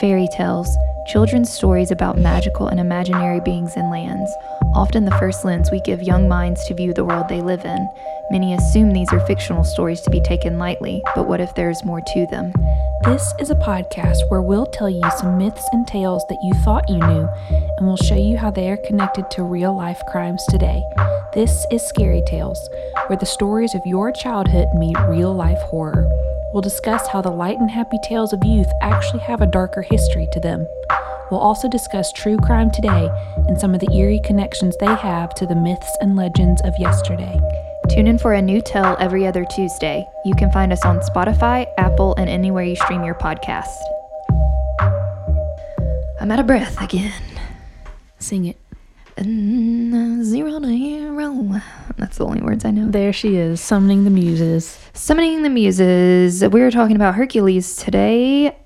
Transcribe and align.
Fairy 0.00 0.28
tales, 0.36 0.76
children's 1.06 1.50
stories 1.50 1.90
about 1.90 2.18
magical 2.18 2.68
and 2.68 2.78
imaginary 2.78 3.40
beings 3.40 3.76
and 3.76 3.90
lands, 3.90 4.30
often 4.74 5.06
the 5.06 5.10
first 5.12 5.42
lens 5.42 5.70
we 5.70 5.80
give 5.80 6.02
young 6.02 6.28
minds 6.28 6.66
to 6.66 6.74
view 6.74 6.92
the 6.92 7.04
world 7.04 7.28
they 7.30 7.40
live 7.40 7.64
in. 7.64 7.88
Many 8.30 8.52
assume 8.52 8.92
these 8.92 9.10
are 9.14 9.26
fictional 9.26 9.64
stories 9.64 10.02
to 10.02 10.10
be 10.10 10.20
taken 10.20 10.58
lightly, 10.58 11.02
but 11.14 11.26
what 11.26 11.40
if 11.40 11.54
there's 11.54 11.82
more 11.82 12.02
to 12.02 12.26
them? 12.30 12.52
This 13.04 13.32
is 13.40 13.48
a 13.48 13.54
podcast 13.54 14.18
where 14.28 14.42
we'll 14.42 14.66
tell 14.66 14.90
you 14.90 15.02
some 15.18 15.38
myths 15.38 15.66
and 15.72 15.86
tales 15.86 16.26
that 16.28 16.42
you 16.42 16.52
thought 16.62 16.90
you 16.90 16.98
knew, 16.98 17.26
and 17.78 17.86
we'll 17.86 17.96
show 17.96 18.16
you 18.16 18.36
how 18.36 18.50
they 18.50 18.68
are 18.68 18.76
connected 18.76 19.30
to 19.30 19.44
real 19.44 19.74
life 19.74 20.02
crimes 20.08 20.44
today. 20.50 20.82
This 21.32 21.66
is 21.70 21.86
Scary 21.86 22.22
Tales, 22.26 22.68
where 23.06 23.18
the 23.18 23.24
stories 23.24 23.74
of 23.74 23.80
your 23.86 24.12
childhood 24.12 24.68
meet 24.74 24.98
real 25.08 25.34
life 25.34 25.60
horror. 25.62 26.10
We'll 26.56 26.62
discuss 26.62 27.06
how 27.08 27.20
the 27.20 27.30
light 27.30 27.58
and 27.58 27.70
happy 27.70 27.98
tales 28.02 28.32
of 28.32 28.42
youth 28.42 28.72
actually 28.80 29.20
have 29.20 29.42
a 29.42 29.46
darker 29.46 29.82
history 29.82 30.26
to 30.32 30.40
them. 30.40 30.66
We'll 31.30 31.38
also 31.38 31.68
discuss 31.68 32.10
true 32.12 32.38
crime 32.38 32.70
today 32.70 33.10
and 33.46 33.60
some 33.60 33.74
of 33.74 33.80
the 33.80 33.92
eerie 33.92 34.22
connections 34.24 34.74
they 34.80 34.86
have 34.86 35.34
to 35.34 35.44
the 35.44 35.54
myths 35.54 35.94
and 36.00 36.16
legends 36.16 36.62
of 36.64 36.72
yesterday. 36.78 37.38
Tune 37.90 38.06
in 38.06 38.16
for 38.16 38.32
a 38.32 38.40
new 38.40 38.62
tell 38.62 38.96
every 38.98 39.26
other 39.26 39.44
Tuesday. 39.44 40.06
You 40.24 40.34
can 40.34 40.50
find 40.50 40.72
us 40.72 40.82
on 40.86 41.00
Spotify, 41.00 41.66
Apple, 41.76 42.14
and 42.16 42.30
anywhere 42.30 42.64
you 42.64 42.76
stream 42.76 43.04
your 43.04 43.16
podcast. 43.16 43.76
I'm 46.18 46.30
out 46.30 46.40
of 46.40 46.46
breath 46.46 46.80
again. 46.80 47.12
Sing 48.18 48.46
it. 48.46 48.65
And 49.16 50.24
zero 50.24 50.60
to 50.60 50.68
hero. 50.68 51.60
That's 51.96 52.18
the 52.18 52.26
only 52.26 52.42
words 52.42 52.64
I 52.64 52.70
know. 52.70 52.90
There 52.90 53.12
she 53.12 53.36
is, 53.36 53.60
summoning 53.60 54.04
the 54.04 54.10
muses. 54.10 54.78
Summoning 54.92 55.42
the 55.42 55.48
Muses. 55.48 56.42
We 56.42 56.60
were 56.60 56.70
talking 56.70 56.96
about 56.96 57.14
Hercules 57.14 57.76
today. 57.76 58.56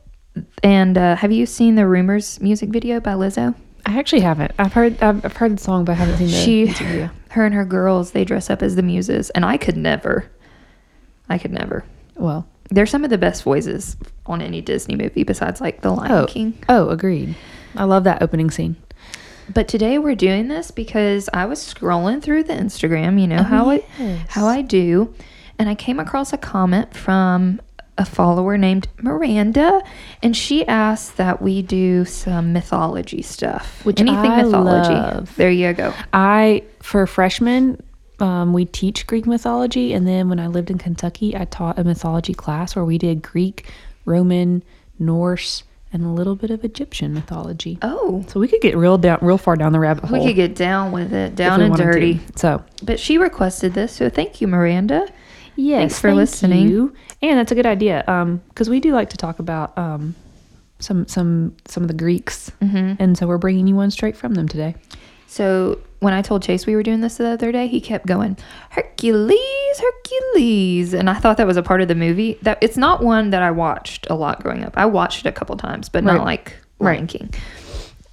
And 0.63 0.99
uh, 0.99 1.17
have 1.17 1.31
you 1.33 1.47
seen 1.47 1.75
the 1.77 1.87
Rumors 1.87 2.41
music 2.41 2.71
video 2.71 2.99
by 3.01 3.13
Lizzo? 3.13 3.55
I 3.87 3.99
actually 3.99 4.21
haven't. 4.21 4.53
I've 4.59 4.73
heard 4.73 5.01
I've, 5.03 5.25
I've 5.25 5.37
heard 5.37 5.57
the 5.57 5.63
song, 5.63 5.85
but 5.85 5.93
I 5.93 5.95
haven't 5.97 6.19
seen 6.19 6.27
the 6.27 6.33
she, 6.33 6.65
video. 6.67 7.11
her 7.31 7.45
and 7.45 7.55
her 7.55 7.65
girls, 7.65 8.11
they 8.13 8.25
dress 8.25 8.51
up 8.51 8.63
as 8.63 8.77
the 8.77 8.83
Muses. 8.83 9.31
And 9.31 9.45
I 9.45 9.57
could 9.57 9.77
never. 9.77 10.31
I 11.29 11.39
could 11.39 11.53
never. 11.53 11.85
Well, 12.17 12.47
They're 12.71 12.87
some 12.87 13.05
of 13.05 13.11
the 13.11 13.19
best 13.19 13.45
voices 13.45 13.97
on 14.27 14.43
any 14.43 14.61
Disney 14.61 14.97
movie 14.97 15.23
besides 15.23 15.61
like 15.61 15.81
The 15.83 15.91
Lion 15.93 16.13
oh, 16.13 16.27
King. 16.27 16.59
oh, 16.69 16.89
agreed. 16.89 17.37
I 17.77 17.85
love 17.85 18.03
that 18.05 18.21
opening 18.23 18.51
scene. 18.51 18.77
But 19.53 19.69
today 19.69 19.99
we're 19.99 20.15
doing 20.15 20.49
this 20.49 20.71
because 20.71 21.29
I 21.33 21.47
was 21.47 21.59
scrolling 21.61 22.23
through 22.23 22.45
the 22.45 22.53
Instagram, 22.53 23.21
you 23.21 23.27
know 23.27 23.43
how 23.43 23.71
it 23.71 23.85
yes. 23.99 24.27
how 24.29 24.47
I 24.47 24.63
do, 24.63 25.13
and 25.59 25.69
I 25.69 25.75
came 25.75 25.99
across 25.99 26.33
a 26.33 26.39
comment 26.39 26.95
from 26.97 27.61
a 27.99 28.05
follower 28.05 28.57
named 28.57 28.89
Miranda, 29.03 29.83
and 30.23 30.37
she 30.37 30.67
asked 30.67 31.17
that 31.19 31.43
we 31.43 31.63
do 31.63 32.05
some 32.05 32.53
mythology 32.53 33.23
stuff, 33.23 33.85
Which 33.85 34.01
anything 34.01 34.31
I 34.31 34.43
mythology. 34.43 34.95
love. 34.95 35.37
There 35.37 35.51
you 35.51 35.73
go. 35.73 35.93
I 36.13 36.63
for 36.81 37.07
freshmen, 37.07 37.83
um, 38.21 38.53
we 38.53 38.65
teach 38.65 39.07
Greek 39.07 39.27
mythology, 39.27 39.93
and 39.93 40.07
then 40.07 40.29
when 40.29 40.39
I 40.39 40.47
lived 40.47 40.71
in 40.71 40.79
Kentucky, 40.79 41.37
I 41.37 41.45
taught 41.45 41.79
a 41.79 41.85
mythology 41.85 42.35
class 42.35 42.77
where 42.77 42.85
we 42.85 42.99
did 42.99 43.21
Greek, 43.23 43.67
Roman, 44.05 44.63
Norse, 44.99 45.65
and 45.93 46.05
a 46.05 46.09
little 46.09 46.37
bit 46.37 46.51
of 46.51 46.65
Egyptian 46.65 47.13
mythology. 47.15 47.79
Oh, 47.83 48.25
So 48.29 48.39
we 48.41 48.47
could 48.49 48.61
get 48.61 48.77
real 48.77 48.97
down, 48.99 49.19
real 49.23 49.39
far 49.39 49.57
down 49.57 49.73
the 49.73 49.81
rabbit 49.81 50.05
hole. 50.05 50.19
we 50.21 50.27
could 50.27 50.37
get 50.37 50.55
down 50.55 50.93
with 50.93 51.13
it, 51.13 51.35
down 51.35 51.61
and 51.61 51.71
wanted 51.71 51.85
to. 51.85 51.93
dirty. 51.93 52.21
So 52.37 52.63
But 52.83 53.01
she 53.01 53.19
requested 53.19 53.75
this, 53.75 53.93
so 53.93 54.09
thank 54.09 54.41
you, 54.41 54.47
Miranda. 54.49 55.09
yes, 55.57 55.81
Thanks 55.81 55.99
for 56.01 56.09
thank 56.11 56.17
listening. 56.17 56.69
you. 56.69 56.95
And 57.23 57.39
that's 57.39 57.53
a 57.53 57.55
good 57.55 57.67
idea, 57.67 58.05
um, 58.07 58.41
because 58.49 58.71
we 58.71 58.81
do 58.81 58.93
like 58.93 59.11
to 59.11 59.17
talk 59.17 59.41
about 59.41 59.77
um, 59.77 60.15
some 60.79 61.07
some 61.07 61.55
some 61.67 61.83
of 61.83 61.89
the 61.89 61.95
Greeks, 61.95 62.51
Mm-hmm. 62.63 62.95
and 63.03 63.19
so 63.19 63.27
we're 63.27 63.37
bringing 63.37 63.67
you 63.67 63.75
one 63.77 63.91
straight 63.91 64.17
from 64.17 64.33
them 64.35 64.49
today. 64.49 64.75
So 65.31 65.79
when 66.01 66.13
I 66.13 66.23
told 66.23 66.43
Chase 66.43 66.67
we 66.67 66.75
were 66.75 66.83
doing 66.83 67.03
this 67.03 67.17
the 67.19 67.29
other 67.29 67.53
day, 67.53 67.69
he 67.69 67.81
kept 67.81 68.05
going, 68.07 68.37
Hercules, 68.71 69.39
Hercules. 69.79 70.93
And 70.93 71.09
I 71.09 71.15
thought 71.15 71.37
that 71.37 71.47
was 71.47 71.57
a 71.57 71.63
part 71.63 71.81
of 71.81 71.87
the 71.89 71.95
movie. 71.95 72.37
That 72.43 72.59
it's 72.61 72.77
not 72.77 73.01
one 73.01 73.31
that 73.31 73.41
I 73.41 73.53
watched 73.53 74.09
a 74.11 74.15
lot 74.17 74.43
growing 74.43 74.65
up. 74.65 74.75
I 74.77 74.87
watched 74.87 75.25
it 75.25 75.29
a 75.29 75.33
couple 75.33 75.57
times, 75.57 75.89
but 75.89 76.03
not 76.03 76.17
Right. 76.19 76.25
like 76.25 76.57
Right. 76.81 76.97
Lion 76.97 77.07
King. 77.07 77.31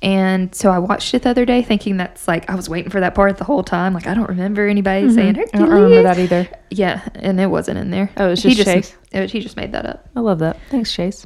And 0.03 0.53
so 0.53 0.69
I 0.69 0.77
watched 0.77 1.15
it 1.15 1.23
the 1.23 1.31
other 1.31 1.43
day 1.43 1.63
thinking 1.63 1.97
that's 1.97 2.27
like 2.27 2.47
I 2.51 2.53
was 2.55 2.69
waiting 2.69 2.91
for 2.91 2.99
that 2.99 3.15
part 3.15 3.35
the 3.39 3.43
whole 3.45 3.63
time. 3.63 3.95
Like 3.95 4.05
I 4.05 4.13
don't 4.13 4.29
remember 4.29 4.67
anybody 4.67 5.09
saying 5.11 5.33
Mhm. 5.33 5.37
I 5.37 5.39
Hercules. 5.39 5.59
don't 5.59 5.69
remember 5.71 6.03
that 6.03 6.19
either. 6.19 6.47
Yeah, 6.69 7.01
and 7.15 7.41
it 7.41 7.47
wasn't 7.49 7.79
in 7.79 7.89
there. 7.89 8.11
Oh, 8.15 8.27
it 8.27 8.29
was 8.29 8.43
he 8.43 8.53
just 8.53 8.67
Chase? 8.69 8.95
it 9.11 9.21
was- 9.21 9.31
he 9.31 9.39
just 9.39 9.57
made 9.57 9.71
that 9.71 9.87
up. 9.87 10.05
I 10.15 10.19
love 10.19 10.37
that. 10.39 10.57
Thanks, 10.69 10.93
Chase. 10.93 11.25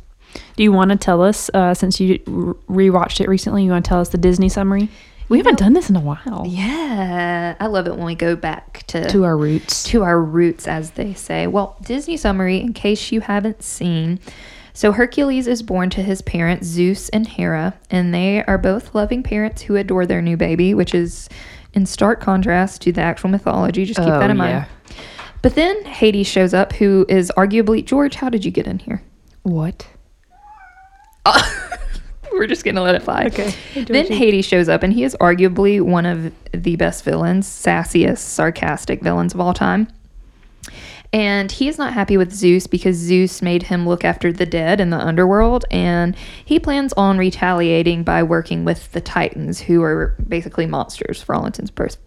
Do 0.56 0.64
you 0.64 0.72
want 0.72 0.92
to 0.92 0.96
tell 0.98 1.22
us, 1.22 1.50
uh, 1.54 1.74
since 1.74 2.00
you 2.00 2.20
rewatched 2.70 3.20
it 3.20 3.28
recently, 3.28 3.66
you 3.66 3.72
want 3.72 3.84
to 3.84 3.90
tell 3.90 4.00
us 4.00 4.08
the 4.08 4.18
Disney 4.18 4.48
summary? 4.48 4.88
We 5.32 5.38
haven't 5.38 5.58
done 5.60 5.74
this 5.74 5.90
in 5.90 5.96
a 5.96 6.00
while. 6.02 6.46
Yeah, 6.48 7.56
I 7.60 7.68
love 7.68 7.88
it 7.88 7.96
when 7.96 8.06
we 8.06 8.16
go 8.16 8.36
back 8.36 8.84
to 8.88 9.08
To 9.10 9.24
our 9.24 9.38
roots. 9.38 9.84
to 9.86 10.04
our 10.04 10.22
roots, 10.22 10.68
as 10.68 10.92
they 10.92 11.14
say. 11.14 11.48
Well, 11.48 11.78
Disney 11.82 12.18
summary, 12.18 12.58
in 12.60 12.74
case 12.74 13.12
you 13.12 13.22
haven't 13.22 13.64
seen. 13.64 14.20
So, 14.74 14.92
Hercules 14.92 15.48
is 15.48 15.64
born 15.64 15.90
to 15.92 16.02
his 16.02 16.22
parents, 16.22 16.66
Zeus 16.68 17.10
and 17.10 17.28
Hera, 17.28 17.74
and 17.90 18.14
they 18.14 18.44
are 18.46 18.58
both 18.58 18.94
loving 18.96 19.24
parents 19.24 19.62
who 19.64 19.76
adore 19.76 20.06
their 20.06 20.22
new 20.22 20.38
baby, 20.38 20.74
which 20.74 20.94
is 20.94 21.28
in 21.74 21.86
stark 21.86 22.22
contrast 22.22 22.82
to 22.84 22.92
the 22.92 23.02
actual 23.02 23.30
mythology. 23.30 23.86
Just 23.86 24.00
keep 24.00 24.08
Oh, 24.08 24.20
that 24.20 24.30
in 24.30 24.38
yeah. 24.38 24.44
mind. 24.44 24.66
But 25.42 25.56
then 25.56 25.84
Hades 25.86 26.28
shows 26.28 26.54
up, 26.54 26.74
who 26.74 27.06
is 27.10 27.32
arguably 27.36 27.84
George. 27.84 28.16
How 28.16 28.30
did 28.30 28.46
you 28.46 28.52
get 28.52 28.68
in 28.68 28.80
here? 28.80 29.02
What? 29.44 29.88
We're 32.34 32.48
just 32.48 32.64
gonna 32.64 32.82
let 32.82 32.96
it 32.96 33.04
fly. 33.04 33.26
Okay. 33.26 33.54
Then 33.76 34.08
Hades 34.08 34.46
shows 34.46 34.70
up, 34.70 34.84
and 34.84 34.94
he 34.94 35.04
is 35.04 35.16
arguably 35.20 35.82
one 35.82 36.06
of 36.06 36.32
the 36.54 36.76
best 36.76 37.04
villains, 37.04 37.48
sassiest, 37.48 38.20
sarcastic 38.20 39.02
villains 39.02 39.34
of 39.34 39.40
all 39.40 39.54
time. 39.54 39.88
And 41.14 41.52
he 41.52 41.68
is 41.68 41.78
not 41.78 41.92
happy 41.92 42.16
with 42.16 42.32
Zeus 42.32 42.68
because 42.68 42.96
Zeus 42.96 43.42
made 43.42 43.64
him 43.64 43.86
look 43.86 44.06
after 44.06 44.32
the 44.32 44.46
dead 44.46 44.80
in 44.80 44.92
the 44.92 44.98
underworld, 44.98 45.66
and 45.70 46.16
he 46.46 46.58
plans 46.58 46.94
on 46.94 47.18
retaliating 47.18 48.04
by 48.04 48.24
working 48.24 48.64
with 48.64 48.90
the 48.94 49.02
Titans, 49.02 49.60
who 49.60 49.84
are 49.84 50.16
basically 50.28 50.66
monsters 50.66 51.22
for 51.22 51.36
all 51.36 51.46
intents 51.46 51.70
and 51.70 51.76
purposes. 51.76 52.00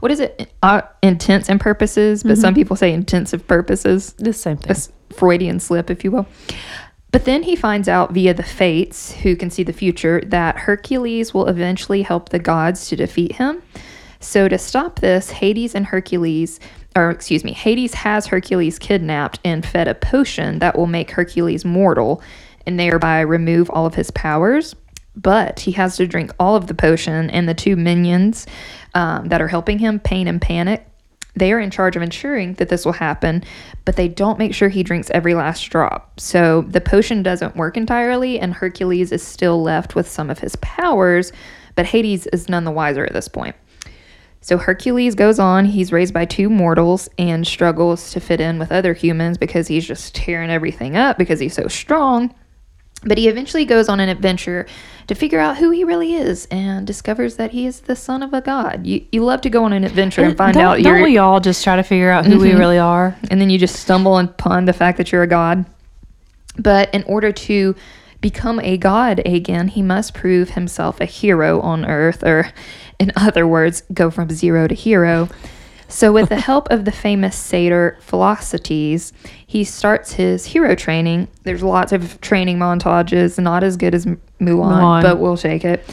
What 0.00 0.10
is 0.10 0.20
it? 0.20 0.50
Uh, 0.62 0.80
intents 1.02 1.50
and 1.50 1.60
purposes, 1.60 2.22
but 2.22 2.38
some 2.38 2.54
people 2.54 2.76
say 2.76 2.94
intensive 2.94 3.46
purposes 3.46 4.14
The 4.14 4.32
same 4.32 4.56
thing. 4.56 4.74
a 4.74 5.14
Freudian 5.14 5.60
slip, 5.60 5.90
if 5.90 6.02
you 6.02 6.10
will. 6.10 6.26
But 7.16 7.24
then 7.24 7.44
he 7.44 7.56
finds 7.56 7.88
out 7.88 8.12
via 8.12 8.34
the 8.34 8.42
fates, 8.42 9.10
who 9.10 9.36
can 9.36 9.48
see 9.48 9.62
the 9.62 9.72
future, 9.72 10.20
that 10.26 10.58
Hercules 10.58 11.32
will 11.32 11.48
eventually 11.48 12.02
help 12.02 12.28
the 12.28 12.38
gods 12.38 12.88
to 12.88 12.96
defeat 12.96 13.36
him. 13.36 13.62
So 14.20 14.48
to 14.48 14.58
stop 14.58 15.00
this, 15.00 15.30
Hades 15.30 15.74
and 15.74 15.86
Hercules, 15.86 16.60
or 16.94 17.08
excuse 17.08 17.42
me, 17.42 17.54
Hades 17.54 17.94
has 17.94 18.26
Hercules 18.26 18.78
kidnapped 18.78 19.40
and 19.46 19.64
fed 19.64 19.88
a 19.88 19.94
potion 19.94 20.58
that 20.58 20.76
will 20.76 20.86
make 20.86 21.10
Hercules 21.10 21.64
mortal 21.64 22.20
and 22.66 22.78
thereby 22.78 23.20
remove 23.20 23.70
all 23.70 23.86
of 23.86 23.94
his 23.94 24.10
powers. 24.10 24.76
But 25.14 25.60
he 25.60 25.72
has 25.72 25.96
to 25.96 26.06
drink 26.06 26.32
all 26.38 26.54
of 26.54 26.66
the 26.66 26.74
potion, 26.74 27.30
and 27.30 27.48
the 27.48 27.54
two 27.54 27.76
minions 27.76 28.46
um, 28.92 29.28
that 29.28 29.40
are 29.40 29.48
helping 29.48 29.78
him, 29.78 30.00
Pain 30.00 30.28
and 30.28 30.38
Panic, 30.38 30.86
they 31.36 31.52
are 31.52 31.60
in 31.60 31.70
charge 31.70 31.96
of 31.96 32.02
ensuring 32.02 32.54
that 32.54 32.70
this 32.70 32.84
will 32.84 32.92
happen, 32.92 33.44
but 33.84 33.96
they 33.96 34.08
don't 34.08 34.38
make 34.38 34.54
sure 34.54 34.68
he 34.68 34.82
drinks 34.82 35.10
every 35.10 35.34
last 35.34 35.62
drop. 35.64 36.18
So 36.18 36.62
the 36.62 36.80
potion 36.80 37.22
doesn't 37.22 37.56
work 37.56 37.76
entirely, 37.76 38.40
and 38.40 38.54
Hercules 38.54 39.12
is 39.12 39.22
still 39.22 39.62
left 39.62 39.94
with 39.94 40.08
some 40.08 40.30
of 40.30 40.38
his 40.38 40.56
powers, 40.56 41.32
but 41.74 41.86
Hades 41.86 42.26
is 42.28 42.48
none 42.48 42.64
the 42.64 42.70
wiser 42.70 43.04
at 43.04 43.12
this 43.12 43.28
point. 43.28 43.54
So 44.40 44.58
Hercules 44.58 45.14
goes 45.14 45.38
on, 45.38 45.64
he's 45.64 45.92
raised 45.92 46.14
by 46.14 46.24
two 46.24 46.48
mortals 46.48 47.08
and 47.18 47.46
struggles 47.46 48.12
to 48.12 48.20
fit 48.20 48.40
in 48.40 48.58
with 48.58 48.70
other 48.70 48.94
humans 48.94 49.38
because 49.38 49.66
he's 49.66 49.86
just 49.86 50.14
tearing 50.14 50.50
everything 50.50 50.96
up 50.96 51.18
because 51.18 51.40
he's 51.40 51.54
so 51.54 51.66
strong. 51.66 52.32
But 53.06 53.18
he 53.18 53.28
eventually 53.28 53.64
goes 53.64 53.88
on 53.88 54.00
an 54.00 54.08
adventure 54.08 54.66
to 55.06 55.14
figure 55.14 55.38
out 55.38 55.58
who 55.58 55.70
he 55.70 55.84
really 55.84 56.14
is 56.14 56.46
and 56.50 56.84
discovers 56.86 57.36
that 57.36 57.52
he 57.52 57.64
is 57.64 57.80
the 57.82 57.94
son 57.94 58.20
of 58.22 58.34
a 58.34 58.40
god. 58.40 58.84
You, 58.84 59.04
you 59.12 59.24
love 59.24 59.40
to 59.42 59.50
go 59.50 59.62
on 59.64 59.72
an 59.72 59.84
adventure 59.84 60.24
and 60.24 60.36
find 60.36 60.54
don't, 60.54 60.64
out 60.64 60.82
don't 60.82 61.02
we 61.02 61.16
all 61.16 61.38
just 61.38 61.62
try 61.62 61.76
to 61.76 61.84
figure 61.84 62.10
out 62.10 62.26
who 62.26 62.38
we 62.40 62.50
Mhm. 62.50 62.58
really 62.58 62.78
are? 62.78 63.16
and 63.30 63.40
then 63.40 63.48
you 63.48 63.58
just 63.58 63.76
stumble 63.76 64.18
upon 64.18 64.64
the 64.64 64.72
fact 64.72 64.98
that 64.98 65.12
you're 65.12 65.22
a 65.22 65.28
god. 65.28 65.64
But 66.58 66.92
in 66.94 67.04
order 67.04 67.30
to 67.32 67.76
become 68.20 68.58
a 68.60 68.76
god 68.76 69.20
again, 69.24 69.68
he 69.68 69.82
must 69.82 70.12
prove 70.14 70.50
himself 70.50 71.00
a 71.00 71.04
hero 71.04 71.60
on 71.60 71.84
earth, 71.84 72.24
or 72.24 72.50
in 72.98 73.12
other 73.14 73.46
words, 73.46 73.82
go 73.94 74.10
from 74.10 74.30
zero 74.30 74.66
to 74.66 74.74
hero. 74.74 75.28
So, 75.88 76.12
with 76.12 76.28
the 76.28 76.40
help 76.40 76.70
of 76.70 76.84
the 76.84 76.92
famous 76.92 77.36
satyr 77.36 77.96
Philoctetes, 78.00 79.12
he 79.46 79.64
starts 79.64 80.12
his 80.12 80.44
hero 80.44 80.74
training. 80.74 81.28
There's 81.44 81.62
lots 81.62 81.92
of 81.92 82.20
training 82.20 82.58
montages, 82.58 83.38
not 83.38 83.62
as 83.62 83.76
good 83.76 83.94
as 83.94 84.04
Mulan, 84.04 84.18
Mulan. 84.40 85.02
but 85.02 85.18
we'll 85.18 85.36
shake 85.36 85.64
it. 85.64 85.84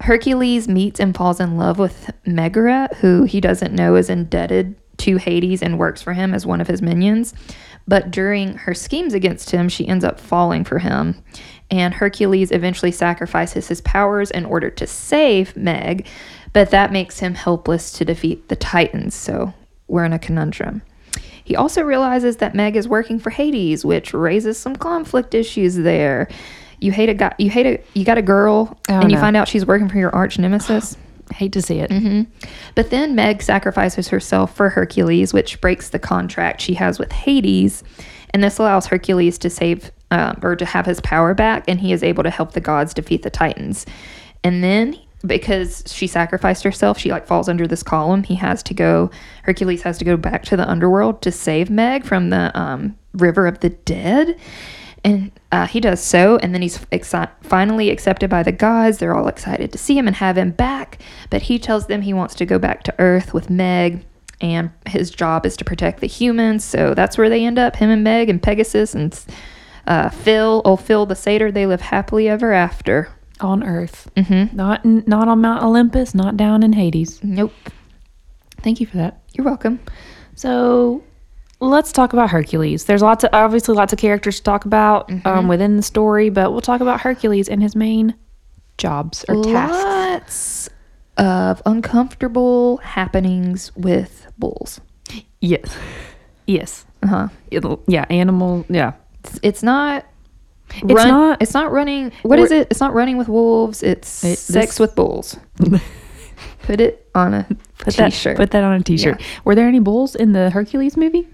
Hercules 0.00 0.66
meets 0.66 0.98
and 0.98 1.14
falls 1.14 1.40
in 1.40 1.56
love 1.56 1.78
with 1.78 2.10
Megara, 2.26 2.88
who 3.00 3.24
he 3.24 3.40
doesn't 3.40 3.74
know 3.74 3.96
is 3.96 4.10
indebted 4.10 4.74
to 4.98 5.16
Hades 5.16 5.62
and 5.62 5.78
works 5.78 6.02
for 6.02 6.12
him 6.12 6.34
as 6.34 6.46
one 6.46 6.60
of 6.60 6.66
his 6.66 6.82
minions. 6.82 7.34
But 7.86 8.10
during 8.10 8.54
her 8.54 8.74
schemes 8.74 9.14
against 9.14 9.50
him, 9.50 9.68
she 9.68 9.88
ends 9.88 10.04
up 10.04 10.20
falling 10.20 10.64
for 10.64 10.78
him. 10.78 11.22
And 11.70 11.94
Hercules 11.94 12.50
eventually 12.50 12.92
sacrifices 12.92 13.68
his 13.68 13.80
powers 13.80 14.30
in 14.30 14.44
order 14.44 14.70
to 14.70 14.86
save 14.86 15.56
Meg, 15.56 16.06
but 16.52 16.70
that 16.70 16.92
makes 16.92 17.18
him 17.20 17.34
helpless 17.34 17.92
to 17.92 18.04
defeat 18.04 18.48
the 18.48 18.56
Titans. 18.56 19.14
So 19.14 19.52
we're 19.88 20.04
in 20.04 20.12
a 20.12 20.18
conundrum. 20.18 20.82
He 21.44 21.56
also 21.56 21.82
realizes 21.82 22.36
that 22.38 22.54
Meg 22.54 22.76
is 22.76 22.86
working 22.86 23.18
for 23.18 23.30
Hades, 23.30 23.84
which 23.84 24.12
raises 24.14 24.58
some 24.58 24.76
conflict 24.76 25.34
issues 25.34 25.74
there. 25.76 26.28
You 26.80 26.92
hate 26.92 27.08
a 27.08 27.14
guy, 27.14 27.34
you 27.38 27.50
hate 27.50 27.66
a, 27.66 27.82
you 27.98 28.04
got 28.04 28.18
a 28.18 28.22
girl, 28.22 28.78
Oh, 28.88 29.00
and 29.00 29.10
you 29.10 29.16
no. 29.16 29.20
find 29.20 29.36
out 29.36 29.48
she's 29.48 29.66
working 29.66 29.88
for 29.88 29.98
your 29.98 30.14
arch 30.14 30.38
nemesis. 30.38 30.96
Hate 31.32 31.52
to 31.52 31.62
see 31.62 31.78
it. 31.78 31.92
hmm 31.92 32.22
But 32.74 32.90
then 32.90 33.14
Meg 33.14 33.40
sacrifices 33.42 34.08
herself 34.08 34.56
for 34.56 34.68
Hercules, 34.68 35.32
which 35.32 35.60
breaks 35.60 35.90
the 35.90 35.98
contract 36.00 36.60
she 36.60 36.74
has 36.74 36.98
with 36.98 37.12
Hades. 37.12 37.84
And 38.30 38.42
this 38.42 38.58
allows 38.58 38.86
Hercules 38.86 39.38
to 39.38 39.50
save 39.50 39.92
um, 40.10 40.40
or 40.42 40.56
to 40.56 40.64
have 40.64 40.86
his 40.86 41.00
power 41.00 41.32
back, 41.34 41.64
and 41.68 41.78
he 41.78 41.92
is 41.92 42.02
able 42.02 42.24
to 42.24 42.30
help 42.30 42.52
the 42.52 42.60
gods 42.60 42.94
defeat 42.94 43.22
the 43.22 43.30
Titans. 43.30 43.86
And 44.42 44.64
then, 44.64 44.98
because 45.26 45.84
she 45.86 46.06
sacrificed 46.06 46.64
herself, 46.64 46.98
she 46.98 47.10
like 47.10 47.26
falls 47.26 47.48
under 47.48 47.66
this 47.66 47.82
column. 47.82 48.22
He 48.22 48.36
has 48.36 48.62
to 48.64 48.74
go. 48.74 49.10
Hercules 49.42 49.82
has 49.82 49.98
to 49.98 50.04
go 50.04 50.16
back 50.16 50.44
to 50.46 50.56
the 50.56 50.68
underworld 50.68 51.22
to 51.22 51.32
save 51.32 51.70
Meg 51.70 52.04
from 52.04 52.30
the 52.30 52.56
um, 52.58 52.96
river 53.12 53.46
of 53.46 53.60
the 53.60 53.70
dead. 53.70 54.38
And 55.02 55.32
uh, 55.50 55.66
he 55.66 55.80
does 55.80 56.00
so, 56.00 56.36
and 56.38 56.54
then 56.54 56.60
he's 56.60 56.78
exci- 56.86 57.30
finally 57.42 57.88
accepted 57.88 58.28
by 58.28 58.42
the 58.42 58.52
gods. 58.52 58.98
They're 58.98 59.16
all 59.16 59.28
excited 59.28 59.72
to 59.72 59.78
see 59.78 59.96
him 59.96 60.06
and 60.06 60.16
have 60.16 60.36
him 60.36 60.50
back. 60.50 61.00
But 61.30 61.42
he 61.42 61.58
tells 61.58 61.86
them 61.86 62.02
he 62.02 62.12
wants 62.12 62.34
to 62.36 62.46
go 62.46 62.58
back 62.58 62.82
to 62.82 62.94
Earth 62.98 63.32
with 63.32 63.48
Meg, 63.48 64.04
and 64.42 64.70
his 64.86 65.10
job 65.10 65.46
is 65.46 65.56
to 65.56 65.64
protect 65.64 66.00
the 66.00 66.06
humans. 66.06 66.64
So 66.64 66.92
that's 66.92 67.16
where 67.16 67.30
they 67.30 67.44
end 67.44 67.58
up 67.58 67.76
him 67.76 67.88
and 67.88 68.04
Meg 68.04 68.28
and 68.28 68.42
Pegasus 68.42 68.94
and 68.94 69.18
uh, 69.86 70.10
Phil, 70.10 70.60
Oh, 70.66 70.76
Phil 70.76 71.06
the 71.06 71.16
satyr. 71.16 71.50
They 71.50 71.66
live 71.66 71.80
happily 71.80 72.28
ever 72.28 72.52
after. 72.52 73.08
On 73.42 73.62
Earth, 73.62 74.10
Mm-hmm. 74.16 74.56
not 74.56 74.84
in, 74.84 75.04
not 75.06 75.28
on 75.28 75.40
Mount 75.40 75.62
Olympus, 75.62 76.14
not 76.14 76.36
down 76.36 76.62
in 76.62 76.72
Hades. 76.72 77.22
Nope. 77.22 77.52
Thank 78.62 78.80
you 78.80 78.86
for 78.86 78.98
that. 78.98 79.22
You're 79.32 79.44
welcome. 79.46 79.80
So 80.34 81.02
let's 81.60 81.92
talk 81.92 82.12
about 82.12 82.30
Hercules. 82.30 82.84
There's 82.84 83.02
lots 83.02 83.24
of 83.24 83.30
obviously 83.32 83.74
lots 83.74 83.92
of 83.92 83.98
characters 83.98 84.36
to 84.36 84.42
talk 84.42 84.64
about 84.64 85.10
um, 85.26 85.48
within 85.48 85.76
the 85.76 85.82
story, 85.82 86.30
but 86.30 86.52
we'll 86.52 86.60
talk 86.60 86.80
about 86.80 87.00
Hercules 87.00 87.48
and 87.48 87.62
his 87.62 87.74
main 87.76 88.14
jobs 88.78 89.24
or 89.28 89.42
tasks. 89.44 90.68
Lots 90.68 90.68
of 91.18 91.62
uncomfortable 91.66 92.78
happenings 92.78 93.74
with 93.76 94.26
bulls. 94.38 94.80
Yes, 95.40 95.76
yes, 96.46 96.84
Uh 97.02 97.06
huh. 97.06 97.28
Yeah. 97.86 98.04
Animal, 98.10 98.64
yeah. 98.68 98.92
It's, 99.24 99.40
it's 99.42 99.62
not. 99.62 100.06
It's 100.76 100.84
run- 100.92 101.08
not- 101.08 101.42
It's 101.42 101.54
not 101.54 101.72
running. 101.72 102.12
What 102.22 102.38
is 102.38 102.50
it? 102.52 102.68
It's 102.70 102.80
not 102.80 102.94
running 102.94 103.16
with 103.18 103.28
wolves. 103.28 103.82
It's 103.82 104.22
It- 104.24 104.38
sex 104.38 104.72
this- 104.72 104.80
with 104.80 104.94
bulls. 104.94 105.36
Put 106.62 106.80
it 106.80 107.08
on 107.14 107.34
a 107.34 107.46
Put 107.78 107.94
that 107.96 108.10
t-shirt. 108.12 108.36
put 108.36 108.50
that 108.52 108.62
on 108.62 108.74
a 108.74 108.82
t-shirt. 108.82 109.20
Were 109.44 109.54
there 109.54 109.66
any 109.66 109.80
bulls 109.80 110.14
in 110.14 110.32
the 110.32 110.50
Hercules 110.50 110.96
movie? 110.96 111.26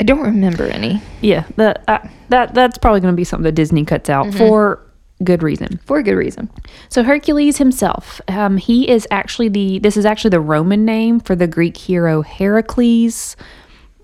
I 0.00 0.04
don't 0.04 0.20
remember 0.20 0.64
any 0.64 1.00
Yeah, 1.20 1.44
the, 1.56 1.78
uh, 1.88 2.06
that 2.28 2.54
that's 2.54 2.76
probably 2.78 3.00
going 3.00 3.12
to 3.12 3.16
be 3.16 3.24
something 3.24 3.44
that 3.44 3.52
Disney 3.52 3.84
cuts 3.84 4.10
out 4.10 4.34
for 4.34 4.80
good 5.22 5.42
reason. 5.42 5.78
for 5.84 5.98
a 5.98 6.02
good 6.02 6.16
reason. 6.16 6.50
So 6.88 7.04
Hercules 7.04 7.58
himself, 7.58 8.20
um, 8.26 8.56
he 8.56 8.88
is 8.90 9.06
actually 9.12 9.48
the 9.48 9.78
this 9.78 9.96
is 9.96 10.04
actually 10.04 10.30
the 10.30 10.40
Roman 10.40 10.84
name 10.84 11.20
for 11.20 11.36
the 11.36 11.46
Greek 11.46 11.76
hero 11.76 12.22
Heracles, 12.22 13.36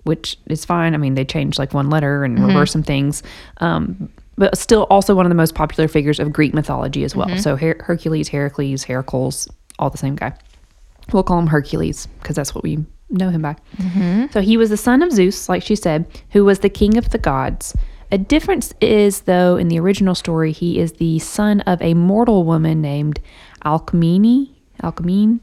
which 0.09 0.39
is 0.47 0.65
fine. 0.65 0.95
I 0.95 0.97
mean, 0.97 1.15
they 1.15 1.25
changed 1.25 1.59
like 1.59 1.75
one 1.75 1.91
letter 1.91 2.25
and 2.25 2.37
mm-hmm. 2.37 2.47
reversed 2.47 2.73
some 2.73 2.83
things, 2.83 3.23
um, 3.59 4.09
but 4.37 4.57
still 4.57 4.85
also 4.85 5.15
one 5.15 5.27
of 5.27 5.31
the 5.31 5.37
most 5.37 5.55
popular 5.55 5.87
figures 5.87 6.19
of 6.19 6.33
Greek 6.33 6.55
mythology 6.55 7.05
as 7.05 7.15
well. 7.15 7.29
Mm-hmm. 7.29 7.39
So 7.39 7.57
Her- 7.57 7.77
Hercules, 7.81 8.29
Heracles, 8.29 8.85
Heracles, 8.85 9.47
all 9.79 9.91
the 9.91 9.99
same 9.99 10.17
guy. 10.17 10.33
We'll 11.13 11.23
call 11.23 11.39
him 11.39 11.47
Hercules 11.47 12.07
because 12.21 12.37
that's 12.37 12.55
what 12.55 12.65
we 12.65 12.85
know 13.11 13.31
him 13.31 13.43
by. 13.43 13.57
Mm-hmm. 13.77 14.27
So 14.33 14.41
he 14.41 14.57
was 14.57 14.71
the 14.71 14.77
son 14.77 15.03
of 15.03 15.13
Zeus, 15.13 15.49
like 15.49 15.63
she 15.63 15.77
said, 15.77 16.07
who 16.31 16.45
was 16.45 16.61
the 16.61 16.69
king 16.69 16.97
of 16.97 17.11
the 17.11 17.19
gods. 17.19 17.75
A 18.11 18.19
difference 18.19 18.73
is, 18.81 19.23
though, 19.23 19.57
in 19.57 19.69
the 19.69 19.79
original 19.79 20.15
story, 20.15 20.53
he 20.53 20.79
is 20.79 20.93
the 20.95 21.19
son 21.19 21.61
of 21.63 21.81
a 21.83 21.93
mortal 21.93 22.45
woman 22.45 22.81
named 22.81 23.21
Alcmene. 23.65 24.49
Alcmene. 24.83 25.41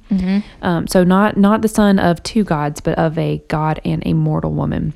Um, 0.62 0.88
so 0.88 1.04
not 1.04 1.38
not 1.38 1.62
the 1.62 1.68
son 1.68 2.00
of 2.00 2.22
two 2.24 2.44
gods, 2.44 2.82
but 2.82 2.98
of 2.98 3.18
a 3.18 3.44
god 3.48 3.80
and 3.86 4.02
a 4.06 4.14
mortal 4.14 4.52
woman. 4.54 4.94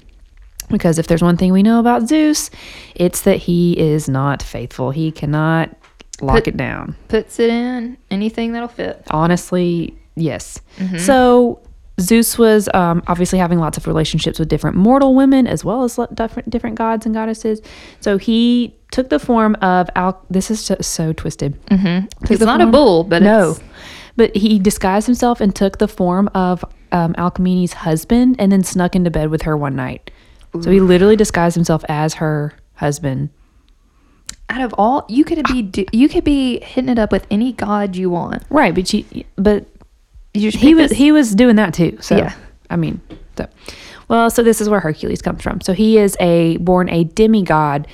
Because 0.69 0.99
if 0.99 1.07
there's 1.07 1.23
one 1.23 1.35
thing 1.35 1.51
we 1.51 1.63
know 1.63 1.79
about 1.79 2.07
Zeus, 2.07 2.51
it's 2.95 3.21
that 3.21 3.37
he 3.37 3.77
is 3.79 4.07
not 4.07 4.43
faithful. 4.43 4.91
He 4.91 5.11
cannot 5.11 5.75
lock 6.21 6.35
Put- 6.35 6.47
it 6.49 6.57
down 6.57 6.95
Puts 7.07 7.39
it 7.39 7.49
in 7.49 7.97
anything 8.11 8.51
that'll 8.51 8.67
fit. 8.67 9.01
honestly 9.09 9.97
yes 10.17 10.59
so 10.97 11.61
zeus 11.97 12.37
was 12.37 12.67
um, 12.73 13.01
obviously 13.07 13.39
having 13.39 13.57
lots 13.57 13.77
of 13.77 13.87
relationships 13.87 14.37
with 14.37 14.49
different 14.49 14.75
mortal 14.75 15.15
women 15.15 15.47
as 15.47 15.63
well 15.63 15.83
as 15.85 15.97
different 16.15 16.49
different 16.49 16.75
gods 16.75 17.05
and 17.05 17.15
goddesses 17.15 17.61
so 18.01 18.17
he 18.17 18.75
took 18.91 19.07
the 19.09 19.17
form 19.19 19.55
of 19.61 19.89
Al- 19.95 20.21
this 20.29 20.51
is 20.51 20.59
so, 20.59 20.75
so 20.81 21.13
twisted 21.13 21.53
Mm-hmm. 21.67 22.07
It's 22.33 22.41
not 22.41 22.59
a 22.59 22.65
bull, 22.65 23.05
but 23.05 23.21
no 23.21 23.51
it's, 23.51 23.61
but 24.19 24.35
he 24.35 24.59
disguised 24.59 25.07
himself 25.07 25.39
and 25.41 25.55
took 25.55 25.77
the 25.79 25.87
form 25.87 26.29
of 26.35 26.63
um, 26.91 27.15
alcmene's 27.17 27.73
husband 27.73 28.35
and 28.39 28.51
then 28.51 28.63
snuck 28.63 28.95
into 28.95 29.09
bed 29.09 29.29
with 29.29 29.43
her 29.43 29.55
one 29.57 29.75
night 29.75 30.11
so 30.61 30.69
he 30.71 30.79
literally 30.79 31.15
disguised 31.15 31.55
himself 31.55 31.83
as 31.89 32.15
her 32.15 32.53
husband 32.75 33.29
out 34.49 34.61
of 34.61 34.73
all 34.77 35.05
you 35.07 35.23
could 35.23 35.41
be 35.45 35.85
you 35.91 36.09
could 36.09 36.23
be 36.23 36.59
hitting 36.61 36.89
it 36.89 36.99
up 36.99 37.11
with 37.11 37.25
any 37.31 37.53
god 37.53 37.95
you 37.95 38.09
want. 38.09 38.43
right 38.49 38.73
but 38.75 38.87
she 38.87 39.05
but 39.35 39.65
he 40.33 40.73
was 40.75 40.89
this- 40.89 40.97
he 40.97 41.11
was 41.11 41.33
doing 41.35 41.55
that 41.55 41.73
too. 41.73 41.97
So 42.01 42.15
Yeah. 42.17 42.33
I 42.69 42.75
mean, 42.75 43.01
so 43.37 43.47
well, 44.09 44.29
so 44.29 44.43
this 44.43 44.61
is 44.61 44.69
where 44.69 44.79
Hercules 44.79 45.21
comes 45.23 45.41
from. 45.41 45.59
So 45.61 45.73
he 45.73 45.97
is 45.97 46.15
a 46.19 46.57
born 46.57 46.87
a 46.89 47.03
demigod. 47.03 47.87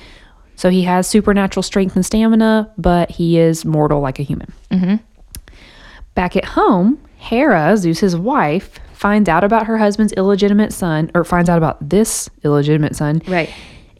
So 0.54 0.68
he 0.70 0.82
has 0.82 1.06
supernatural 1.06 1.62
strength 1.62 1.96
and 1.96 2.04
stamina, 2.04 2.70
but 2.78 3.10
he 3.10 3.38
is 3.38 3.64
mortal 3.64 4.00
like 4.00 4.18
a 4.18 4.22
human. 4.22 4.52
Mhm. 4.70 5.00
Back 6.16 6.34
at 6.34 6.44
home, 6.44 6.98
Hera, 7.18 7.76
Zeus's 7.76 8.16
wife, 8.16 8.80
finds 8.94 9.28
out 9.28 9.44
about 9.44 9.66
her 9.66 9.78
husband's 9.78 10.12
illegitimate 10.14 10.72
son, 10.72 11.10
or 11.14 11.22
finds 11.22 11.48
out 11.48 11.58
about 11.58 11.88
this 11.88 12.28
illegitimate 12.42 12.96
son, 12.96 13.22
right. 13.28 13.48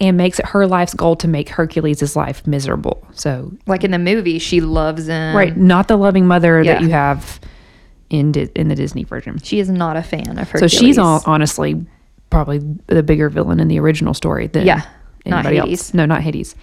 and 0.00 0.16
makes 0.16 0.38
it 0.40 0.46
her 0.46 0.66
life's 0.66 0.94
goal 0.94 1.14
to 1.16 1.28
make 1.28 1.50
Hercules' 1.50 2.16
life 2.16 2.44
miserable. 2.46 3.06
So 3.12 3.52
Like 3.66 3.84
in 3.84 3.90
the 3.92 3.98
movie, 3.98 4.38
she 4.40 4.60
loves 4.60 5.06
him. 5.06 5.36
right, 5.36 5.56
not 5.56 5.86
the 5.88 5.96
loving 5.96 6.26
mother 6.26 6.64
that 6.64 6.78
Um, 6.78 6.84
you 6.84 6.90
have 6.90 7.38
in 8.10 8.32
Di- 8.32 8.48
in 8.56 8.68
the 8.68 8.74
Disney 8.74 9.04
version. 9.04 9.38
She 9.42 9.58
is 9.60 9.68
not 9.68 9.96
a 9.96 10.02
fan 10.02 10.38
of 10.38 10.50
Hercules. 10.50 10.72
So 10.72 10.78
she's 10.78 10.98
all, 10.98 11.22
honestly 11.26 11.84
probably 12.30 12.60
the 12.88 13.02
bigger 13.04 13.28
villain 13.28 13.60
in 13.60 13.68
the 13.68 13.78
original 13.78 14.12
story 14.14 14.46
than 14.48 14.66
Yeah, 14.66 14.82
not 15.26 15.44
anybody 15.44 15.56
Hades. 15.60 15.80
else. 15.80 15.94
No, 15.94 16.06
not 16.06 16.22
Hades. 16.22 16.56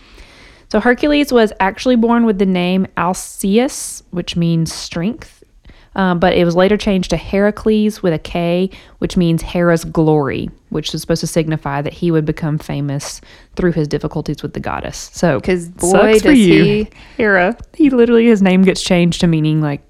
So 0.72 0.79
Hercules 0.79 1.31
was 1.31 1.53
actually 1.60 1.95
born 1.95 2.25
with 2.25 2.38
the 2.39 2.45
name 2.45 2.88
Alceus, 2.98 4.01
which 4.12 4.36
means 4.36 4.74
strength, 4.74 5.42
um, 5.95 6.19
but 6.19 6.33
it 6.33 6.45
was 6.45 6.55
later 6.55 6.77
changed 6.77 7.09
to 7.12 7.17
Heracles 7.17 8.01
with 8.01 8.13
a 8.13 8.19
K, 8.19 8.69
which 9.00 9.15
means 9.17 9.41
Hera's 9.41 9.83
glory, 9.85 10.50
which 10.69 10.93
is 10.93 11.01
supposed 11.01 11.21
to 11.21 11.27
signify 11.27 11.81
that 11.81 11.93
he 11.93 12.09
would 12.12 12.25
become 12.25 12.57
famous 12.57 13.21
through 13.55 13.73
his 13.73 13.88
difficulties 13.88 14.41
with 14.41 14.53
the 14.53 14.59
goddess. 14.59 15.09
So, 15.13 15.39
because 15.39 15.69
boy, 15.69 16.19
does 16.19 16.38
you, 16.38 16.63
he- 16.63 16.88
Hera. 17.17 17.57
He 17.75 17.89
literally 17.89 18.25
his 18.25 18.41
name 18.41 18.63
gets 18.63 18.81
changed 18.81 19.21
to 19.21 19.27
meaning 19.27 19.62
like 19.62 19.81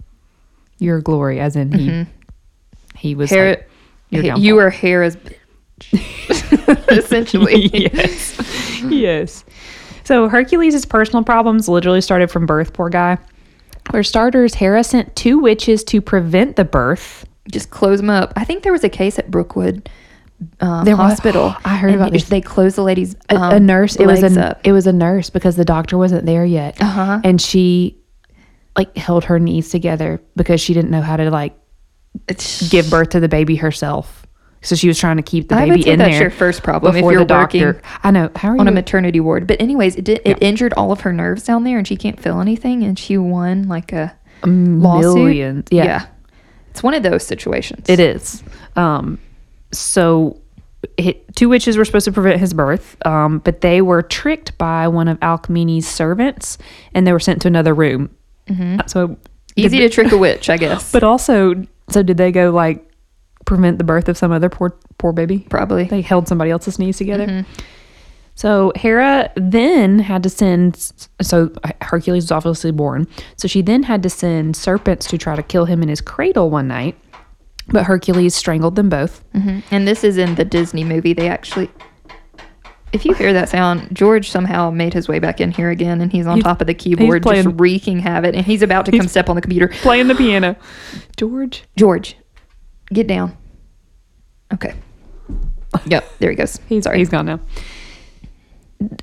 your 0.79 0.99
glory, 1.01 1.39
as 1.39 1.55
in 1.55 1.71
he 1.71 2.05
he 2.97 3.15
was 3.15 3.29
Hera. 3.29 3.49
like, 3.51 3.69
your 4.09 4.37
you 4.37 4.55
were 4.55 4.69
Hera's 4.69 5.15
bitch. 5.15 5.37
essentially. 6.97 7.67
yes. 7.73 8.81
yes. 8.89 9.45
So 10.03 10.27
Hercules' 10.27 10.85
personal 10.85 11.23
problems 11.23 11.69
literally 11.69 12.01
started 12.01 12.29
from 12.29 12.45
birth, 12.45 12.73
poor 12.73 12.89
guy. 12.89 13.17
For 13.91 14.03
starters, 14.03 14.55
Hera 14.55 14.83
sent 14.83 15.15
two 15.15 15.39
witches 15.39 15.83
to 15.85 16.01
prevent 16.01 16.55
the 16.55 16.65
birth. 16.65 17.25
Just 17.51 17.69
close 17.69 17.99
them 17.99 18.09
up. 18.09 18.33
I 18.35 18.43
think 18.45 18.63
there 18.63 18.71
was 18.71 18.83
a 18.83 18.89
case 18.89 19.19
at 19.19 19.29
Brookwood 19.29 19.89
um, 20.61 20.85
There 20.85 20.95
was- 20.95 21.11
Hospital. 21.11 21.55
I 21.65 21.75
heard 21.77 21.93
about 21.93 22.11
they- 22.11 22.17
this. 22.17 22.29
They 22.29 22.41
closed 22.41 22.75
the 22.77 22.83
lady's 22.83 23.15
A, 23.29 23.35
um, 23.35 23.53
a 23.53 23.59
nurse, 23.59 23.95
it 23.97 24.05
was 24.07 24.23
a 24.23 24.41
up. 24.51 24.61
it 24.63 24.71
was 24.71 24.87
a 24.87 24.93
nurse 24.93 25.29
because 25.29 25.55
the 25.55 25.65
doctor 25.65 25.97
wasn't 25.97 26.25
there 26.25 26.45
yet. 26.45 26.81
Uh-huh. 26.81 27.19
And 27.23 27.41
she 27.41 27.97
like 28.77 28.95
held 28.97 29.25
her 29.25 29.39
knees 29.39 29.69
together 29.69 30.21
because 30.35 30.59
she 30.59 30.73
didn't 30.73 30.89
know 30.91 31.01
how 31.01 31.17
to 31.17 31.29
like 31.29 31.53
It's- 32.27 32.69
give 32.69 32.89
birth 32.89 33.09
to 33.09 33.19
the 33.19 33.29
baby 33.29 33.55
herself. 33.57 34.22
So 34.63 34.75
she 34.75 34.87
was 34.87 34.97
trying 34.97 35.17
to 35.17 35.23
keep 35.23 35.49
the 35.49 35.55
I 35.55 35.67
baby 35.67 35.87
in 35.87 35.99
that's 35.99 36.09
there. 36.09 36.19
That's 36.19 36.21
your 36.21 36.31
first 36.31 36.63
problem 36.63 36.95
if 36.95 37.01
you're 37.03 37.19
the 37.19 37.25
doctor. 37.25 37.73
working 37.73 37.81
I 38.03 38.11
know. 38.11 38.31
How 38.35 38.49
are 38.49 38.57
on 38.57 38.65
you? 38.65 38.71
a 38.71 38.73
maternity 38.73 39.19
ward. 39.19 39.45
But 39.45 39.61
anyways, 39.61 39.97
it 39.97 40.05
did, 40.05 40.21
it 40.23 40.41
injured 40.41 40.73
all 40.73 40.91
of 40.91 41.01
her 41.01 41.11
nerves 41.13 41.43
down 41.43 41.63
there, 41.65 41.77
and 41.77 41.87
she 41.87 41.97
can't 41.97 42.19
feel 42.19 42.39
anything, 42.39 42.83
and 42.83 42.97
she 42.97 43.17
won 43.17 43.67
like 43.67 43.91
a 43.91 44.15
lawsuit. 44.45 45.15
millions. 45.15 45.67
Yeah. 45.69 46.07
It's 46.71 46.81
one 46.81 46.93
of 46.93 47.03
those 47.03 47.23
situations. 47.25 47.87
It 47.89 47.99
is. 47.99 48.41
Um, 48.75 49.19
so 49.71 50.39
two 51.35 51.49
witches 51.49 51.77
were 51.77 51.85
supposed 51.85 52.05
to 52.05 52.11
prevent 52.11 52.39
his 52.39 52.53
birth, 52.53 52.95
um, 53.05 53.39
but 53.39 53.61
they 53.61 53.81
were 53.81 54.01
tricked 54.01 54.57
by 54.57 54.87
one 54.87 55.07
of 55.07 55.17
Alcmene's 55.21 55.87
servants, 55.87 56.57
and 56.93 57.05
they 57.05 57.11
were 57.13 57.19
sent 57.19 57.41
to 57.43 57.47
another 57.47 57.73
room. 57.73 58.15
Mm-hmm. 58.47 58.87
So 58.87 59.17
Easy 59.55 59.79
to 59.79 59.89
trick 59.89 60.11
a 60.11 60.17
witch, 60.25 60.49
I 60.49 60.57
guess. 60.57 60.91
but 60.91 61.03
also, 61.03 61.63
so 61.89 62.01
did 62.01 62.17
they 62.17 62.31
go 62.31 62.49
like 62.51 62.89
prevent 63.53 63.77
the 63.77 63.83
birth 63.83 64.09
of 64.09 64.17
some 64.17 64.31
other 64.31 64.49
poor 64.49 64.75
poor 64.97 65.11
baby? 65.13 65.45
Probably. 65.49 65.83
They 65.85 66.01
held 66.01 66.27
somebody 66.27 66.51
else's 66.51 66.79
knees 66.79 66.97
together. 66.97 67.27
Mhm. 67.27 67.45
So 68.35 68.71
Hera 68.75 69.31
then 69.35 69.99
had 69.99 70.23
to 70.23 70.29
send. 70.29 70.75
So 71.21 71.51
Hercules 71.81 72.23
was 72.23 72.31
obviously 72.31 72.71
born. 72.71 73.07
So 73.37 73.47
she 73.47 73.61
then 73.61 73.83
had 73.83 74.01
to 74.03 74.09
send 74.09 74.55
serpents 74.55 75.05
to 75.07 75.17
try 75.17 75.35
to 75.35 75.43
kill 75.43 75.65
him 75.65 75.83
in 75.83 75.89
his 75.89 76.01
cradle 76.01 76.49
one 76.49 76.67
night. 76.67 76.97
But 77.69 77.83
Hercules 77.85 78.35
strangled 78.35 78.75
them 78.75 78.89
both. 78.89 79.23
hmm 79.33 79.59
And 79.71 79.87
this 79.87 80.03
is 80.03 80.17
in 80.17 80.35
the 80.35 80.43
Disney 80.43 80.83
movie. 80.83 81.13
They 81.13 81.29
actually, 81.29 81.69
if 82.91 83.05
you 83.05 83.13
hear 83.13 83.31
that 83.33 83.49
sound, 83.49 83.87
George 83.93 84.29
somehow 84.29 84.69
made 84.71 84.93
his 84.93 85.07
way 85.07 85.19
back 85.19 85.39
in 85.39 85.51
here 85.51 85.69
again, 85.69 86.01
and 86.01 86.11
he's 86.11 86.25
on 86.27 86.35
He's- 86.37 86.43
top 86.43 86.59
of 86.59 86.67
the 86.67 86.73
keyboard, 86.73 87.23
playing- 87.23 87.43
just 87.45 87.55
wreaking 87.59 87.99
havoc. 87.99 88.35
And 88.35 88.45
he's 88.45 88.61
about 88.63 88.85
to 88.87 88.91
come 88.97 89.07
step 89.07 89.29
on 89.29 89.35
the 89.35 89.41
computer. 89.41 89.69
Playing 89.81 90.07
the 90.07 90.15
piano. 90.15 90.55
George. 91.17 91.63
George, 91.77 92.17
get 92.91 93.07
down. 93.07 93.37
Okay. 94.53 94.73
Yep, 95.85 96.19
there 96.19 96.29
he 96.29 96.35
goes. 96.35 96.59
He's 96.67 96.83
Sorry. 96.83 96.99
He's 96.99 97.09
gone 97.09 97.25
now. 97.25 97.39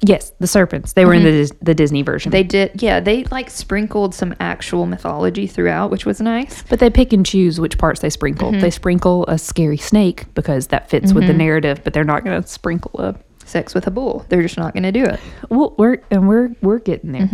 Yes, 0.03 0.33
the 0.39 0.47
serpents. 0.47 0.93
They 0.93 1.05
were 1.05 1.15
in 1.15 1.23
the 1.23 1.31
mm-hmm. 1.31 1.39
Dis- 1.39 1.53
the 1.63 1.75
Disney 1.75 2.03
version. 2.03 2.31
They 2.31 2.43
did, 2.43 2.83
yeah. 2.83 3.01
They 3.01 3.25
like 3.25 3.51
sprinkled 3.51 4.15
some 4.15 4.35
actual 4.39 4.87
mythology 4.87 5.47
throughout, 5.47 5.91
which 5.91 6.05
was 6.05 6.21
nice. 6.21 6.63
but 6.65 6.81
they 6.81 6.91
pick 6.91 7.13
and 7.13 7.25
choose 7.25 7.59
which 7.59 7.79
parts 7.79 8.01
they 8.01 8.11
sprinkle. 8.11 8.51
Mm-hmm. 8.51 8.61
They 8.61 8.71
sprinkle 8.71 9.25
a 9.27 9.39
scary 9.39 9.79
snake 9.79 10.33
because 10.35 10.67
that 10.69 10.91
fits 10.91 11.13
with 11.13 11.25
the 11.25 11.31
mm-hmm. 11.31 11.39
narrative, 11.39 11.81
but 11.83 11.95
they're 11.95 12.05
not 12.05 12.25
going 12.25 12.41
to 12.41 12.47
sprinkle 12.47 13.01
a 13.01 13.17
Sex 13.51 13.75
with 13.75 13.87
a 13.87 13.91
bull. 13.91 14.25
They're 14.29 14.43
just 14.43 14.57
not 14.57 14.73
going 14.75 14.85
to 14.85 14.93
do 14.93 15.05
it. 15.05 15.21
Well, 15.49 15.75
we're 15.77 16.03
and 16.11 16.29
we're 16.29 16.55
we're 16.63 16.79
getting 16.79 17.13
there. 17.13 17.29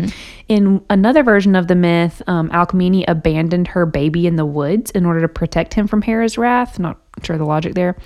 In 0.49 0.85
another 0.89 1.23
version 1.23 1.55
of 1.55 1.69
the 1.69 1.75
myth, 1.75 2.23
um, 2.27 2.51
Alcmene 2.51 3.05
abandoned 3.07 3.69
her 3.69 3.85
baby 3.85 4.27
in 4.27 4.37
the 4.37 4.47
woods 4.47 4.91
in 4.93 5.05
order 5.05 5.21
to 5.21 5.29
protect 5.29 5.75
him 5.75 5.87
from 5.87 6.03
Hera's 6.03 6.39
wrath. 6.39 6.79
Not 6.79 7.01
sure 7.23 7.37
the 7.37 7.45
logic 7.45 7.75
there, 7.75 7.97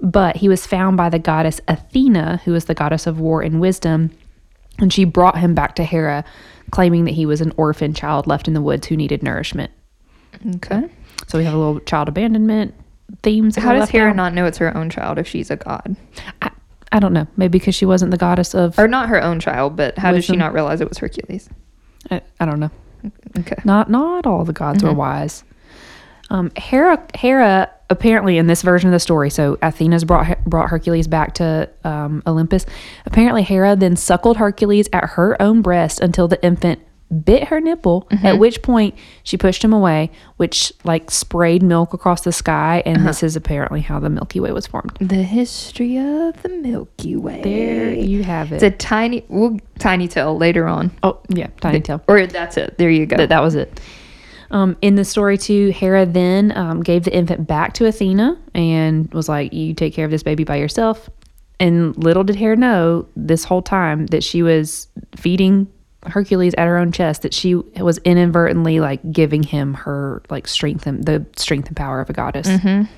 but 0.00 0.36
he 0.36 0.48
was 0.48 0.66
found 0.66 0.96
by 0.96 1.08
the 1.08 1.18
goddess 1.18 1.60
Athena, 1.68 2.40
who 2.44 2.54
is 2.54 2.66
the 2.66 2.74
goddess 2.74 3.06
of 3.06 3.18
war 3.18 3.42
and 3.42 3.60
wisdom, 3.60 4.10
and 4.78 4.92
she 4.92 5.04
brought 5.04 5.38
him 5.38 5.54
back 5.54 5.74
to 5.76 5.84
Hera, 5.84 6.24
claiming 6.70 7.04
that 7.06 7.14
he 7.14 7.26
was 7.26 7.40
an 7.40 7.52
orphan 7.56 7.92
child 7.92 8.26
left 8.26 8.46
in 8.46 8.54
the 8.54 8.62
woods 8.62 8.86
who 8.86 8.96
needed 8.96 9.22
nourishment. 9.22 9.72
Okay. 10.56 10.88
So 11.26 11.38
we 11.38 11.44
have 11.44 11.54
a 11.54 11.58
little 11.58 11.80
child 11.80 12.08
abandonment 12.08 12.74
themes. 13.22 13.56
How 13.56 13.72
does 13.72 13.88
Hera 13.88 14.10
out. 14.10 14.16
not 14.16 14.34
know 14.34 14.46
it's 14.46 14.58
her 14.58 14.76
own 14.76 14.90
child 14.90 15.18
if 15.18 15.26
she's 15.26 15.50
a 15.50 15.56
god? 15.56 15.96
I, 16.42 16.50
I 16.92 16.98
don't 17.00 17.12
know. 17.12 17.26
Maybe 17.36 17.58
because 17.58 17.74
she 17.74 17.86
wasn't 17.86 18.10
the 18.10 18.16
goddess 18.16 18.54
of. 18.54 18.78
Or 18.78 18.88
not 18.88 19.08
her 19.08 19.22
own 19.22 19.40
child, 19.40 19.76
but 19.76 19.98
how 19.98 20.12
did 20.12 20.24
she 20.24 20.36
not 20.36 20.52
realize 20.52 20.80
it 20.80 20.88
was 20.88 20.98
Hercules? 20.98 21.48
I, 22.10 22.22
I 22.40 22.46
don't 22.46 22.60
know. 22.60 22.70
Okay. 23.38 23.56
Not 23.64 23.90
not 23.90 24.26
all 24.26 24.44
the 24.44 24.52
gods 24.52 24.82
were 24.82 24.92
wise. 24.92 25.44
Um, 26.30 26.50
Hera 26.56 27.02
Hera 27.14 27.70
apparently 27.90 28.36
in 28.36 28.46
this 28.46 28.62
version 28.62 28.88
of 28.88 28.92
the 28.92 29.00
story, 29.00 29.30
so 29.30 29.56
Athena's 29.62 30.04
brought 30.04 30.44
brought 30.44 30.68
Hercules 30.68 31.06
back 31.06 31.34
to 31.34 31.68
um, 31.84 32.22
Olympus. 32.26 32.66
Apparently, 33.06 33.42
Hera 33.42 33.76
then 33.76 33.96
suckled 33.96 34.36
Hercules 34.36 34.88
at 34.92 35.10
her 35.10 35.40
own 35.40 35.62
breast 35.62 36.00
until 36.00 36.28
the 36.28 36.42
infant 36.44 36.80
bit 37.24 37.44
her 37.44 37.60
nipple. 37.60 38.06
At 38.22 38.38
which 38.38 38.62
point 38.62 38.94
she 39.22 39.36
pushed 39.36 39.62
him 39.64 39.72
away, 39.72 40.10
which 40.36 40.72
like 40.84 41.10
sprayed 41.10 41.62
milk 41.62 41.94
across 41.94 42.22
the 42.22 42.32
sky. 42.32 42.82
And 42.84 43.06
this 43.06 43.22
is 43.22 43.36
apparently 43.36 43.80
how 43.80 43.98
the 43.98 44.10
Milky 44.10 44.40
Way 44.40 44.52
was 44.52 44.66
formed. 44.66 44.96
The 45.00 45.22
history 45.22 45.96
of 45.98 46.42
the 46.42 46.48
Milky 46.48 47.16
Way. 47.16 47.42
There 47.42 47.92
you 47.92 48.22
have 48.24 48.52
it. 48.52 48.56
It's 48.56 48.64
it. 48.64 48.74
a 48.74 48.76
tiny, 48.76 49.24
well, 49.28 49.58
tiny 49.78 50.08
tale 50.08 50.36
later 50.36 50.66
on. 50.66 50.90
oh 51.02 51.20
yeah, 51.28 51.48
tiny 51.60 51.80
tail. 51.80 52.02
Or 52.08 52.26
that's 52.26 52.56
it. 52.56 52.76
There 52.78 52.90
you 52.90 53.06
go. 53.06 53.16
that, 53.16 53.30
that 53.30 53.42
was 53.42 53.54
it. 53.54 53.80
Um, 54.50 54.76
in 54.80 54.94
the 54.94 55.04
story 55.04 55.36
too, 55.36 55.68
Hera 55.68 56.06
then 56.06 56.56
um, 56.56 56.82
gave 56.82 57.04
the 57.04 57.14
infant 57.14 57.46
back 57.46 57.74
to 57.74 57.86
Athena 57.86 58.38
and 58.54 59.12
was 59.12 59.28
like, 59.28 59.52
"You 59.52 59.74
take 59.74 59.94
care 59.94 60.04
of 60.04 60.10
this 60.10 60.22
baby 60.22 60.44
by 60.44 60.56
yourself." 60.56 61.10
And 61.60 61.96
little 62.02 62.24
did 62.24 62.36
Hera 62.36 62.56
know 62.56 63.06
this 63.16 63.44
whole 63.44 63.62
time 63.62 64.06
that 64.06 64.22
she 64.22 64.42
was 64.42 64.88
feeding 65.16 65.66
Hercules 66.06 66.54
at 66.56 66.66
her 66.66 66.76
own 66.76 66.92
chest, 66.92 67.22
that 67.22 67.34
she 67.34 67.54
was 67.54 67.98
inadvertently 67.98 68.80
like 68.80 69.12
giving 69.12 69.42
him 69.42 69.74
her 69.74 70.22
like 70.30 70.46
strength 70.46 70.86
and 70.86 71.04
the 71.04 71.26
strength 71.36 71.68
and 71.68 71.76
power 71.76 72.00
of 72.00 72.08
a 72.08 72.12
goddess. 72.12 72.48
Mm-hmm. 72.48 72.90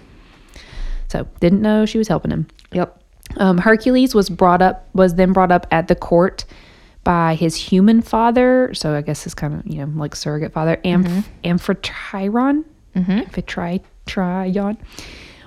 So 1.08 1.26
didn't 1.40 1.62
know 1.62 1.86
she 1.86 1.98
was 1.98 2.08
helping 2.08 2.30
him. 2.30 2.46
Yep. 2.72 3.02
Um, 3.36 3.58
Hercules 3.58 4.14
was 4.14 4.28
brought 4.28 4.62
up 4.62 4.88
was 4.94 5.14
then 5.14 5.32
brought 5.32 5.52
up 5.52 5.66
at 5.70 5.88
the 5.88 5.94
court 5.94 6.44
by 7.04 7.34
his 7.34 7.56
human 7.56 8.02
father. 8.02 8.72
So 8.74 8.94
I 8.94 9.00
guess 9.00 9.22
his 9.24 9.34
kind 9.34 9.54
of 9.54 9.66
you 9.66 9.84
know 9.84 9.92
like 9.98 10.14
surrogate 10.14 10.52
father, 10.52 10.76
Amph- 10.84 11.06
mm-hmm. 11.06 11.48
Amphitryon, 11.48 12.64
mm-hmm. 12.94 13.10
Amphitryon, 13.10 14.76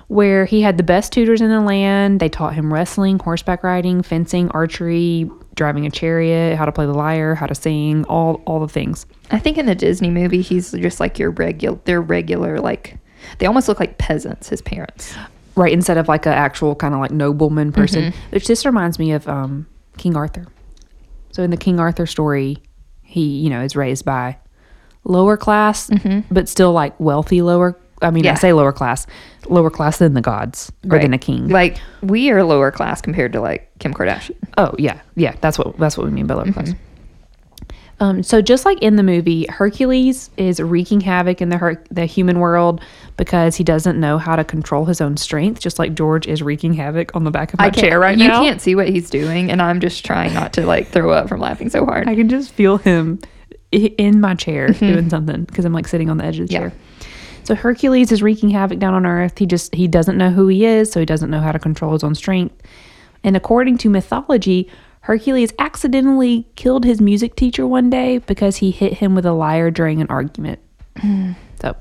where 0.08 0.44
he 0.44 0.60
had 0.60 0.76
the 0.76 0.82
best 0.82 1.12
tutors 1.12 1.40
in 1.40 1.50
the 1.50 1.60
land. 1.60 2.20
They 2.20 2.28
taught 2.28 2.54
him 2.54 2.72
wrestling, 2.72 3.18
horseback 3.18 3.62
riding, 3.62 4.02
fencing, 4.02 4.50
archery, 4.50 5.30
driving 5.54 5.86
a 5.86 5.90
chariot, 5.90 6.56
how 6.56 6.64
to 6.64 6.72
play 6.72 6.86
the 6.86 6.94
lyre, 6.94 7.34
how 7.34 7.46
to 7.46 7.54
sing, 7.54 8.04
all 8.04 8.42
all 8.46 8.60
the 8.60 8.68
things. 8.68 9.06
I 9.30 9.38
think 9.38 9.58
in 9.58 9.66
the 9.66 9.74
Disney 9.74 10.10
movie, 10.10 10.42
he's 10.42 10.72
just 10.72 11.00
like 11.00 11.18
your 11.18 11.30
regular, 11.30 11.78
they're 11.84 12.02
regular, 12.02 12.58
like, 12.60 12.98
they 13.38 13.46
almost 13.46 13.68
look 13.68 13.80
like 13.80 13.98
peasants, 13.98 14.48
his 14.48 14.60
parents. 14.62 15.14
Right, 15.56 15.72
instead 15.72 15.98
of 15.98 16.08
like 16.08 16.26
an 16.26 16.32
actual 16.32 16.74
kind 16.74 16.94
of 16.94 17.00
like 17.00 17.12
nobleman 17.12 17.70
person, 17.72 18.12
which 18.30 18.48
this 18.48 18.66
reminds 18.66 18.98
me 18.98 19.12
of 19.12 19.28
um, 19.28 19.68
King 19.96 20.16
Arthur. 20.16 20.46
So 21.30 21.44
in 21.44 21.50
the 21.50 21.56
King 21.56 21.78
Arthur 21.78 22.06
story, 22.06 22.58
he 23.02 23.38
you 23.38 23.50
know 23.50 23.62
is 23.62 23.76
raised 23.76 24.04
by 24.04 24.36
lower 25.04 25.36
class, 25.36 25.90
but 26.30 26.48
still 26.48 26.72
like 26.72 26.98
wealthy 26.98 27.40
lower. 27.40 27.78
I 28.02 28.10
mean, 28.10 28.26
I 28.26 28.34
say 28.34 28.52
lower 28.52 28.72
class, 28.72 29.06
lower 29.48 29.70
class 29.70 29.98
than 29.98 30.14
the 30.14 30.20
gods 30.20 30.70
or 30.90 30.98
than 30.98 31.14
a 31.14 31.18
king. 31.18 31.48
Like, 31.48 31.78
we 32.02 32.30
are 32.30 32.42
lower 32.44 32.70
class 32.70 33.00
compared 33.00 33.32
to 33.32 33.40
like 33.40 33.70
Kim 33.78 33.94
Kardashian. 33.94 34.36
Oh 34.58 34.74
yeah, 34.78 35.00
yeah. 35.16 35.34
That's 35.40 35.58
what 35.58 35.78
that's 35.78 35.96
what 35.96 36.04
we 36.06 36.12
mean 36.12 36.26
by 36.26 36.34
lower 36.34 36.52
class. 36.52 36.72
Um, 38.00 38.24
so 38.24 38.42
just 38.42 38.64
like 38.64 38.82
in 38.82 38.96
the 38.96 39.04
movie, 39.04 39.46
Hercules 39.48 40.28
is 40.36 40.58
wreaking 40.60 41.00
havoc 41.00 41.40
in 41.40 41.48
the 41.48 41.56
her- 41.58 41.82
the 41.92 42.06
human 42.06 42.40
world 42.40 42.80
because 43.16 43.54
he 43.54 43.62
doesn't 43.62 43.98
know 44.00 44.18
how 44.18 44.34
to 44.34 44.42
control 44.42 44.84
his 44.84 45.00
own 45.00 45.16
strength. 45.16 45.60
Just 45.60 45.78
like 45.78 45.94
George 45.94 46.26
is 46.26 46.42
wreaking 46.42 46.74
havoc 46.74 47.14
on 47.14 47.22
the 47.22 47.30
back 47.30 47.52
of 47.52 47.60
my 47.60 47.70
chair 47.70 48.00
right 48.00 48.18
you 48.18 48.26
now. 48.26 48.42
can't 48.42 48.60
see 48.60 48.74
what 48.74 48.88
he's 48.88 49.08
doing, 49.10 49.48
and 49.50 49.62
I'm 49.62 49.78
just 49.80 50.04
trying 50.04 50.34
not 50.34 50.52
to 50.54 50.66
like 50.66 50.88
throw 50.88 51.12
up 51.12 51.28
from 51.28 51.40
laughing 51.40 51.70
so 51.70 51.84
hard. 51.86 52.08
I 52.08 52.16
can 52.16 52.28
just 52.28 52.50
feel 52.52 52.78
him 52.78 53.20
in 53.70 54.20
my 54.20 54.34
chair 54.34 54.68
doing 54.68 55.08
something 55.08 55.44
because 55.44 55.64
I'm 55.64 55.72
like 55.72 55.86
sitting 55.86 56.10
on 56.10 56.16
the 56.16 56.24
edge 56.24 56.40
of 56.40 56.48
the 56.48 56.52
Yeah. 56.52 56.58
chair. 56.60 56.72
So 57.44 57.54
Hercules 57.54 58.10
is 58.10 58.22
wreaking 58.22 58.50
havoc 58.50 58.78
down 58.78 58.94
on 58.94 59.04
Earth. 59.06 59.38
He 59.38 59.46
just 59.46 59.74
he 59.74 59.86
doesn't 59.86 60.16
know 60.16 60.30
who 60.30 60.48
he 60.48 60.64
is, 60.64 60.90
so 60.90 61.00
he 61.00 61.06
doesn't 61.06 61.30
know 61.30 61.40
how 61.40 61.52
to 61.52 61.58
control 61.58 61.92
his 61.92 62.02
own 62.04 62.14
strength. 62.14 62.54
And 63.22 63.36
according 63.36 63.78
to 63.78 63.88
mythology, 63.90 64.68
Hercules 65.00 65.52
accidentally 65.58 66.46
killed 66.56 66.84
his 66.84 67.00
music 67.00 67.36
teacher 67.36 67.66
one 67.66 67.90
day 67.90 68.18
because 68.18 68.56
he 68.56 68.70
hit 68.70 68.94
him 68.94 69.14
with 69.14 69.26
a 69.26 69.32
lyre 69.32 69.70
during 69.70 70.00
an 70.00 70.06
argument. 70.08 70.58
so 71.60 71.76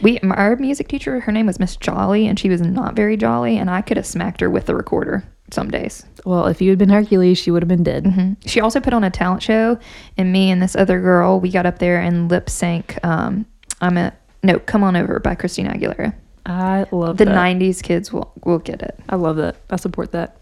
We, 0.00 0.18
our 0.20 0.56
music 0.56 0.88
teacher, 0.88 1.20
her 1.20 1.32
name 1.32 1.46
was 1.46 1.58
Miss 1.60 1.76
Jolly, 1.76 2.26
and 2.26 2.38
she 2.38 2.48
was 2.48 2.60
not 2.62 2.94
very 2.96 3.16
jolly, 3.18 3.58
and 3.58 3.68
I 3.70 3.82
could 3.82 3.96
have 3.98 4.06
smacked 4.06 4.40
her 4.40 4.48
with 4.48 4.66
the 4.66 4.74
recorder 4.74 5.24
some 5.50 5.70
days. 5.70 6.04
well, 6.24 6.46
if 6.46 6.62
you 6.62 6.70
had 6.70 6.78
been 6.78 6.88
Hercules, 6.88 7.36
she 7.36 7.50
would 7.50 7.62
have 7.62 7.68
been 7.68 7.82
dead. 7.82 8.04
Mhm. 8.04 8.36
She 8.46 8.60
also 8.60 8.80
put 8.80 8.94
on 8.94 9.04
a 9.04 9.10
talent 9.10 9.42
show, 9.42 9.78
and 10.16 10.32
me 10.32 10.50
and 10.50 10.62
this 10.62 10.74
other 10.74 10.98
girl, 11.00 11.38
we 11.40 11.50
got 11.50 11.66
up 11.66 11.78
there 11.78 12.00
and 12.00 12.30
lip 12.30 12.48
sync. 12.48 12.98
Um, 13.04 13.44
I'm 13.82 13.98
a 13.98 14.12
no, 14.44 14.58
come 14.60 14.84
on 14.84 14.94
over 14.94 15.18
by 15.18 15.34
Christina 15.34 15.72
Aguilera. 15.72 16.14
I 16.46 16.86
love 16.92 17.16
The 17.16 17.24
that. 17.24 17.34
'90s 17.34 17.82
kids 17.82 18.12
will 18.12 18.32
will 18.44 18.58
get 18.58 18.82
it. 18.82 18.98
I 19.08 19.16
love 19.16 19.36
that. 19.36 19.56
I 19.70 19.76
support 19.76 20.12
that. 20.12 20.36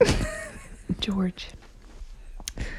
George. 1.00 1.48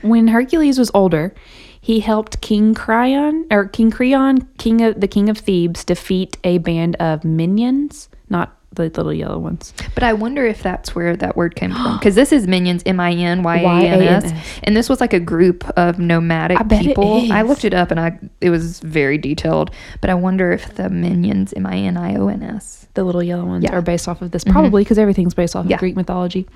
When 0.02 0.28
Hercules 0.30 0.78
was 0.80 0.90
older, 0.94 1.34
he 1.82 2.00
helped 2.00 2.40
King 2.42 2.74
Creon 2.74 3.46
or 3.52 3.66
King 3.68 3.92
Creon, 3.92 4.48
king 4.58 4.82
of 4.82 5.02
the 5.02 5.08
king 5.08 5.28
of 5.28 5.40
Thebes, 5.40 5.84
defeat 5.84 6.38
a 6.44 6.60
band 6.60 6.96
of 6.98 7.24
minions, 7.26 8.10
not 8.30 8.58
the 8.76 8.84
little 8.84 9.14
yellow 9.14 9.40
ones. 9.40 9.74
But 9.94 10.04
I 10.04 10.14
wonder 10.14 10.46
if 10.46 10.62
that's 10.62 10.94
where 10.94 11.16
that 11.18 11.36
word 11.36 11.56
came 11.56 11.72
from, 11.72 11.98
because 12.00 12.16
this 12.16 12.32
is 12.32 12.48
minions, 12.48 12.84
M 12.86 13.00
I 13.00 13.12
N 13.12 13.44
Y 13.44 13.58
A 13.58 13.68
N 13.68 14.02
S, 14.02 14.34
and 14.64 14.76
this 14.76 14.90
was 14.90 15.02
like 15.02 15.14
a 15.14 15.20
group 15.20 15.68
of 15.78 16.00
nomadic 16.00 16.60
I 16.60 16.64
people. 16.64 17.32
I 17.32 17.42
looked 17.42 17.66
it 17.66 17.74
up, 17.74 17.92
and 17.92 18.00
I 18.00 18.20
it 18.42 18.50
was 18.50 18.80
very 18.82 19.18
detailed. 19.18 19.72
But 20.02 20.10
I 20.10 20.14
wonder 20.14 20.52
if 20.52 20.76
the 20.76 20.90
minions, 20.90 21.54
M 21.54 21.66
I 21.66 21.78
N 21.78 21.98
I 21.98 22.16
O 22.16 22.28
N 22.28 22.44
S. 22.44 22.88
The 22.94 23.04
little 23.04 23.24
yellow 23.24 23.46
ones 23.46 23.64
Yeah. 23.64 23.74
are 23.76 23.82
based 23.82 24.08
off 24.08 24.22
of 24.22 24.32
this, 24.32 24.44
mm-hmm. 24.44 24.54
probably 24.54 24.84
because 24.84 24.98
everything's 24.98 25.34
based 25.34 25.56
off 25.56 25.66
Yeah. 25.66 25.76
of 25.76 25.80
Greek 25.80 25.96
mythology. 25.96 26.48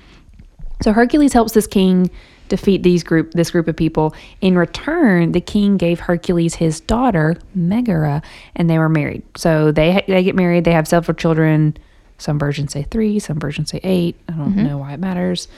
So 0.82 0.92
Hercules 0.92 1.32
helps 1.34 1.52
this 1.52 1.66
king 1.66 2.10
defeat 2.48 2.82
these 2.82 3.02
group 3.02 3.32
this 3.32 3.50
group 3.50 3.68
of 3.68 3.76
people. 3.76 4.14
In 4.40 4.56
return, 4.58 5.32
the 5.32 5.40
king 5.40 5.76
gave 5.76 6.00
Hercules 6.00 6.54
his 6.56 6.80
daughter 6.80 7.36
Megara, 7.54 8.22
and 8.56 8.68
they 8.68 8.78
were 8.78 8.88
married. 8.88 9.22
So 9.36 9.72
they 9.72 10.04
they 10.06 10.22
get 10.22 10.34
married. 10.34 10.64
They 10.64 10.72
have 10.72 10.88
several 10.88 11.14
children. 11.14 11.76
Some 12.20 12.38
versions 12.38 12.72
say 12.72 12.86
three. 12.90 13.18
Some 13.18 13.40
versions 13.40 13.70
say 13.70 13.80
eight. 13.82 14.16
I 14.28 14.32
don't 14.32 14.50
mm-hmm. 14.50 14.66
know 14.66 14.78
why 14.78 14.92
it 14.92 15.00
matters. 15.00 15.48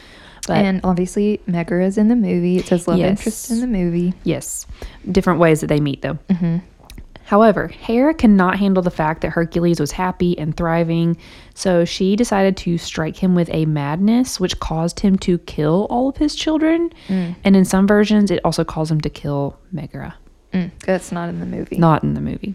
But 0.47 0.59
and 0.59 0.81
obviously, 0.83 1.41
Megara 1.47 1.87
is 1.87 1.99
in 1.99 2.09
the 2.09 2.17
movie. 2.17 2.59
It 2.59 2.67
says 2.67 2.89
love 2.89 2.99
Yes. 2.99 3.21
interest 3.21 3.51
in 3.51 3.61
the 3.61 3.67
movie. 3.67 4.15
Yes, 4.25 4.67
different 5.11 5.39
ways 5.39 5.61
that 5.61 5.69
they 5.69 5.81
meet 5.81 6.03
though. 6.03 6.19
Mm-hmm. 6.29 6.59
However, 7.25 7.69
Hera 7.69 8.13
cannot 8.13 8.59
handle 8.59 8.83
the 8.83 8.91
fact 8.91 9.23
that 9.23 9.31
Hercules 9.31 9.81
was 9.81 9.93
happy 9.93 10.37
and 10.39 10.57
thriving, 10.57 11.17
so 11.55 11.85
she 11.85 12.17
decided 12.17 12.57
to 12.59 12.77
strike 12.77 13.17
him 13.17 13.35
with 13.35 13.49
a 13.55 13.65
madness, 13.65 14.39
which 14.41 14.59
caused 14.61 15.01
him 15.01 15.17
to 15.19 15.39
kill 15.39 15.87
all 15.89 16.09
of 16.09 16.17
his 16.17 16.35
children. 16.35 16.91
Mm. 17.09 17.37
And 17.45 17.57
in 17.57 17.65
some 17.65 17.87
versions, 17.87 18.31
it 18.31 18.41
also 18.45 18.65
calls 18.65 18.91
him 18.91 19.01
to 19.03 19.09
kill 19.09 19.57
Megara. 19.71 20.15
Mm, 20.53 20.73
that's 20.85 21.13
not 21.13 21.29
in 21.29 21.41
the 21.41 21.47
movie. 21.47 21.79
Not 21.79 22.03
in 22.03 22.15
the 22.15 22.21
movie. 22.21 22.55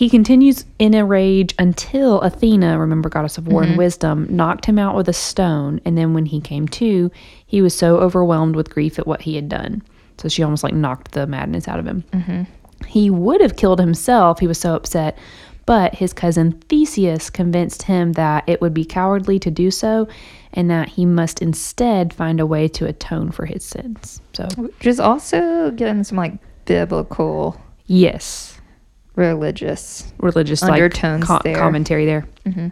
He 0.00 0.08
continues 0.08 0.64
in 0.78 0.94
a 0.94 1.04
rage 1.04 1.54
until 1.58 2.22
Athena, 2.22 2.78
remember 2.78 3.10
goddess 3.10 3.36
of 3.36 3.48
war 3.48 3.60
and 3.60 3.72
mm-hmm. 3.72 3.80
wisdom, 3.80 4.26
knocked 4.30 4.64
him 4.64 4.78
out 4.78 4.96
with 4.96 5.10
a 5.10 5.12
stone. 5.12 5.78
And 5.84 5.98
then 5.98 6.14
when 6.14 6.24
he 6.24 6.40
came 6.40 6.66
to, 6.68 7.10
he 7.44 7.60
was 7.60 7.76
so 7.76 7.98
overwhelmed 7.98 8.56
with 8.56 8.70
grief 8.70 8.98
at 8.98 9.06
what 9.06 9.20
he 9.20 9.34
had 9.34 9.50
done. 9.50 9.82
So 10.16 10.30
she 10.30 10.42
almost 10.42 10.64
like 10.64 10.72
knocked 10.72 11.12
the 11.12 11.26
madness 11.26 11.68
out 11.68 11.78
of 11.78 11.86
him. 11.86 12.02
Mm-hmm. 12.12 12.42
He 12.86 13.10
would 13.10 13.42
have 13.42 13.56
killed 13.56 13.78
himself. 13.78 14.38
He 14.38 14.46
was 14.46 14.58
so 14.58 14.74
upset. 14.74 15.18
But 15.66 15.96
his 15.96 16.14
cousin 16.14 16.52
Theseus 16.52 17.28
convinced 17.28 17.82
him 17.82 18.14
that 18.14 18.44
it 18.46 18.62
would 18.62 18.72
be 18.72 18.86
cowardly 18.86 19.38
to 19.40 19.50
do 19.50 19.70
so 19.70 20.08
and 20.54 20.70
that 20.70 20.88
he 20.88 21.04
must 21.04 21.42
instead 21.42 22.14
find 22.14 22.40
a 22.40 22.46
way 22.46 22.68
to 22.68 22.86
atone 22.86 23.32
for 23.32 23.44
his 23.44 23.66
sins. 23.66 24.22
So, 24.32 24.48
Which 24.56 24.86
is 24.86 24.98
also 24.98 25.72
getting 25.72 26.04
some 26.04 26.16
like 26.16 26.38
biblical, 26.64 27.60
yes, 27.84 28.49
religious. 29.20 30.12
religious 30.18 30.62
Undertones 30.62 31.28
like, 31.28 31.42
co- 31.42 31.42
there. 31.44 31.56
commentary 31.56 32.06
there. 32.06 32.26
Mm-hmm. 32.46 32.68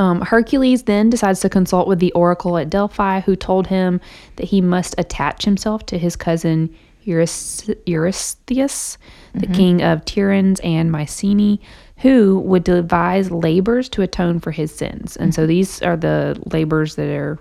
Um, 0.00 0.22
Hercules 0.22 0.84
then 0.84 1.10
decides 1.10 1.40
to 1.40 1.48
consult 1.48 1.86
with 1.86 1.98
the 1.98 2.12
oracle 2.12 2.56
at 2.56 2.70
Delphi, 2.70 3.20
who 3.20 3.36
told 3.36 3.66
him 3.66 4.00
that 4.36 4.44
he 4.44 4.60
must 4.60 4.94
attach 4.98 5.44
himself 5.44 5.84
to 5.86 5.98
his 5.98 6.16
cousin 6.16 6.74
Eurys- 7.04 7.76
Eurystheus, 7.86 8.96
the 9.34 9.40
mm-hmm. 9.40 9.52
king 9.52 9.82
of 9.82 10.04
Tiryns 10.04 10.60
and 10.64 10.90
Mycenae, 10.90 11.60
who 11.98 12.40
would 12.40 12.64
devise 12.64 13.30
labors 13.30 13.88
to 13.90 14.02
atone 14.02 14.40
for 14.40 14.50
his 14.50 14.74
sins. 14.74 15.16
And 15.16 15.34
so 15.34 15.42
mm-hmm. 15.42 15.48
these 15.48 15.82
are 15.82 15.96
the 15.96 16.40
labors 16.52 16.94
that 16.96 17.08
are 17.08 17.38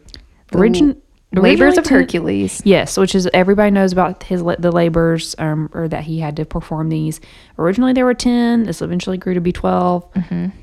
origin- 0.53 1.01
Labors 1.33 1.77
of 1.77 1.85
to- 1.85 1.93
Hercules. 1.93 2.61
Yes, 2.65 2.97
which 2.97 3.15
is 3.15 3.29
everybody 3.33 3.71
knows 3.71 3.93
about 3.93 4.23
his 4.23 4.41
the 4.59 4.71
labors, 4.71 5.33
um, 5.37 5.69
or 5.73 5.87
that 5.87 6.03
he 6.03 6.19
had 6.19 6.35
to 6.37 6.45
perform 6.45 6.89
these. 6.89 7.21
Originally, 7.57 7.93
there 7.93 8.05
were 8.05 8.13
ten. 8.13 8.63
This 8.63 8.81
eventually 8.81 9.17
grew 9.17 9.33
to 9.33 9.41
be 9.41 9.51
12 9.53 10.05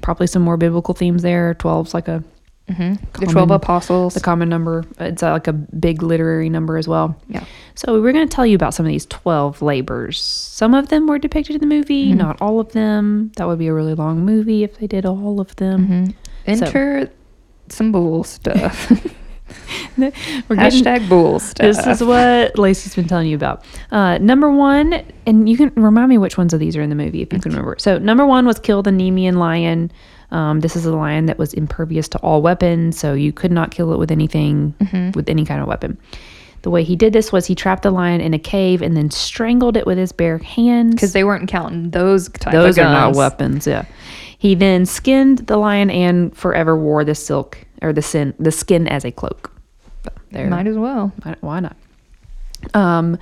Probably 0.03 0.27
some 0.27 0.43
more 0.43 0.57
biblical 0.59 0.93
themes 0.95 1.23
there. 1.23 1.55
12's 1.55 1.95
like 1.95 2.07
a 2.09 2.23
The 2.69 2.99
12 3.31 3.51
apostles. 3.51 4.13
the 4.13 4.21
common 4.21 4.51
number. 4.51 4.85
It's 5.01 5.23
like 5.23 5.47
a 5.47 5.55
big 5.55 6.03
literary 6.03 6.51
number 6.51 6.77
as 6.77 6.87
well. 6.87 7.17
yeah. 7.29 7.45
So 7.75 8.03
we're 8.03 8.13
going 8.13 8.29
to 8.29 8.35
tell 8.35 8.45
you 8.45 8.57
about 8.57 8.75
some 8.75 8.85
of 8.85 8.91
these 8.91 9.07
twelve 9.07 9.63
labors. 9.63 10.21
Some 10.21 10.75
of 10.75 10.89
them 10.89 11.07
were 11.07 11.19
depicted 11.19 11.55
in 11.57 11.61
the 11.61 11.67
movie, 11.75 12.09
Mm-hmm. 12.09 12.19
not 12.19 12.43
all 12.43 12.61
of 12.61 12.73
them. 12.73 13.31
That 13.37 13.47
would 13.47 13.59
be 13.59 13.69
a 13.69 13.73
really 13.73 13.95
long 13.95 14.25
movie 14.27 14.65
if 14.65 14.79
they 14.79 14.87
did 14.87 15.07
all 15.07 15.41
of 15.41 15.55
them. 15.57 15.87
Mm-hmm. 15.87 16.11
Enter 16.47 17.11
some 17.71 17.91
bull 17.93 18.25
stuff. 18.25 18.91
We're 19.97 20.11
getting- 20.57 20.85
Hashtag 20.85 21.09
bull 21.09 21.39
stuff. 21.41 21.67
This 21.67 21.87
is 21.87 22.03
what 22.03 22.59
Lacey's 22.59 22.95
been 22.95 23.09
telling 23.09 23.29
you 23.29 23.37
about. 23.37 23.65
Uh, 23.91 24.19
number 24.19 24.51
one, 24.51 25.03
and 25.27 25.49
you 25.49 25.57
can 25.57 25.73
remind 25.75 26.09
me 26.09 26.19
which 26.19 26.39
ones 26.39 26.53
of 26.55 26.61
these 26.61 26.77
are 26.77 26.83
in 26.83 26.91
the 26.91 26.97
movie 26.97 27.23
if 27.23 27.33
you 27.33 27.41
can 27.41 27.51
remember. 27.53 27.77
So, 27.79 27.99
number 27.99 28.27
one 28.27 28.47
was 28.47 28.59
kill 28.59 28.83
the 28.83 28.91
Nemean 28.91 29.35
lion. 29.37 29.91
Um, 30.31 30.61
this 30.61 30.77
is 30.77 30.85
a 30.85 30.95
lion 30.95 31.27
that 31.27 31.39
was 31.39 31.55
impervious 31.55 32.07
to 32.09 32.19
all 32.19 32.43
weapons, 32.43 32.99
so 32.99 33.15
you 33.15 33.33
could 33.33 33.51
not 33.51 33.71
kill 33.71 33.93
it 33.95 33.99
with 33.99 34.11
anything, 34.11 34.75
with 35.15 35.29
any 35.29 35.45
kind 35.45 35.61
of 35.63 35.67
weapon. 35.69 35.97
The 36.63 36.71
way 36.71 36.83
he 36.85 36.97
did 36.97 37.13
this 37.13 37.33
was 37.33 37.47
he 37.47 37.55
trapped 37.55 37.83
the 37.85 37.91
lion 37.91 38.21
in 38.21 38.35
a 38.35 38.39
cave 38.39 38.83
and 38.83 38.97
then 38.97 39.11
strangled 39.11 39.77
it 39.77 39.87
with 39.87 39.97
his 39.97 40.13
bare 40.13 40.39
hands. 40.39 40.95
because 40.97 41.13
they 41.13 41.25
weren't 41.25 41.49
counting 41.49 41.91
those 41.91 42.29
type 42.29 42.53
those 42.53 42.77
of 42.77 42.85
are 42.85 42.91
not 42.93 43.15
weapons. 43.15 43.67
Yeah. 43.67 43.85
He 44.39 44.55
then 44.55 44.85
skinned 44.85 45.39
the 45.47 45.57
lion 45.57 45.89
and 45.89 46.37
forever 46.37 46.77
wore 46.77 47.05
the 47.05 47.15
silk 47.15 47.65
or 47.83 47.93
the 47.93 48.03
sin 48.03 48.35
the 48.39 48.51
skin 48.53 48.87
as 48.89 49.05
a 49.05 49.11
cloak. 49.13 49.53
Might 50.33 50.67
as 50.67 50.77
well. 50.77 51.13
Why, 51.41 51.61
not? 51.61 51.77
Um, 52.75 53.19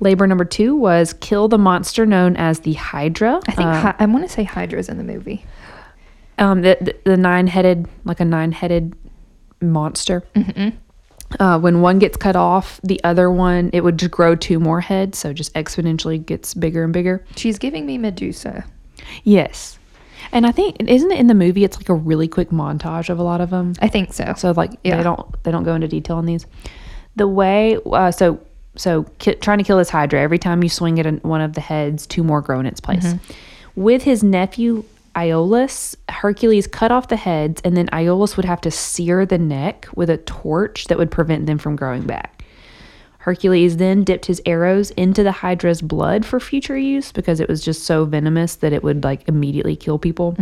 labor 0.00 0.26
number 0.26 0.44
two 0.44 0.74
was 0.76 1.12
kill 1.14 1.48
the 1.48 1.58
monster 1.58 2.04
known 2.06 2.36
as 2.36 2.60
the 2.60 2.74
Hydra. 2.74 3.40
I 3.46 3.52
think 3.52 3.68
Uh, 3.68 3.80
Hy- 3.80 3.94
I 4.00 4.06
want 4.06 4.24
to 4.26 4.32
say 4.32 4.44
Hydra's 4.44 4.88
in 4.88 4.98
the 4.98 5.04
movie. 5.04 5.44
um, 6.38 6.62
the, 6.62 6.76
the, 6.80 6.96
the 7.10 7.16
nine 7.16 7.46
headed, 7.46 7.88
like 8.04 8.20
a 8.20 8.24
nine 8.24 8.52
headed 8.52 8.94
monster. 9.62 10.22
Uh, 11.40 11.58
when 11.58 11.80
one 11.80 11.98
gets 11.98 12.16
cut 12.16 12.36
off, 12.36 12.80
the 12.84 13.02
other 13.02 13.30
one 13.30 13.70
it 13.72 13.82
would 13.82 13.98
just 13.98 14.12
grow 14.12 14.36
two 14.36 14.60
more 14.60 14.80
heads, 14.80 15.18
so 15.18 15.32
just 15.32 15.52
exponentially 15.54 16.24
gets 16.24 16.54
bigger 16.54 16.84
and 16.84 16.92
bigger. 16.92 17.24
She's 17.36 17.58
giving 17.58 17.84
me 17.86 17.98
Medusa. 17.98 18.64
Yes, 19.24 19.75
and 20.32 20.46
I 20.46 20.52
think 20.52 20.76
isn't 20.80 21.10
it 21.12 21.18
in 21.18 21.26
the 21.26 21.34
movie? 21.34 21.64
It's 21.64 21.76
like 21.76 21.88
a 21.88 21.94
really 21.94 22.28
quick 22.28 22.50
montage 22.50 23.08
of 23.10 23.18
a 23.18 23.22
lot 23.22 23.40
of 23.40 23.50
them. 23.50 23.74
I 23.80 23.88
think 23.88 24.12
so. 24.12 24.34
So 24.36 24.52
like 24.52 24.72
Yeah. 24.84 24.96
they 24.96 25.02
don't 25.02 25.42
they 25.44 25.50
don't 25.50 25.64
go 25.64 25.74
into 25.74 25.88
detail 25.88 26.16
on 26.16 26.26
these. 26.26 26.46
The 27.16 27.26
way 27.28 27.78
uh, 27.86 28.10
so 28.10 28.40
so 28.76 29.04
ki- 29.18 29.34
trying 29.36 29.58
to 29.58 29.64
kill 29.64 29.78
this 29.78 29.88
Hydra 29.90 30.20
every 30.20 30.38
time 30.38 30.62
you 30.62 30.68
swing 30.68 31.00
at 31.00 31.24
one 31.24 31.40
of 31.40 31.54
the 31.54 31.60
heads, 31.62 32.06
two 32.06 32.22
more 32.22 32.40
grow 32.42 32.60
in 32.60 32.66
its 32.66 32.80
place. 32.80 33.14
With 33.74 34.02
his 34.02 34.22
nephew 34.22 34.84
Iolaus, 35.14 35.96
Hercules 36.10 36.66
cut 36.66 36.92
off 36.92 37.08
the 37.08 37.16
heads, 37.16 37.62
and 37.64 37.74
then 37.74 37.86
Iolaus 37.88 38.36
would 38.36 38.44
have 38.44 38.60
to 38.60 38.70
sear 38.70 39.24
the 39.24 39.38
neck 39.38 39.88
with 39.94 40.10
a 40.10 40.18
torch 40.18 40.88
that 40.88 40.98
would 40.98 41.10
prevent 41.10 41.46
them 41.46 41.56
from 41.56 41.74
growing 41.74 42.02
back. 42.02 42.35
Hercules 43.26 43.78
then 43.78 44.04
dipped 44.04 44.26
his 44.26 44.40
arrows 44.46 44.92
into 44.92 45.24
the 45.24 45.32
Hydra's 45.32 45.82
blood 45.82 46.24
for 46.24 46.38
future 46.38 46.78
use 46.78 47.10
because 47.10 47.40
it 47.40 47.48
was 47.48 47.60
just 47.60 47.82
so 47.82 48.04
venomous 48.04 48.54
that 48.54 48.72
it 48.72 48.84
would 48.84 49.02
like 49.02 49.26
immediately 49.26 49.74
kill 49.74 49.98
people. 49.98 50.36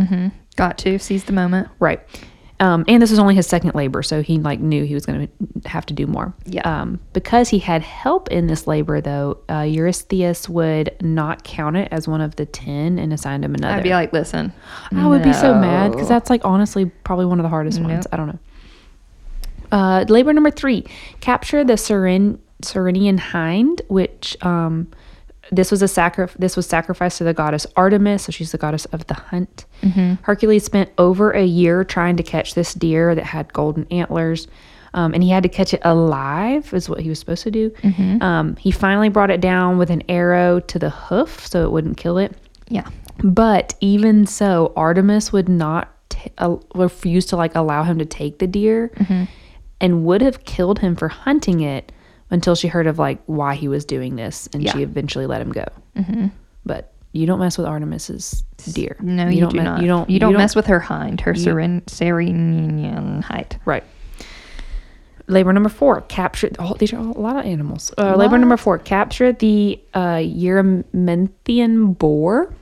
Got 0.57 0.77
to 0.79 0.99
seize 0.99 1.25
the 1.25 1.33
moment. 1.33 1.69
Right. 1.81 2.01
Um, 2.61 2.85
and 2.87 3.01
this 3.01 3.09
was 3.09 3.19
only 3.19 3.35
his 3.35 3.47
second 3.47 3.75
labor, 3.75 4.03
so 4.03 4.23
he 4.23 4.37
like 4.37 4.61
knew 4.61 4.85
he 4.85 4.93
was 4.93 5.07
going 5.07 5.27
to 5.27 5.69
have 5.69 5.87
to 5.87 5.95
do 5.95 6.07
more. 6.07 6.35
Yeah. 6.45 6.61
Um, 6.61 7.01
because 7.15 7.49
he 7.49 7.59
had 7.59 7.81
help 7.81 8.31
in 8.31 8.49
this 8.49 8.67
labor, 8.67 9.01
though, 9.01 9.39
uh, 9.49 9.63
Eurystheus 9.63 10.47
would 10.51 10.95
not 11.01 11.43
count 11.43 11.79
it 11.79 11.89
as 11.91 12.07
one 12.07 12.21
of 12.21 12.37
the 12.37 12.45
ten 12.45 12.99
and 12.99 13.15
assigned 13.15 13.47
him 13.47 13.55
another. 13.55 13.77
I'd 13.77 13.83
be 13.83 13.91
like, 13.91 14.13
listen. 14.13 14.53
I 14.93 15.07
would 15.07 15.23
be 15.23 15.33
so 15.33 15.55
mad 15.55 15.93
because 15.93 16.09
that's 16.09 16.29
like 16.29 16.45
honestly 16.45 16.85
probably 16.85 17.25
one 17.25 17.41
of 17.41 17.45
the 17.45 17.49
hardest 17.49 17.81
ones. 17.81 18.07
I 18.13 18.19
don't 18.19 18.27
know. 18.27 18.39
Uh, 19.73 20.05
labor 20.07 20.35
number 20.35 20.51
three: 20.51 20.85
capture 21.21 21.65
the 21.65 21.73
Serin 21.73 22.39
Serenian 22.65 23.19
hind, 23.19 23.83
which 23.89 24.37
um, 24.45 24.89
this 25.53 25.71
was 25.71 25.83
a 25.83 25.89
sacri- 25.89 26.29
This 26.39 26.57
was 26.57 26.67
sacrificed 26.67 27.19
to 27.19 27.25
the 27.25 27.35
goddess 27.35 27.67
Artemis, 27.77 28.25
so 28.25 28.33
she's 28.33 28.53
the 28.53 28.59
goddess 28.59 28.85
of 28.87 29.07
the 29.07 29.15
hunt. 29.15 29.67
Hercules 30.23 30.65
spent 30.65 30.91
over 30.99 31.31
a 31.33 31.45
year 31.45 31.85
trying 31.85 32.17
to 32.17 32.23
catch 32.23 32.55
this 32.55 32.73
deer 32.75 33.15
that 33.15 33.25
had 33.25 33.53
golden 33.53 33.87
antlers. 33.91 34.47
Um, 34.95 35.13
and 35.13 35.23
he 35.25 35.31
had 35.31 35.43
to 35.43 35.49
catch 35.49 35.75
it 35.75 35.81
alive, 35.85 36.73
is 36.73 36.89
what 36.89 37.01
he 37.01 37.09
was 37.09 37.19
supposed 37.19 37.43
to 37.43 37.51
do. 37.51 37.73
Um, 38.23 38.55
he 38.57 38.71
finally 38.71 39.09
brought 39.09 39.31
it 39.31 39.41
down 39.41 39.77
with 39.77 39.91
an 39.91 40.03
arrow 40.09 40.61
to 40.61 40.79
the 40.79 40.91
hoof 40.91 41.45
so 41.47 41.65
it 41.65 41.73
wouldn't 41.73 41.97
kill 41.97 42.17
it. 42.17 42.33
Yeah. 42.69 42.87
But 43.25 43.75
even 43.81 44.25
so, 44.27 44.73
Artemis 44.77 45.33
would 45.33 45.49
not 45.49 45.89
t- 46.11 46.31
uh, 46.39 46.57
refuse 46.77 47.27
to 47.27 47.37
like 47.37 47.55
allow 47.57 47.83
him 47.83 47.99
to 47.99 48.05
take 48.05 48.39
the 48.39 48.47
deer, 48.47 48.93
and 49.81 50.05
would 50.05 50.23
have 50.23 50.45
killed 50.45 50.79
him 50.79 50.95
for 50.97 51.09
hunting 51.09 51.61
it 51.61 51.91
until 52.35 52.55
she 52.55 52.69
heard 52.69 52.87
of 52.87 52.99
like 52.99 53.23
why 53.25 53.55
he 53.55 53.69
was 53.69 53.85
doing 53.87 54.17
this, 54.17 54.49
and 54.53 54.69
she 54.69 54.83
eventually 54.83 55.27
let 55.27 55.41
him 55.41 55.53
go. 55.53 55.65
But 56.67 56.93
you 57.13 57.27
don't 57.27 57.39
mess 57.39 57.57
with 57.57 57.67
Artemis's 57.67 58.43
deer. 58.73 58.97
No, 59.01 59.29
you, 59.29 59.49
do 59.49 59.57
me- 59.57 59.63
not. 59.63 59.81
You 59.81 59.87
don't. 59.87 60.11
You 60.11 60.19
don't 60.19 60.35
mess 60.35 60.55
with 60.57 60.67
her 60.67 60.81
hind, 60.81 61.21
her 61.23 61.33
Seren- 61.33 61.89
Serenian 61.89 63.23
height. 63.23 63.57
Right. 63.65 63.85
Labor 65.27 65.55
number 65.55 65.71
four, 65.71 66.03
capture. 66.03 66.51
Oh, 66.59 66.75
these 66.75 66.93
are 66.93 66.99
all, 66.99 67.17
a 67.17 67.21
lot 67.21 67.37
of 67.37 67.47
animals. 67.47 67.95
Uh, 67.97 68.15
labor 68.15 68.37
number 68.37 68.59
four, 68.59 68.79
capture 68.79 69.33
the 69.33 69.81
uh, 69.95 70.21
boar. 71.99 72.53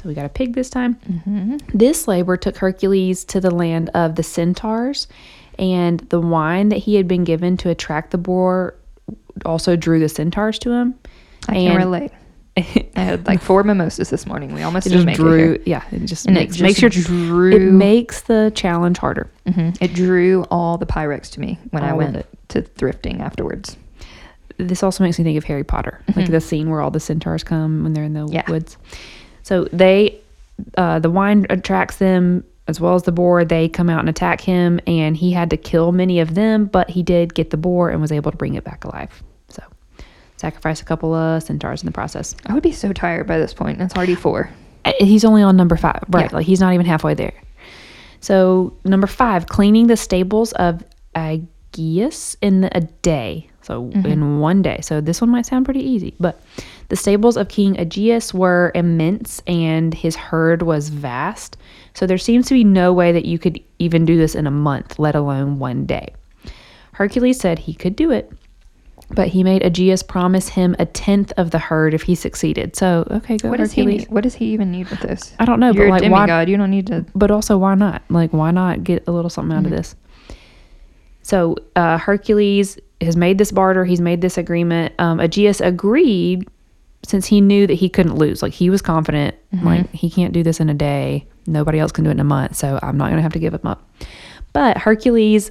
So 0.00 0.08
we 0.08 0.14
got 0.14 0.26
a 0.26 0.28
pig 0.28 0.54
this 0.54 0.70
time. 0.70 1.58
This 1.74 2.06
labor 2.06 2.36
took 2.36 2.56
Hercules 2.56 3.24
to 3.24 3.40
the 3.40 3.50
land 3.50 3.90
of 3.94 4.14
the 4.16 4.22
centaurs, 4.22 5.08
and 5.58 6.00
the 6.10 6.20
wine 6.20 6.68
that 6.68 6.78
he 6.78 6.94
had 6.94 7.08
been 7.08 7.24
given 7.24 7.56
to 7.58 7.70
attract 7.70 8.10
the 8.10 8.18
boar 8.18 8.74
also 9.44 9.76
drew 9.76 9.98
the 9.98 10.08
centaurs 10.08 10.58
to 10.60 10.70
him. 10.72 10.94
I 11.48 11.56
and 11.56 11.68
can 11.68 11.76
relate. 11.76 12.10
I 12.56 12.60
had 13.00 13.26
like 13.26 13.40
four 13.40 13.62
mimosas 13.64 14.10
this 14.10 14.26
morning. 14.26 14.52
We 14.54 14.62
almost 14.62 14.86
It 14.86 14.90
just 14.90 15.06
make 15.06 15.14
it 15.14 15.22
drew, 15.22 15.62
yeah. 15.64 15.82
It 15.90 16.04
just 16.04 16.26
And 16.26 16.36
it 16.36 16.40
makes 16.40 16.52
just 16.56 16.62
makes 16.62 16.80
your 16.82 16.90
drew- 16.90 17.56
it 17.56 17.72
makes 17.72 18.22
the 18.22 18.52
challenge 18.54 18.98
harder. 18.98 19.30
Mhm. 19.46 19.76
It 19.80 19.94
drew 19.94 20.44
all 20.50 20.76
the 20.76 20.84
Pyrex 20.86 21.30
to 21.30 21.40
me 21.40 21.58
when 21.70 21.82
I 21.82 21.92
All 21.92 22.00
of 22.00 22.12
went 22.14 22.26
to 22.48 22.62
thrifting 22.62 23.20
afterwards. 23.20 23.76
this 24.58 24.82
also 24.82 25.02
makes 25.02 25.18
me 25.18 25.24
think 25.24 25.38
of 25.38 25.44
Harry 25.44 25.64
Potter, 25.64 26.00
like 26.14 26.30
the 26.30 26.40
scene 26.40 26.68
where 26.68 26.82
all 26.82 26.90
the 26.90 27.00
centaurs 27.00 27.42
come 27.42 27.82
when 27.82 27.94
they're 27.94 28.04
in 28.04 28.12
the 28.12 28.28
Yeah. 28.30 28.48
woods. 28.50 28.76
So 29.42 29.64
they, 29.72 30.18
uh, 30.76 30.98
the 30.98 31.10
wine 31.10 31.46
attracts 31.48 31.96
them 31.96 32.44
as 32.68 32.80
well 32.80 32.94
as 32.94 33.02
the 33.02 33.12
boar. 33.12 33.44
They 33.44 33.68
come 33.68 33.90
out 33.90 34.00
and 34.00 34.08
attack 34.08 34.40
him, 34.40 34.80
and 34.86 35.16
he 35.16 35.32
had 35.32 35.50
to 35.50 35.56
kill 35.56 35.92
many 35.92 36.20
of 36.20 36.34
them, 36.34 36.66
but 36.66 36.90
he 36.90 37.02
did 37.02 37.34
get 37.34 37.50
the 37.50 37.56
boar 37.56 37.90
and 37.90 38.00
was 38.00 38.12
able 38.12 38.30
to 38.30 38.36
bring 38.36 38.54
it 38.54 38.64
back 38.64 38.84
alive. 38.84 39.22
So 39.48 39.62
sacrifice 40.36 40.80
a 40.80 40.84
couple 40.84 41.14
of 41.14 41.42
centaurs 41.42 41.82
in 41.82 41.86
the 41.86 41.92
process. 41.92 42.34
I 42.46 42.54
would 42.54 42.62
be 42.62 42.72
so 42.72 42.92
tired 42.92 43.26
by 43.26 43.38
this 43.38 43.52
point. 43.54 43.78
and 43.78 43.86
It's 43.86 43.96
already 43.96 44.14
four. 44.14 44.50
Uh, 44.84 44.92
He's 44.98 45.24
only 45.24 45.42
on 45.42 45.56
number 45.56 45.76
five, 45.76 46.02
right? 46.08 46.30
Yeah. 46.30 46.36
Like 46.36 46.46
he's 46.46 46.60
not 46.60 46.72
even 46.74 46.86
halfway 46.86 47.14
there. 47.14 47.34
So 48.20 48.72
number 48.84 49.06
five, 49.06 49.46
cleaning 49.46 49.86
the 49.88 49.96
stables 49.96 50.52
of 50.52 50.82
Aegeus 51.14 52.36
in 52.40 52.68
a 52.72 52.80
day. 52.80 53.48
So 53.62 53.90
in 54.04 54.40
one 54.40 54.60
day. 54.60 54.80
So 54.82 55.00
this 55.00 55.20
one 55.20 55.30
might 55.30 55.46
sound 55.46 55.64
pretty 55.64 55.82
easy, 55.88 56.14
but 56.18 56.40
the 56.88 56.96
stables 56.96 57.36
of 57.36 57.48
King 57.48 57.78
Aegeus 57.78 58.34
were 58.34 58.72
immense 58.74 59.40
and 59.46 59.94
his 59.94 60.16
herd 60.16 60.62
was 60.62 60.88
vast. 60.88 61.56
So 61.94 62.06
there 62.06 62.18
seems 62.18 62.46
to 62.48 62.54
be 62.54 62.64
no 62.64 62.92
way 62.92 63.12
that 63.12 63.24
you 63.24 63.38
could 63.38 63.60
even 63.78 64.04
do 64.04 64.16
this 64.16 64.34
in 64.34 64.46
a 64.46 64.50
month, 64.50 64.98
let 64.98 65.14
alone 65.14 65.58
one 65.58 65.84
day. 65.86 66.14
Hercules 66.92 67.38
said 67.38 67.58
he 67.58 67.74
could 67.74 67.96
do 67.96 68.10
it, 68.10 68.30
but 69.10 69.28
he 69.28 69.42
made 69.44 69.62
Aegeus 69.62 70.02
promise 70.02 70.48
him 70.48 70.74
a 70.78 70.86
tenth 70.86 71.32
of 71.36 71.50
the 71.50 71.58
herd 71.58 71.94
if 71.94 72.02
he 72.02 72.14
succeeded. 72.14 72.76
So 72.76 73.06
okay, 73.10 73.36
go 73.36 73.50
What 73.50 73.58
does 73.58 73.72
he 73.72 73.84
need? 73.84 74.08
What 74.08 74.22
does 74.22 74.34
he 74.34 74.46
even 74.52 74.70
need 74.70 74.88
with 74.88 75.00
this? 75.00 75.34
I 75.38 75.44
don't 75.44 75.60
know, 75.60 75.72
You're 75.72 75.88
but 75.88 76.02
a 76.02 76.04
like 76.04 76.12
why? 76.12 76.26
demigod. 76.26 76.48
You 76.48 76.56
don't 76.56 76.70
need 76.70 76.86
to. 76.88 77.04
But 77.14 77.30
also, 77.30 77.58
why 77.58 77.74
not? 77.74 78.02
Like, 78.08 78.32
why 78.32 78.50
not 78.50 78.84
get 78.84 79.04
a 79.06 79.12
little 79.12 79.30
something 79.30 79.56
out 79.56 79.64
of 79.64 79.70
this? 79.70 79.94
So 81.22 81.56
uh, 81.76 81.98
Hercules 81.98 82.78
has 83.00 83.16
made 83.16 83.38
this 83.38 83.52
barter. 83.52 83.84
He's 83.84 84.00
made 84.00 84.20
this 84.20 84.38
agreement. 84.38 84.94
Um, 84.98 85.20
Aegeus 85.20 85.60
agreed 85.60 86.48
since 87.04 87.26
he 87.26 87.40
knew 87.40 87.66
that 87.66 87.74
he 87.74 87.88
couldn't 87.88 88.16
lose. 88.16 88.42
Like 88.42 88.52
he 88.52 88.70
was 88.70 88.82
confident. 88.82 89.36
Like 89.62 89.90
he 89.90 90.10
can't 90.10 90.32
do 90.32 90.42
this 90.42 90.60
in 90.60 90.68
a 90.68 90.74
day. 90.74 91.26
Nobody 91.46 91.78
else 91.78 91.92
can 91.92 92.04
do 92.04 92.10
it 92.10 92.14
in 92.14 92.20
a 92.20 92.24
month. 92.24 92.56
So 92.56 92.78
I'm 92.82 92.96
not 92.96 93.06
going 93.06 93.16
to 93.16 93.22
have 93.22 93.32
to 93.32 93.38
give 93.38 93.54
him 93.54 93.66
up. 93.66 93.88
But 94.52 94.78
Hercules 94.78 95.50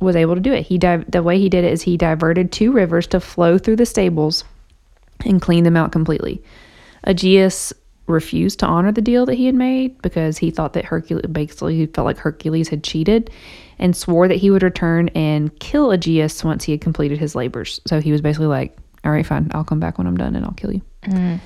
was 0.00 0.16
able 0.16 0.34
to 0.34 0.40
do 0.40 0.52
it. 0.52 0.66
He 0.66 0.78
di- 0.78 1.04
the 1.08 1.22
way 1.22 1.38
he 1.38 1.48
did 1.48 1.64
it 1.64 1.72
is 1.72 1.82
he 1.82 1.96
diverted 1.96 2.52
two 2.52 2.72
rivers 2.72 3.06
to 3.08 3.20
flow 3.20 3.58
through 3.58 3.76
the 3.76 3.86
stables 3.86 4.44
and 5.24 5.40
clean 5.40 5.64
them 5.64 5.76
out 5.76 5.92
completely. 5.92 6.42
Aegeus 7.06 7.72
refused 8.06 8.60
to 8.60 8.66
honor 8.66 8.92
the 8.92 9.02
deal 9.02 9.26
that 9.26 9.34
he 9.34 9.46
had 9.46 9.54
made 9.54 10.00
because 10.02 10.38
he 10.38 10.50
thought 10.50 10.74
that 10.74 10.84
Hercules 10.84 11.24
basically 11.32 11.76
he 11.76 11.86
felt 11.86 12.04
like 12.04 12.18
Hercules 12.18 12.68
had 12.68 12.84
cheated 12.84 13.30
and 13.78 13.96
swore 13.96 14.28
that 14.28 14.36
he 14.36 14.50
would 14.50 14.62
return 14.62 15.08
and 15.08 15.56
kill 15.58 15.90
Aegeus 15.90 16.44
once 16.44 16.64
he 16.64 16.72
had 16.72 16.80
completed 16.80 17.18
his 17.18 17.34
labors. 17.34 17.80
So 17.86 18.00
he 18.00 18.12
was 18.12 18.20
basically 18.20 18.46
like, 18.46 18.76
"All 19.04 19.10
right, 19.10 19.26
fine, 19.26 19.50
I'll 19.52 19.64
come 19.64 19.80
back 19.80 19.98
when 19.98 20.06
I'm 20.06 20.16
done 20.16 20.36
and 20.36 20.44
I'll 20.44 20.52
kill 20.52 20.72
you." 20.72 20.82
Mm. 21.04 21.40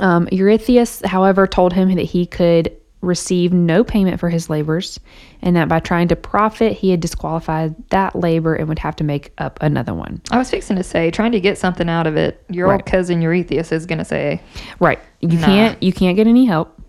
Um, 0.00 0.28
Eurystheus, 0.32 1.00
however, 1.04 1.46
told 1.46 1.72
him 1.72 1.94
that 1.94 2.02
he 2.02 2.26
could 2.26 2.74
receive 3.00 3.52
no 3.52 3.84
payment 3.84 4.18
for 4.18 4.30
his 4.30 4.48
labors, 4.48 4.98
and 5.42 5.54
that 5.56 5.68
by 5.68 5.78
trying 5.78 6.08
to 6.08 6.16
profit, 6.16 6.72
he 6.72 6.90
had 6.90 7.00
disqualified 7.00 7.74
that 7.90 8.16
labor 8.16 8.54
and 8.54 8.66
would 8.68 8.78
have 8.78 8.96
to 8.96 9.04
make 9.04 9.30
up 9.38 9.58
another 9.60 9.92
one. 9.92 10.22
I 10.30 10.38
was 10.38 10.50
fixing 10.50 10.76
to 10.76 10.82
say, 10.82 11.10
trying 11.10 11.32
to 11.32 11.40
get 11.40 11.58
something 11.58 11.88
out 11.88 12.06
of 12.06 12.16
it. 12.16 12.42
Your 12.48 12.72
old 12.72 12.86
cousin 12.86 13.20
Eurystheus 13.20 13.72
is 13.72 13.84
going 13.86 13.98
to 13.98 14.04
say, 14.06 14.40
Right. 14.80 14.98
You 15.20 15.28
Nah. 15.38 15.44
can't 15.46 15.82
you 15.82 15.92
can't 15.92 16.16
get 16.16 16.26
any 16.26 16.44
help 16.46 16.80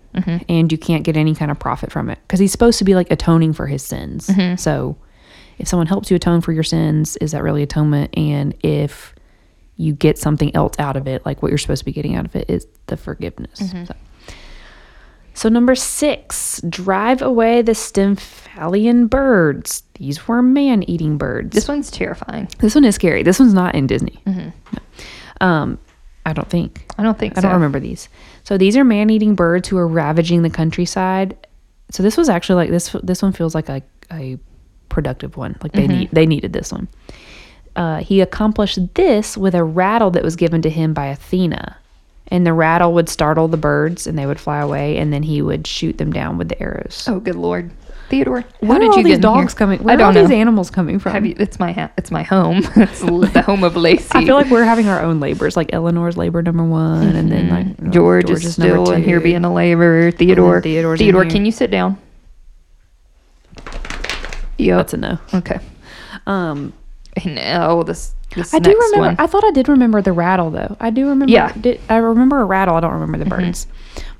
and 0.48 0.72
you 0.72 0.78
can't 0.78 1.04
get 1.04 1.18
any 1.18 1.36
kind 1.36 1.52
of 1.52 1.60
profit 1.60 1.91
from 1.91 2.10
it 2.10 2.18
because 2.22 2.39
he's 2.39 2.52
supposed 2.54 2.78
to 2.80 2.86
be 2.86 2.96
like 2.96 3.12
atoning 3.12 3.52
for 3.54 3.68
his 3.68 3.84
sins. 3.84 4.30
So 4.56 4.96
if 5.58 5.68
someone 5.68 5.88
helps 5.88 6.10
you 6.10 6.15
atone 6.15 6.39
for 6.41 6.52
your 6.54 6.63
sins, 6.63 7.18
is 7.18 7.32
that 7.32 7.44
really 7.44 7.63
atonement? 7.63 8.18
And 8.18 8.54
if 8.63 9.14
you 9.78 9.94
get 9.94 10.18
something 10.18 10.56
else 10.56 10.74
out 10.80 10.96
of 10.96 11.08
it, 11.08 11.26
like 11.26 11.42
what 11.42 11.50
you're 11.50 11.58
supposed 11.58 11.82
to 11.82 11.86
be 11.86 11.92
getting 11.92 12.16
out 12.16 12.26
of 12.26 12.36
it 12.36 12.50
is 12.50 12.68
the 12.88 12.98
forgiveness. 12.98 13.60
Mm-hmm. 13.60 13.86
So. 13.86 13.96
So 15.38 15.50
number 15.50 15.76
six, 15.76 16.62
drive 16.70 17.22
away 17.22 17.62
the 17.62 17.74
Stymphalian 17.74 19.10
birds. 19.10 19.84
These 19.96 20.30
were 20.30 20.42
man-eating 20.42 21.18
birds. 21.18 21.54
"This 21.54 21.68
one's 21.68 21.92
terrifying." 21.92 22.48
This 22.60 22.74
one 22.74 22.86
is 22.86 22.96
scary. 22.96 23.22
This 23.22 23.38
one's 23.38 23.54
not 23.54 23.76
in 23.76 23.86
Disney. 23.86 24.22
Mm-hmm. 24.26 24.50
No. 24.72 25.46
Um, 25.46 25.78
I 26.26 26.32
don't 26.32 26.50
think. 26.50 26.86
I 26.98 27.04
don't 27.04 27.20
think 27.20 27.38
I 27.38 27.42
so. 27.42 27.48
don't 27.48 27.56
remember 27.56 27.82
these. 27.82 28.08
So 28.46 28.58
these 28.58 28.78
are 28.78 28.86
man-eating 28.86 29.36
birds 29.36 29.68
who 29.68 29.78
are 29.78 29.88
ravaging 29.88 30.42
the 30.42 30.50
countryside. 30.50 31.36
So 31.92 32.02
this 32.02 32.16
was 32.16 32.30
actually 32.30 32.56
like 32.56 32.70
this. 32.70 32.96
This 33.04 33.22
one 33.22 33.34
feels 33.34 33.54
like 33.54 33.68
a, 33.68 33.84
a 34.14 34.40
productive 34.88 35.36
one. 35.36 35.58
Like 35.62 35.74
they 35.74 35.82
mm-hmm. 35.82 36.00
need 36.00 36.10
they 36.14 36.26
needed 36.26 36.54
this 36.54 36.72
one. 36.72 36.88
Uh, 37.76 37.98
he 37.98 38.22
accomplished 38.22 38.80
this 38.96 39.36
with 39.38 39.54
a 39.56 39.64
rattle 39.64 40.12
that 40.12 40.24
was 40.24 40.36
given 40.36 40.62
to 40.62 40.70
him 40.70 40.94
by 40.94 41.08
Athena, 41.08 41.76
and 42.30 42.46
the 42.48 42.54
rattle 42.54 42.94
would 42.94 43.10
startle 43.10 43.48
the 43.48 43.58
birds, 43.58 44.08
and 44.08 44.18
they 44.18 44.26
would 44.26 44.40
fly 44.40 44.60
away, 44.62 44.98
and 44.98 45.12
then 45.12 45.24
he 45.24 45.42
would 45.42 45.68
shoot 45.68 45.98
them 45.98 46.12
down 46.14 46.38
with 46.38 46.50
the 46.50 46.62
arrows. 46.62 47.06
Oh, 47.10 47.20
good 47.20 47.36
lord, 47.36 47.72
Theodore, 48.10 48.42
how 48.42 48.48
Where 48.60 48.80
did 48.80 48.88
are 48.88 48.92
all 48.92 48.98
you 49.00 49.04
these 49.04 49.14
get 49.16 49.22
dogs 49.22 49.54
here? 49.54 49.58
coming? 49.58 49.84
Where 49.84 49.92
I 49.92 49.96
are 49.96 49.98
don't 49.98 50.14
know. 50.14 50.22
these 50.22 50.32
animals 50.32 50.70
coming 50.70 51.00
from? 51.00 51.26
You, 51.26 51.36
it's 51.38 51.60
my 51.60 51.72
ha- 51.74 51.92
it's 51.98 52.12
my 52.12 52.24
home. 52.24 52.60
it's 52.76 53.02
the 53.02 53.42
home 53.46 53.64
of 53.64 53.76
Lacey. 53.76 54.08
I 54.14 54.24
feel 54.26 54.36
like 54.36 54.50
we're 54.50 54.64
having 54.64 54.88
our 54.88 55.02
own 55.02 55.20
labors, 55.20 55.58
like 55.58 55.74
Eleanor's 55.74 56.16
labor 56.16 56.42
number 56.44 56.64
one, 56.64 57.16
and 57.16 57.32
then 57.32 57.50
like 57.50 57.66
Mm-hmm. 57.66 57.92
George 57.92 58.26
is 58.30 58.42
George's 58.44 58.58
number 58.60 58.86
still 58.86 58.92
in 58.96 59.04
here 59.04 59.20
being 59.20 59.44
a 59.44 59.54
labor. 59.54 60.12
Theodore, 60.12 60.62
Theodore's 60.62 61.02
in 61.02 61.06
Theodore, 61.08 61.24
here. 61.24 61.32
can 61.32 61.46
you 61.46 61.52
sit 61.52 61.72
down? 61.72 61.98
Yep. 64.58 64.78
That's 64.78 64.94
a 64.94 64.98
no. 64.98 65.18
okay. 65.34 65.60
Um, 66.28 66.74
No, 67.25 67.84
this 67.84 68.13
this 68.36 68.54
I 68.54 68.60
do 68.60 68.71
remember. 68.71 68.97
one. 68.99 69.15
I 69.19 69.28
thought 69.28 69.43
I 69.45 69.51
did 69.51 69.69
remember 69.69 70.01
the 70.01 70.12
rattle 70.12 70.49
though. 70.51 70.75
I 70.80 70.89
do 70.89 71.08
remember. 71.08 71.32
Yeah. 71.32 71.49
Mm-hmm. 71.49 71.62
Did, 71.62 71.82
I 71.89 71.97
remember 71.97 72.39
a 72.41 72.45
rattle. 72.45 72.75
I 72.75 72.82
don't 72.82 72.93
remember 72.93 73.17
the 73.17 73.25
birds. 73.25 73.67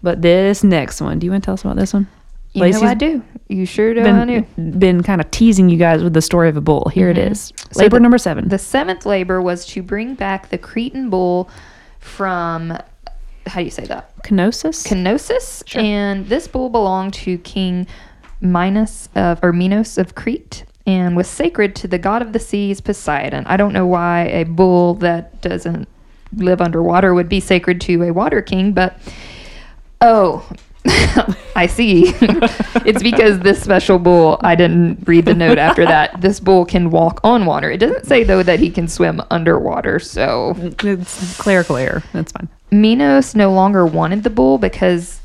But 0.02 0.22
this 0.22 0.64
next 0.64 1.02
one, 1.02 1.20
do 1.20 1.26
you 1.26 1.32
want 1.32 1.44
to 1.44 1.46
tell 1.46 1.54
us 1.56 1.62
about 1.64 1.76
this 1.76 1.94
one? 1.94 2.08
you 2.54 2.70
know 2.70 2.82
I 2.84 2.94
do. 2.94 3.22
You 3.50 3.66
sure 3.66 3.94
do. 3.94 4.00
I 4.02 4.26
do. 4.26 4.42
Been, 4.56 4.80
been 4.80 5.04
kind 5.04 5.20
of 5.20 5.30
teasing 5.32 5.68
you 5.68 5.78
guys 5.78 6.02
with 6.04 6.14
the 6.14 6.22
story 6.22 6.48
of 6.48 6.56
a 6.56 6.62
bull. 6.62 6.90
Here 6.94 7.10
it 7.10 7.18
is. 7.18 7.52
Mm-hmm. 7.52 7.74
So 7.74 7.80
Labor 7.82 7.98
the- 7.98 8.02
number 8.02 8.18
seven. 8.18 8.48
The 8.48 8.58
seventh 8.58 9.06
labor 9.06 9.42
was 9.42 9.66
to 9.68 9.84
bring 9.84 10.16
back 10.16 10.50
the 10.50 10.58
Cretan 10.58 11.10
bull 11.10 11.50
from 12.00 12.70
how 13.48 13.60
do 13.60 13.64
you 13.66 13.72
say 13.72 13.86
that? 13.86 14.16
Kenosis. 14.24 14.88
Kenosis, 14.88 15.64
Sure. 15.68 15.82
and 15.82 16.28
this 16.28 16.48
bull 16.48 16.70
belonged 16.70 17.14
to 17.16 17.38
King 17.40 17.86
Minos 18.42 19.10
of 19.16 19.44
or 19.44 19.52
Minos 19.54 19.98
of 19.98 20.16
Crete 20.16 20.64
and 20.86 21.16
was 21.16 21.28
sacred 21.28 21.76
to 21.76 21.88
the 21.88 21.98
god 21.98 22.22
of 22.22 22.34
the 22.34 22.40
seas 22.40 22.82
Poseidon. 22.82 23.46
I 23.48 23.58
don't 23.58 23.74
know 23.74 23.88
why 23.88 24.26
a 24.28 24.44
bull 24.44 24.96
that 24.96 25.42
doesn't 25.42 25.88
live 26.36 26.62
underwater 26.62 27.14
would 27.14 27.30
be 27.30 27.40
sacred 27.40 27.82
to 27.82 28.04
a 28.04 28.12
water 28.12 28.42
king, 28.42 28.74
but 28.74 28.98
oh, 30.02 30.48
I 31.56 31.68
see. 31.68 32.14
it's 32.86 33.02
because 33.02 33.40
this 33.40 33.62
special 33.62 33.98
bull, 33.98 34.38
I 34.42 34.56
didn't 34.56 35.08
read 35.08 35.26
the 35.26 35.34
note 35.34 35.58
after 35.58 35.86
that. 35.86 36.22
This 36.26 36.40
bull 36.40 36.66
can 36.66 36.90
walk 36.90 37.20
on 37.24 37.46
water. 37.46 37.70
It 37.70 37.78
doesn't 37.78 38.06
say 38.06 38.24
though 38.24 38.42
that 38.44 38.60
he 38.60 38.70
can 38.70 38.88
swim 38.88 39.22
underwater, 39.30 40.00
so 40.00 40.56
it's 40.58 41.38
clerical 41.38 41.78
error. 41.78 42.04
That's 42.14 42.32
fine. 42.32 42.48
Minos 42.72 43.36
no 43.36 43.52
longer 43.52 43.86
wanted 43.86 44.24
the 44.24 44.30
bull 44.30 44.58
because 44.58 45.22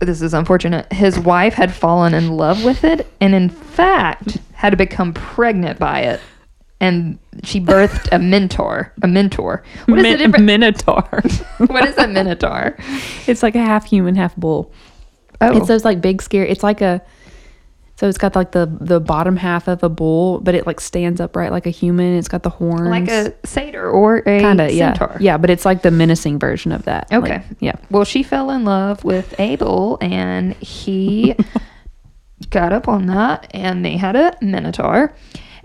this 0.00 0.22
is 0.22 0.34
unfortunate. 0.34 0.92
His 0.92 1.18
wife 1.18 1.54
had 1.54 1.72
fallen 1.72 2.14
in 2.14 2.36
love 2.36 2.64
with 2.64 2.84
it 2.84 3.06
and, 3.20 3.34
in 3.34 3.48
fact, 3.48 4.38
had 4.64 4.70
to 4.70 4.76
become 4.76 5.12
pregnant 5.12 5.78
by 5.78 6.00
it. 6.00 6.20
And 6.80 7.18
she 7.44 7.60
birthed 7.60 8.08
a 8.12 8.18
mentor. 8.18 8.92
A 9.02 9.06
mentor. 9.08 9.62
What 9.86 9.98
is 9.98 10.02
Min- 10.02 10.12
the 10.12 10.18
difference? 10.26 10.44
Minotaur. 10.44 11.22
what 11.68 11.86
is 11.88 11.96
a 11.96 12.08
minotaur? 12.08 12.76
it's 13.26 13.42
like 13.42 13.54
a 13.54 13.60
half 13.64 13.84
human, 13.86 14.16
half 14.16 14.34
bull. 14.36 14.72
Oh, 15.40 15.56
It's 15.56 15.68
those 15.68 15.84
like 15.84 16.00
big 16.00 16.20
scary. 16.22 16.50
It's 16.50 16.62
like 16.62 16.80
a. 16.80 17.00
So 17.96 18.08
it's 18.08 18.18
got 18.18 18.34
like 18.34 18.50
the 18.52 18.66
the 18.80 18.98
bottom 18.98 19.36
half 19.36 19.68
of 19.68 19.82
a 19.84 19.88
bull, 19.88 20.40
but 20.40 20.54
it 20.56 20.66
like 20.66 20.80
stands 20.80 21.20
upright 21.20 21.52
like 21.52 21.64
a 21.66 21.70
human. 21.70 22.16
It's 22.18 22.26
got 22.28 22.42
the 22.42 22.50
horns. 22.50 22.88
like 22.88 23.08
a 23.08 23.32
satyr 23.46 23.88
or 23.88 24.16
a 24.26 24.40
kind 24.40 24.60
of 24.60 24.72
yeah 24.72 24.94
centaur. 24.94 25.16
yeah, 25.20 25.36
but 25.38 25.48
it's 25.48 25.64
like 25.64 25.82
the 25.82 25.92
menacing 25.92 26.38
version 26.40 26.72
of 26.72 26.82
that. 26.86 27.06
Like, 27.12 27.22
Okay. 27.22 27.42
yeah. 27.60 27.76
Well, 27.90 28.04
she 28.04 28.22
fell 28.24 28.50
in 28.50 28.64
love 28.64 29.04
with 29.04 29.38
Abel, 29.38 29.96
and 30.00 30.54
he 30.54 31.36
got 32.50 32.72
up 32.72 32.88
on 32.88 33.06
that, 33.06 33.50
and 33.52 33.84
they 33.84 33.96
had 33.96 34.16
a 34.16 34.36
minotaur. 34.40 35.14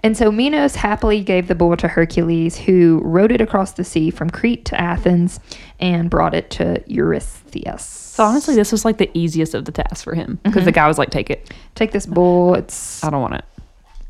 And 0.02 0.16
so 0.16 0.32
Minos 0.32 0.76
happily 0.76 1.22
gave 1.22 1.48
the 1.50 1.56
bull 1.56 1.76
to 1.78 1.88
Hercules, 1.90 2.58
who 2.58 3.02
rode 3.04 3.34
it 3.34 3.42
across 3.42 3.74
the 3.74 3.84
sea 3.84 4.10
from 4.12 4.30
Crete 4.30 4.64
to 4.66 4.80
Athens 4.80 5.42
and 5.80 6.10
brought 6.10 6.34
it 6.34 6.50
to 6.52 6.82
Eurystheus. 6.88 7.84
So 7.84 8.24
honestly, 8.24 8.56
this 8.56 8.72
was 8.72 8.86
like 8.86 8.98
the 8.98 9.10
easiest 9.14 9.54
of 9.54 9.66
the 9.66 9.72
tasks 9.74 10.02
for 10.04 10.16
him 10.16 10.40
because 10.44 10.60
Mm-hmm. 10.60 10.66
the 10.66 10.72
guy 10.72 10.88
was 10.88 10.98
like, 10.98 11.10
"Take 11.10 11.30
it. 11.30 11.54
take 11.76 11.92
this 11.92 12.06
bull. 12.06 12.56
It's 12.56 13.04
I 13.04 13.10
don't 13.10 13.22
want 13.22 13.36
it." 13.36 13.46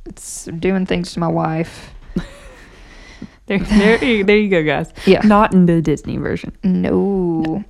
it's 0.05 0.45
doing 0.45 0.85
things 0.85 1.13
to 1.13 1.19
my 1.19 1.27
wife. 1.27 1.91
There, 3.47 3.57
there, 3.57 4.03
you- 4.05 4.23
there 4.23 4.37
you 4.37 4.47
go, 4.49 4.63
guys. 4.63 4.93
Yeah. 5.07 5.21
Not 5.25 5.53
in 5.53 5.65
the 5.65 5.81
Disney 5.81 6.17
version. 6.17 6.55
No. 6.63 7.63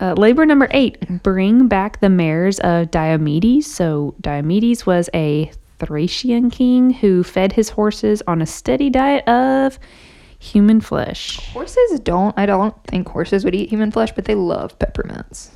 Uh, 0.00 0.12
labor 0.14 0.44
number 0.46 0.68
eight: 0.72 1.22
bring 1.22 1.68
back 1.68 2.00
the 2.00 2.08
mares 2.10 2.58
of 2.60 2.90
Diomedes. 2.90 3.64
So 3.64 4.14
Diomedes 4.20 4.84
was 4.86 5.08
a 5.14 5.50
Thracian 5.78 6.50
king 6.50 6.90
who 6.90 7.22
fed 7.22 7.52
his 7.52 7.68
horses 7.70 8.22
on 8.26 8.40
a 8.42 8.46
steady 8.46 8.90
diet 8.90 9.26
of 9.28 9.78
human 10.38 10.80
flesh. 10.80 11.38
Horses 11.52 12.00
don't. 12.00 12.36
I 12.38 12.46
don't 12.46 12.74
think 12.84 13.08
horses 13.08 13.44
would 13.44 13.54
eat 13.54 13.68
human 13.70 13.90
flesh, 13.90 14.12
but 14.12 14.24
they 14.26 14.34
love 14.34 14.78
peppermints. 14.78 15.50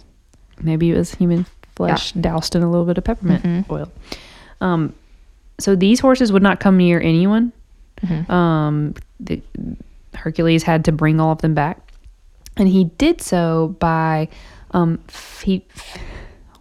Maybe 0.63 0.91
it 0.91 0.97
was 0.97 1.15
human 1.15 1.47
flesh 1.77 2.13
doused 2.13 2.55
in 2.57 2.63
a 2.63 2.71
little 2.71 2.85
bit 2.87 2.99
of 2.99 3.05
peppermint 3.05 3.43
Mhm. 3.45 3.71
oil. 3.71 3.91
Um, 4.61 4.93
so 5.59 5.75
these 5.75 6.01
horses 6.01 6.33
would 6.33 6.43
not 6.43 6.61
come 6.61 6.77
near 6.77 7.01
anyone. 7.01 7.53
Mhm. 8.03 8.29
Um, 8.31 8.95
the, 9.19 9.41
Hercules 10.15 10.63
had 10.63 10.85
to 10.87 10.93
bring 10.93 11.21
all 11.21 11.33
of 11.33 11.39
them 11.39 11.55
back, 11.55 11.79
and 12.61 12.69
he 12.69 12.85
did 12.85 13.21
so 13.21 13.75
by 13.81 14.29
um, 14.73 15.01
he 15.43 15.67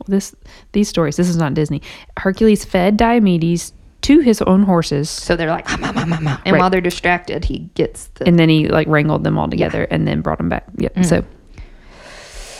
this 0.07 0.33
these 0.71 0.87
stories. 0.89 1.15
This 1.17 1.29
is 1.29 1.37
not 1.37 1.53
Disney. 1.53 1.81
Hercules 2.17 2.65
fed 2.65 2.97
Diomedes 2.97 3.73
to 4.01 4.19
his 4.19 4.41
own 4.43 4.63
horses, 4.63 5.09
So 5.09 5.35
they're 5.35 5.49
like, 5.49 5.69
"Ah, 5.69 5.77
ma, 5.79 5.91
ma, 5.91 6.05
ma, 6.05 6.19
ma." 6.21 6.37
and 6.45 6.53
Right. 6.53 6.59
while 6.59 6.69
they're 6.69 6.79
distracted, 6.81 7.45
he 7.45 7.69
gets 7.75 8.07
the. 8.15 8.27
and 8.27 8.39
then 8.39 8.47
he 8.49 8.67
like 8.69 8.87
wrangled 8.87 9.23
them 9.23 9.37
all 9.37 9.49
together 9.49 9.83
and 9.91 10.07
then 10.07 10.21
brought 10.21 10.37
them 10.39 10.49
back. 10.49 10.65
Yep. 10.77 10.95
Mm. 10.95 11.05
So 11.05 11.23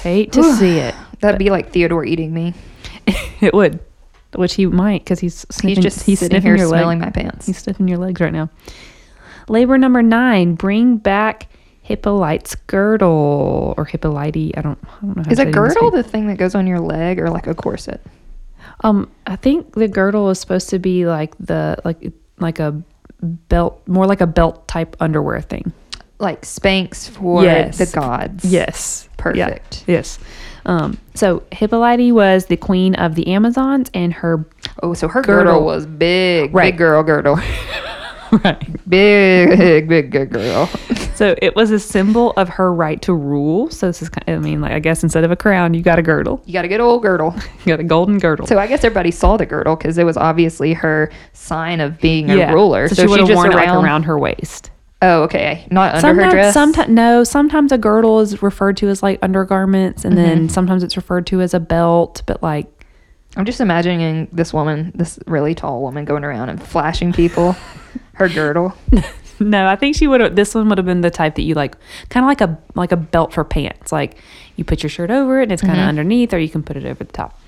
hate 0.04 0.32
to 0.34 0.43
see 0.56 0.78
it. 0.80 0.93
That'd 1.21 1.39
be 1.39 1.49
like 1.49 1.71
Theodore 1.71 2.06
eating 2.06 2.34
me. 2.34 2.54
It 3.41 3.54
would, 3.54 3.80
which 4.36 4.56
he 4.56 4.65
might 4.65 5.04
because 5.06 5.19
he's 5.21 5.45
sniffing. 5.49 5.82
He's 5.82 5.84
just 5.95 6.06
he's 6.06 6.19
sitting 6.19 6.36
sniffing 6.41 6.47
here 6.49 6.58
your 6.58 6.67
leg. 6.67 6.80
smelling 6.82 6.99
my 6.99 7.10
pants. 7.10 7.45
He's 7.45 7.58
sniffing 7.58 7.88
your 7.88 7.97
legs 7.97 8.19
right 8.19 8.34
now. 8.34 8.49
Labor 9.47 9.78
number 9.78 10.04
nine: 10.04 10.56
bring 10.56 10.97
back 10.97 11.47
Hippolyte's 11.89 12.54
girdle 12.67 13.73
or 13.75 13.84
Hippolyte. 13.84 14.56
I 14.56 14.62
don't. 14.62 14.78
I 14.84 15.02
don't 15.02 15.17
know. 15.17 15.23
How 15.23 15.32
Is 15.32 15.39
to 15.39 15.45
a 15.45 15.47
it 15.47 15.52
girdle 15.52 15.89
the 15.89 16.04
thing 16.04 16.28
that 16.28 16.38
goes 16.38 16.54
on 16.54 16.67
your 16.67 16.80
leg 16.80 17.19
or 17.19 17.32
like 17.32 17.47
a 17.47 17.56
corset? 17.56 17.99
Um, 18.82 19.10
I 19.25 19.36
think 19.38 19.73
the 19.73 19.88
girdle 19.88 20.30
is 20.30 20.39
supposed 20.39 20.69
to 20.69 20.78
be 20.78 21.08
like 21.08 21.34
the 21.39 21.78
like 21.84 22.13
like 22.38 22.60
a 22.60 22.80
belt, 23.23 23.82
more 23.88 24.06
like 24.06 24.21
a 24.21 24.28
belt 24.28 24.67
type 24.67 24.95
underwear 24.99 25.41
thing. 25.41 25.73
Like 26.19 26.43
Spanx 26.43 27.10
for 27.10 27.43
Yes. 27.43 27.80
the 27.80 27.88
gods. 27.88 28.45
Yes. 28.45 29.10
Perfect. 29.17 29.84
Yes. 29.88 30.19
Um, 30.67 30.99
so 31.15 31.41
Hippolyte 31.52 32.13
was 32.13 32.45
the 32.45 32.58
queen 32.58 32.93
of 32.95 33.15
the 33.15 33.28
Amazons, 33.34 33.89
and 33.95 34.13
her 34.13 34.45
Oh, 34.84 34.93
so 34.93 35.08
her 35.08 35.23
Girdle. 35.23 35.54
girdle, 35.54 35.65
was 35.65 35.88
big. 35.88 36.54
Right. 36.54 36.71
Big 36.71 36.78
girl 36.78 37.02
girdle. 37.02 37.39
right. 38.43 38.89
big, 38.89 39.87
big, 39.87 40.11
good 40.11 40.29
girl. 40.31 40.67
So 41.15 41.35
it 41.41 41.55
was 41.55 41.71
a 41.71 41.79
symbol 41.79 42.31
of 42.37 42.47
her 42.49 42.73
right 42.73 43.01
to 43.03 43.13
rule. 43.13 43.69
So 43.69 43.87
this 43.87 44.01
is 44.01 44.09
kind 44.09 44.27
of, 44.29 44.43
I 44.43 44.47
mean, 44.47 44.61
like 44.61 44.71
I 44.71 44.79
guess 44.79 45.03
instead 45.03 45.23
of 45.23 45.31
a 45.31 45.35
crown, 45.35 45.73
you 45.73 45.81
got 45.81 45.99
a 45.99 46.01
girdle. 46.01 46.41
You 46.45 46.53
got 46.53 46.65
a 46.65 46.67
good 46.67 46.79
old 46.81 47.01
girdle. 47.01 47.35
You 47.65 47.73
got 47.73 47.79
a 47.81 47.83
golden 47.83 48.19
girdle. 48.19 48.47
So 48.47 48.57
I 48.57 48.67
guess 48.67 48.83
everybody 48.83 49.11
saw 49.11 49.35
the 49.37 49.45
girdle 49.45 49.75
because 49.75 49.97
it 49.97 50.05
was 50.05 50.15
obviously 50.17 50.73
her 50.73 51.11
sign 51.33 51.81
of 51.81 51.99
being 51.99 52.29
a 52.31 52.53
ruler. 52.53 52.87
So, 52.87 52.95
So, 52.95 53.01
she 53.03 53.07
would 53.09 53.19
have 53.19 53.27
just 53.27 53.35
worn 53.37 53.51
it 53.51 53.55
around. 53.55 53.75
like 53.75 53.83
around 53.83 54.03
her 54.03 54.17
waist. 54.17 54.71
Oh, 55.01 55.23
okay. 55.23 55.65
Not 55.71 55.95
under 55.95 56.01
sometimes, 56.01 56.23
her 56.25 56.31
dress. 56.31 56.53
sometimes 56.53 56.89
no. 56.89 57.23
Sometimes 57.23 57.71
a 57.71 57.77
girdle 57.77 58.19
is 58.21 58.41
referred 58.41 58.75
to 58.77 58.87
as 58.89 59.03
like 59.03 59.19
undergarments, 59.21 60.03
and 60.05 60.15
Mm-hmm. 60.15 60.23
then 60.27 60.49
sometimes 60.49 60.83
it's 60.83 60.95
referred 60.97 61.25
to 61.27 61.41
as 61.41 61.53
a 61.53 61.59
belt. 61.59 62.21
But 62.25 62.41
like, 62.43 62.67
I'm 63.37 63.45
just 63.45 63.61
imagining 63.61 64.27
this 64.33 64.53
woman, 64.53 64.91
this 64.95 65.19
really 65.27 65.53
tall 65.55 65.81
woman, 65.81 66.03
going 66.05 66.23
around 66.23 66.49
and 66.49 66.61
flashing 66.61 67.13
people 67.13 67.55
her 68.19 68.29
girdle. 68.29 68.73
no, 69.39 69.67
I 69.67 69.75
think 69.75 69.95
she 69.95 70.08
would 70.08 70.21
have. 70.21 70.36
This 70.36 70.53
one 70.53 70.69
would 70.69 70.77
have 70.77 70.86
been 70.86 71.01
the 71.01 71.10
type 71.10 71.36
that 71.36 71.43
you 71.43 71.53
like, 71.53 71.75
kind 72.10 72.23
of 72.23 72.27
like 72.27 72.41
a 72.41 72.58
like 72.75 72.91
a 72.91 72.97
belt 72.97 73.34
for 73.34 73.43
pants. 73.43 73.91
Like 73.91 74.17
you 74.55 74.63
put 74.63 74.84
your 74.84 74.89
shirt 74.89 75.10
over 75.10 75.39
it, 75.39 75.43
and 75.43 75.51
it's 75.51 75.62
kind 75.62 75.73
of 75.73 75.79
mm-hmm. 75.79 75.89
underneath, 75.89 76.34
or 76.34 76.39
you 76.39 76.49
can 76.49 76.63
put 76.63 76.77
it 76.77 76.86
over 76.86 77.03
the 77.03 77.12
top. 77.12 77.38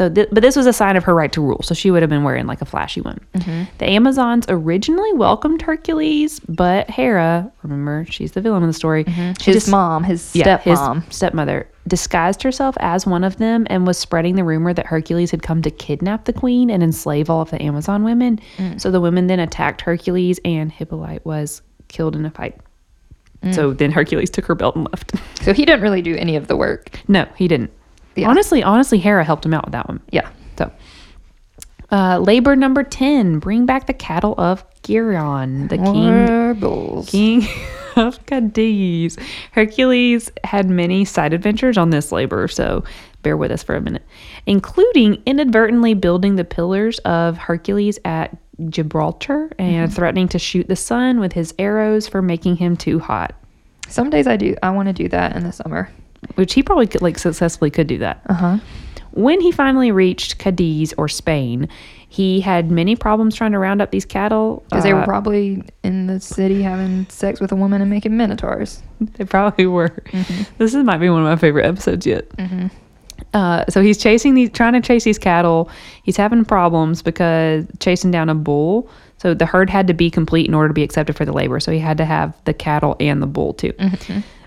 So, 0.00 0.08
th- 0.08 0.28
but 0.32 0.40
this 0.40 0.56
was 0.56 0.64
a 0.64 0.72
sign 0.72 0.96
of 0.96 1.04
her 1.04 1.14
right 1.14 1.30
to 1.32 1.42
rule. 1.42 1.60
So 1.62 1.74
she 1.74 1.90
would 1.90 2.02
have 2.02 2.08
been 2.08 2.22
wearing 2.24 2.46
like 2.46 2.62
a 2.62 2.64
flashy 2.64 3.02
one. 3.02 3.20
Mm-hmm. 3.34 3.64
The 3.76 3.84
Amazons 3.84 4.46
originally 4.48 5.12
welcomed 5.12 5.60
Hercules, 5.60 6.40
but 6.48 6.88
Hera, 6.88 7.52
remember, 7.62 8.06
she's 8.08 8.32
the 8.32 8.40
villain 8.40 8.62
of 8.62 8.68
the 8.70 8.72
story. 8.72 9.04
Mm-hmm. 9.04 9.32
She 9.42 9.50
His 9.52 9.56
just- 9.56 9.68
mom, 9.70 10.02
his 10.04 10.34
yeah, 10.34 10.56
his 10.56 10.78
stepmom. 10.78 11.12
stepmother, 11.12 11.68
disguised 11.86 12.42
herself 12.42 12.78
as 12.80 13.04
one 13.04 13.24
of 13.24 13.36
them 13.36 13.66
and 13.68 13.86
was 13.86 13.98
spreading 13.98 14.36
the 14.36 14.44
rumor 14.44 14.72
that 14.72 14.86
Hercules 14.86 15.30
had 15.30 15.42
come 15.42 15.60
to 15.60 15.70
kidnap 15.70 16.24
the 16.24 16.32
queen 16.32 16.70
and 16.70 16.82
enslave 16.82 17.28
all 17.28 17.42
of 17.42 17.50
the 17.50 17.60
Amazon 17.60 18.02
women. 18.02 18.40
Mm. 18.56 18.80
So 18.80 18.90
the 18.90 19.02
women 19.02 19.26
then 19.26 19.38
attacked 19.38 19.82
Hercules, 19.82 20.40
and 20.46 20.72
Hippolyte 20.72 21.26
was 21.26 21.60
killed 21.88 22.16
in 22.16 22.24
a 22.24 22.30
fight. 22.30 22.56
So 23.52 23.72
mm. 23.72 23.76
then 23.78 23.90
Hercules 23.90 24.30
took 24.30 24.46
her 24.46 24.54
belt 24.54 24.76
and 24.76 24.88
left. 24.90 25.12
So 25.42 25.52
he 25.52 25.66
didn't 25.66 25.82
really 25.82 26.00
do 26.02 26.14
any 26.16 26.36
of 26.36 26.46
the 26.46 26.56
work. 26.56 27.00
no, 27.06 27.26
he 27.36 27.48
didn't. 27.48 27.70
Yeah. 28.16 28.28
Honestly, 28.28 28.62
honestly, 28.62 28.98
Hera 28.98 29.24
helped 29.24 29.44
him 29.44 29.54
out 29.54 29.64
with 29.64 29.72
that 29.72 29.88
one. 29.88 30.00
Yeah. 30.10 30.28
So, 30.58 30.70
uh, 31.90 32.18
labor 32.18 32.56
number 32.56 32.82
ten: 32.82 33.38
bring 33.38 33.66
back 33.66 33.86
the 33.86 33.94
cattle 33.94 34.34
of 34.38 34.64
Geryon, 34.82 35.68
the 35.68 35.78
king 35.78 37.04
King 37.06 37.48
of 37.96 38.24
Cadiz. 38.26 39.18
Hercules 39.52 40.30
had 40.44 40.68
many 40.68 41.04
side 41.04 41.32
adventures 41.32 41.78
on 41.78 41.90
this 41.90 42.12
labor, 42.12 42.48
so 42.48 42.84
bear 43.22 43.36
with 43.36 43.50
us 43.50 43.62
for 43.62 43.76
a 43.76 43.80
minute, 43.80 44.04
including 44.46 45.22
inadvertently 45.26 45.94
building 45.94 46.36
the 46.36 46.44
pillars 46.44 46.98
of 47.00 47.36
Hercules 47.36 47.98
at 48.04 48.36
Gibraltar 48.68 49.50
and 49.58 49.92
threatening 49.92 50.28
to 50.28 50.38
shoot 50.38 50.68
the 50.68 50.76
sun 50.76 51.20
with 51.20 51.32
his 51.32 51.54
arrows 51.58 52.06
for 52.08 52.22
making 52.22 52.56
him 52.56 52.76
too 52.76 52.98
hot. 52.98 53.34
Some 53.88 54.10
days 54.10 54.26
I 54.26 54.36
do. 54.36 54.54
I 54.62 54.70
want 54.70 54.88
to 54.88 54.92
do 54.92 55.08
that 55.08 55.34
in 55.36 55.44
the 55.44 55.52
summer. 55.52 55.90
Which 56.34 56.54
he 56.54 56.62
probably 56.62 56.86
could, 56.86 57.02
like 57.02 57.18
successfully 57.18 57.70
could 57.70 57.86
do 57.86 57.98
that. 57.98 58.22
Uh 58.26 58.34
huh. 58.34 58.58
When 59.12 59.40
he 59.40 59.50
finally 59.50 59.90
reached 59.90 60.38
Cadiz 60.38 60.92
or 60.96 61.08
Spain, 61.08 61.68
he 62.08 62.40
had 62.40 62.70
many 62.70 62.94
problems 62.94 63.34
trying 63.34 63.52
to 63.52 63.58
round 63.58 63.82
up 63.82 63.90
these 63.90 64.04
cattle. 64.04 64.62
Because 64.68 64.84
they 64.84 64.92
were 64.94 65.00
Uh, 65.00 65.04
probably 65.06 65.64
in 65.82 66.06
the 66.06 66.20
city 66.20 66.62
having 66.62 67.06
sex 67.08 67.40
with 67.40 67.50
a 67.50 67.56
woman 67.56 67.80
and 67.80 67.90
making 67.90 68.16
minotaurs. 68.16 68.82
They 69.00 69.24
probably 69.24 69.66
were. 69.66 69.96
This 70.58 70.74
is, 70.74 70.84
might 70.84 70.98
be 70.98 71.08
one 71.10 71.22
of 71.22 71.26
my 71.26 71.36
favorite 71.36 71.66
episodes 71.66 72.06
yet. 72.06 72.26
Uh, 73.34 73.64
so 73.68 73.82
he's 73.82 73.98
chasing 73.98 74.34
these, 74.34 74.50
trying 74.50 74.72
to 74.74 74.80
chase 74.80 75.04
these 75.04 75.18
cattle. 75.18 75.70
He's 76.02 76.16
having 76.16 76.44
problems 76.44 77.02
because 77.02 77.64
chasing 77.80 78.10
down 78.10 78.28
a 78.28 78.34
bull. 78.34 78.88
So 79.18 79.34
the 79.34 79.46
herd 79.46 79.70
had 79.70 79.86
to 79.88 79.94
be 79.94 80.10
complete 80.10 80.46
in 80.46 80.54
order 80.54 80.68
to 80.68 80.74
be 80.74 80.82
accepted 80.82 81.16
for 81.16 81.24
the 81.24 81.32
labor. 81.32 81.60
So 81.60 81.72
he 81.72 81.78
had 81.78 81.96
to 81.98 82.04
have 82.04 82.34
the 82.44 82.54
cattle 82.54 82.96
and 83.00 83.20
the 83.22 83.26
bull 83.26 83.54
too. 83.54 83.72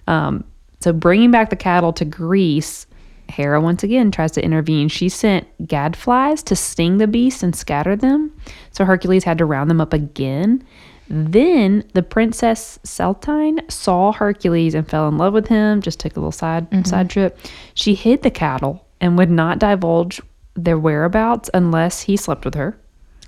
Um, 0.08 0.44
so 0.84 0.92
bringing 0.92 1.32
back 1.32 1.50
the 1.50 1.56
cattle 1.56 1.94
to 1.94 2.04
Greece, 2.04 2.86
Hera 3.30 3.62
once 3.62 3.84
again 3.84 4.12
tries 4.12 4.34
to 4.34 4.44
intervene. 4.44 4.90
She 4.90 5.08
sent 5.08 5.48
gadflies 5.66 6.44
to 6.44 6.58
sting 6.58 6.98
the 6.98 7.08
beasts 7.08 7.42
and 7.42 7.56
scatter 7.56 7.96
them. 7.96 8.34
So 8.72 8.84
Hercules 8.84 9.24
had 9.24 9.38
to 9.38 9.46
round 9.46 9.70
them 9.70 9.80
up 9.80 9.94
again. 9.94 10.62
Then 11.08 11.84
the 11.94 12.04
princess 12.04 12.80
Celtine 12.84 13.60
saw 13.72 14.12
Hercules 14.12 14.74
and 14.74 14.88
fell 14.88 15.08
in 15.08 15.18
love 15.18 15.34
with 15.34 15.48
him. 15.48 15.82
Just 15.82 16.02
took 16.02 16.18
a 16.18 16.20
little 16.20 16.34
side 16.34 16.70
mm-hmm. 16.70 16.84
side 16.84 17.10
trip. 17.10 17.40
She 17.76 17.96
hid 17.96 18.24
the 18.24 18.32
cattle 18.32 18.86
and 19.00 19.18
would 19.18 19.30
not 19.30 19.60
divulge 19.60 20.22
their 20.56 20.78
whereabouts 20.78 21.50
unless 21.54 22.02
he 22.02 22.18
slept 22.18 22.44
with 22.44 22.56
her. 22.56 22.78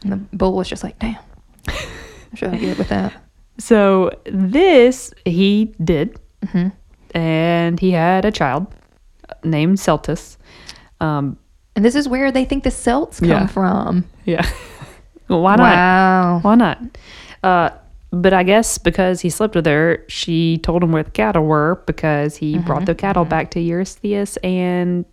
And 0.03 0.11
the 0.11 0.37
bull 0.37 0.55
was 0.55 0.67
just 0.67 0.83
like, 0.83 0.99
damn. 0.99 1.17
Should 2.33 2.49
I 2.53 2.57
get 2.57 2.77
with 2.77 2.89
that? 2.89 3.13
So 3.57 4.11
this 4.25 5.13
he 5.23 5.73
did, 5.81 6.19
mm-hmm. 6.43 6.69
And 7.15 7.79
he 7.79 7.91
had 7.91 8.25
a 8.25 8.31
child 8.31 8.67
named 9.43 9.79
Celtus. 9.79 10.37
Um, 11.01 11.37
And 11.75 11.83
this 11.83 11.95
is 11.95 12.07
where 12.07 12.31
they 12.31 12.45
think 12.45 12.63
the 12.63 12.71
Celts 12.71 13.19
come 13.19 13.29
Yeah. 13.29 13.47
from. 13.47 14.05
yeah, 14.25 14.45
well, 15.27 15.41
why 15.41 15.55
not? 15.55 15.73
Wow. 15.75 16.39
Why 16.43 16.55
not? 16.55 16.79
Uh, 17.43 17.69
but 18.11 18.33
I 18.33 18.43
guess 18.43 18.77
because 18.77 19.21
he 19.21 19.29
slept 19.29 19.55
with 19.55 19.65
her, 19.65 20.03
she 20.07 20.57
told 20.59 20.83
him 20.83 20.91
where 20.91 21.03
the 21.03 21.11
cattle 21.11 21.43
were 21.45 21.81
because 21.85 22.37
he 22.37 22.57
brought 22.59 22.85
the 22.85 22.95
cattle 22.95 23.25
back 23.25 23.51
to 23.51 23.59
Eurystheus 23.59 24.37
and 24.37 25.05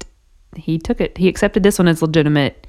he 0.56 0.78
took 0.78 1.00
it. 1.00 1.18
He 1.18 1.26
accepted 1.28 1.62
this 1.64 1.78
one 1.78 1.88
as 1.88 2.00
legitimate, 2.02 2.66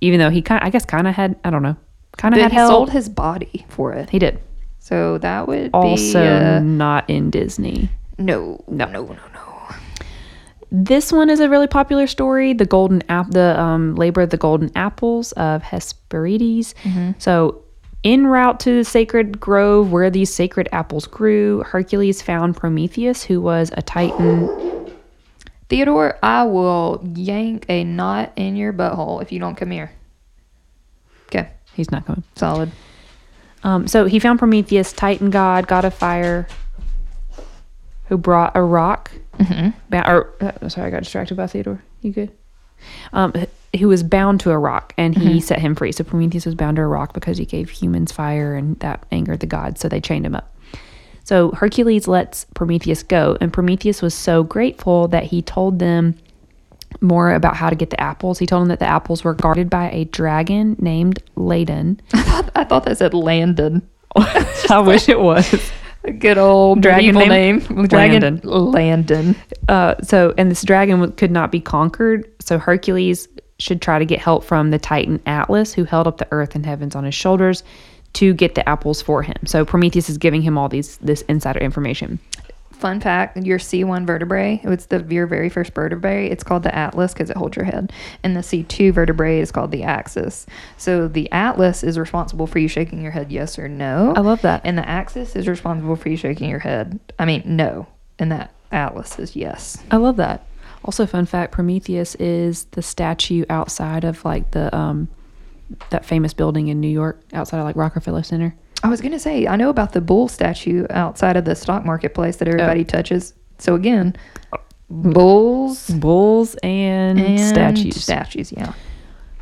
even 0.00 0.18
though 0.18 0.28
he 0.30 0.42
kind, 0.42 0.62
I 0.62 0.68
guess, 0.70 0.84
kind 0.84 1.06
of 1.08 1.14
had, 1.14 1.36
I 1.44 1.50
don't 1.50 1.62
know, 1.62 1.76
kind 2.18 2.34
of 2.34 2.40
had 2.40 2.52
he 2.52 2.58
sold 2.58 2.90
his 2.90 3.08
body 3.08 3.64
for 3.68 3.92
it. 3.94 4.10
he 4.10 4.18
did. 4.18 4.40
So 4.78 5.18
that 5.18 5.48
would 5.48 5.70
Also, 5.72 6.20
be. 6.20 6.26
Uh, 6.28 6.60
not 6.60 7.08
in 7.08 7.30
Disney. 7.30 7.88
No, 8.18 8.64
no, 8.68 8.86
no, 8.86 9.02
no, 9.06 9.14
no. 9.34 9.74
This 10.72 11.12
one 11.12 11.30
is 11.30 11.38
a 11.40 11.48
really 11.48 11.68
popular 11.68 12.06
story. 12.06 12.52
The 12.52 12.66
golden 12.66 13.02
app, 13.08 13.30
the 13.30 13.58
um, 13.60 13.94
labor 13.94 14.20
of 14.22 14.30
the 14.30 14.36
golden 14.36 14.70
apples 14.74 15.32
of 15.32 15.62
Hesperides. 15.62 16.74
So, 17.18 17.62
en 18.04 18.26
route 18.26 18.58
to 18.60 18.78
the 18.78 18.84
sacred 18.84 19.38
grove 19.40 19.92
where 19.92 20.10
these 20.10 20.32
sacred 20.34 20.68
apples 20.72 21.06
grew, 21.06 21.62
Hercules 21.62 22.20
found 22.20 22.56
Prometheus, 22.56 23.22
who 23.22 23.40
was 23.40 23.70
a 23.76 23.82
titan. 23.82 24.92
Theodore, 25.68 26.18
I 26.22 26.44
will 26.44 27.00
yank 27.14 27.66
a 27.68 27.82
knot 27.84 28.32
in 28.36 28.56
your 28.56 28.72
butthole 28.72 29.22
if 29.22 29.32
you 29.32 29.38
don't 29.40 29.56
come 29.56 29.70
here. 29.70 29.90
Okay, 31.26 31.48
He's 31.74 31.90
not 31.90 32.06
coming. 32.06 32.22
solid. 32.36 32.70
Um, 33.64 33.88
so 33.88 34.04
he 34.04 34.20
found 34.20 34.38
Prometheus, 34.38 34.92
Titan 34.92 35.30
god, 35.30 35.66
god 35.66 35.84
of 35.84 35.92
fire, 35.94 36.46
who 38.08 38.16
brought 38.18 38.56
a 38.56 38.62
rock. 38.62 39.10
Mm-hmm. 39.38 39.70
Ba- 39.90 40.10
or 40.10 40.32
uh, 40.40 40.68
sorry, 40.68 40.88
I 40.88 40.90
got 40.90 41.02
distracted 41.02 41.36
by 41.36 41.46
Theodore. 41.46 41.82
You 42.02 42.12
good? 42.12 42.30
Um, 43.12 43.32
who 43.78 43.88
was 43.88 44.02
bound 44.02 44.40
to 44.40 44.50
a 44.50 44.58
rock, 44.58 44.94
and 44.96 45.16
he 45.16 45.28
Mm-hmm. 45.30 45.38
set 45.40 45.58
him 45.60 45.74
free. 45.74 45.92
So 45.92 46.04
Prometheus 46.04 46.46
was 46.46 46.54
bound 46.54 46.76
to 46.76 46.82
a 46.82 46.86
rock 46.86 47.12
because 47.14 47.38
he 47.38 47.44
gave 47.46 47.70
humans 47.70 48.12
fire, 48.12 48.54
and 48.54 48.78
that 48.80 49.04
angered 49.10 49.40
the 49.40 49.46
gods. 49.46 49.80
So 49.80 49.88
they 49.88 50.00
chained 50.00 50.24
him 50.26 50.34
up. 50.34 50.54
So 51.24 51.50
Hercules 51.52 52.06
lets 52.06 52.44
Prometheus 52.54 53.02
go, 53.02 53.36
and 53.40 53.52
Prometheus 53.52 54.00
was 54.02 54.14
so 54.14 54.42
grateful 54.44 55.08
that 55.08 55.24
he 55.24 55.42
told 55.42 55.78
them 55.80 56.14
more 57.00 57.34
about 57.34 57.56
how 57.56 57.68
to 57.68 57.76
get 57.76 57.90
the 57.90 58.00
apples. 58.00 58.38
He 58.38 58.46
told 58.46 58.62
them 58.62 58.68
that 58.68 58.78
the 58.78 58.86
apples 58.86 59.24
were 59.24 59.34
guarded 59.34 59.68
by 59.68 59.90
a 59.90 60.04
dragon 60.04 60.76
named 60.78 61.22
Ladon. 61.36 61.98
I 62.14 62.22
thought, 62.22 62.50
I 62.54 62.64
thought 62.64 62.84
that 62.84 62.98
said 62.98 63.12
Landon. 63.12 63.86
I 64.16 64.82
wish 64.86 65.08
it 65.08 65.20
was. 65.20 65.70
A 66.06 66.12
good 66.12 66.38
old 66.38 66.82
Dragon 66.82 67.14
dragon 67.14 67.28
name? 67.28 67.58
name. 67.58 67.86
Dragon 67.88 68.40
Landon. 68.44 68.70
Landon. 68.72 69.36
Uh, 69.68 69.96
so, 70.02 70.32
and 70.38 70.50
this 70.50 70.62
dragon 70.62 71.10
could 71.12 71.32
not 71.32 71.50
be 71.50 71.60
conquered. 71.60 72.30
So 72.40 72.58
Hercules 72.58 73.28
should 73.58 73.82
try 73.82 73.98
to 73.98 74.04
get 74.04 74.20
help 74.20 74.44
from 74.44 74.70
the 74.70 74.78
Titan 74.78 75.20
Atlas, 75.26 75.72
who 75.72 75.84
held 75.84 76.06
up 76.06 76.18
the 76.18 76.28
earth 76.30 76.54
and 76.54 76.64
heavens 76.64 76.94
on 76.94 77.04
his 77.04 77.14
shoulders, 77.14 77.64
to 78.14 78.32
get 78.34 78.54
the 78.54 78.66
apples 78.68 79.02
for 79.02 79.22
him. 79.22 79.36
So 79.44 79.64
Prometheus 79.64 80.08
is 80.08 80.16
giving 80.16 80.42
him 80.42 80.56
all 80.56 80.68
these 80.68 80.96
this 80.98 81.22
insider 81.22 81.60
information. 81.60 82.18
Fun 82.78 83.00
fact: 83.00 83.38
Your 83.38 83.58
C1 83.58 84.06
vertebrae, 84.06 84.60
it's 84.64 84.86
the 84.86 85.04
your 85.08 85.26
very 85.26 85.48
first 85.48 85.74
vertebrae. 85.74 86.28
It's 86.28 86.44
called 86.44 86.62
the 86.62 86.74
atlas 86.74 87.14
because 87.14 87.30
it 87.30 87.36
holds 87.36 87.56
your 87.56 87.64
head, 87.64 87.90
and 88.22 88.36
the 88.36 88.40
C2 88.40 88.92
vertebrae 88.92 89.40
is 89.40 89.50
called 89.50 89.70
the 89.70 89.82
axis. 89.82 90.46
So 90.76 91.08
the 91.08 91.30
atlas 91.32 91.82
is 91.82 91.98
responsible 91.98 92.46
for 92.46 92.58
you 92.58 92.68
shaking 92.68 93.00
your 93.02 93.12
head 93.12 93.32
yes 93.32 93.58
or 93.58 93.66
no. 93.66 94.12
I 94.14 94.20
love 94.20 94.42
that. 94.42 94.60
And 94.64 94.76
the 94.76 94.86
axis 94.86 95.34
is 95.34 95.48
responsible 95.48 95.96
for 95.96 96.10
you 96.10 96.18
shaking 96.18 96.50
your 96.50 96.58
head. 96.58 97.00
I 97.18 97.24
mean 97.24 97.42
no, 97.46 97.86
and 98.18 98.30
that 98.30 98.52
atlas 98.70 99.18
is 99.18 99.34
yes. 99.34 99.82
I 99.90 99.96
love 99.96 100.16
that. 100.16 100.44
Also, 100.84 101.06
fun 101.06 101.24
fact: 101.24 101.52
Prometheus 101.52 102.14
is 102.16 102.64
the 102.72 102.82
statue 102.82 103.44
outside 103.48 104.04
of 104.04 104.22
like 104.24 104.50
the 104.50 104.74
um 104.76 105.08
that 105.90 106.04
famous 106.04 106.34
building 106.34 106.68
in 106.68 106.80
New 106.80 106.88
York, 106.88 107.20
outside 107.32 107.58
of 107.58 107.64
like 107.64 107.76
Rockefeller 107.76 108.22
Center. 108.22 108.54
I 108.82 108.88
was 108.88 109.00
gonna 109.00 109.18
say 109.18 109.46
I 109.46 109.56
know 109.56 109.70
about 109.70 109.92
the 109.92 110.00
bull 110.00 110.28
statue 110.28 110.86
outside 110.90 111.36
of 111.36 111.44
the 111.44 111.54
stock 111.54 111.84
marketplace 111.84 112.36
that 112.36 112.48
everybody 112.48 112.82
oh. 112.82 112.84
touches. 112.84 113.34
So 113.58 113.74
again, 113.74 114.16
uh, 114.52 114.58
bulls 114.90 115.90
Bulls 115.90 116.54
and, 116.62 117.18
and 117.18 117.40
statues. 117.40 118.02
Statues, 118.02 118.52
yeah. 118.52 118.74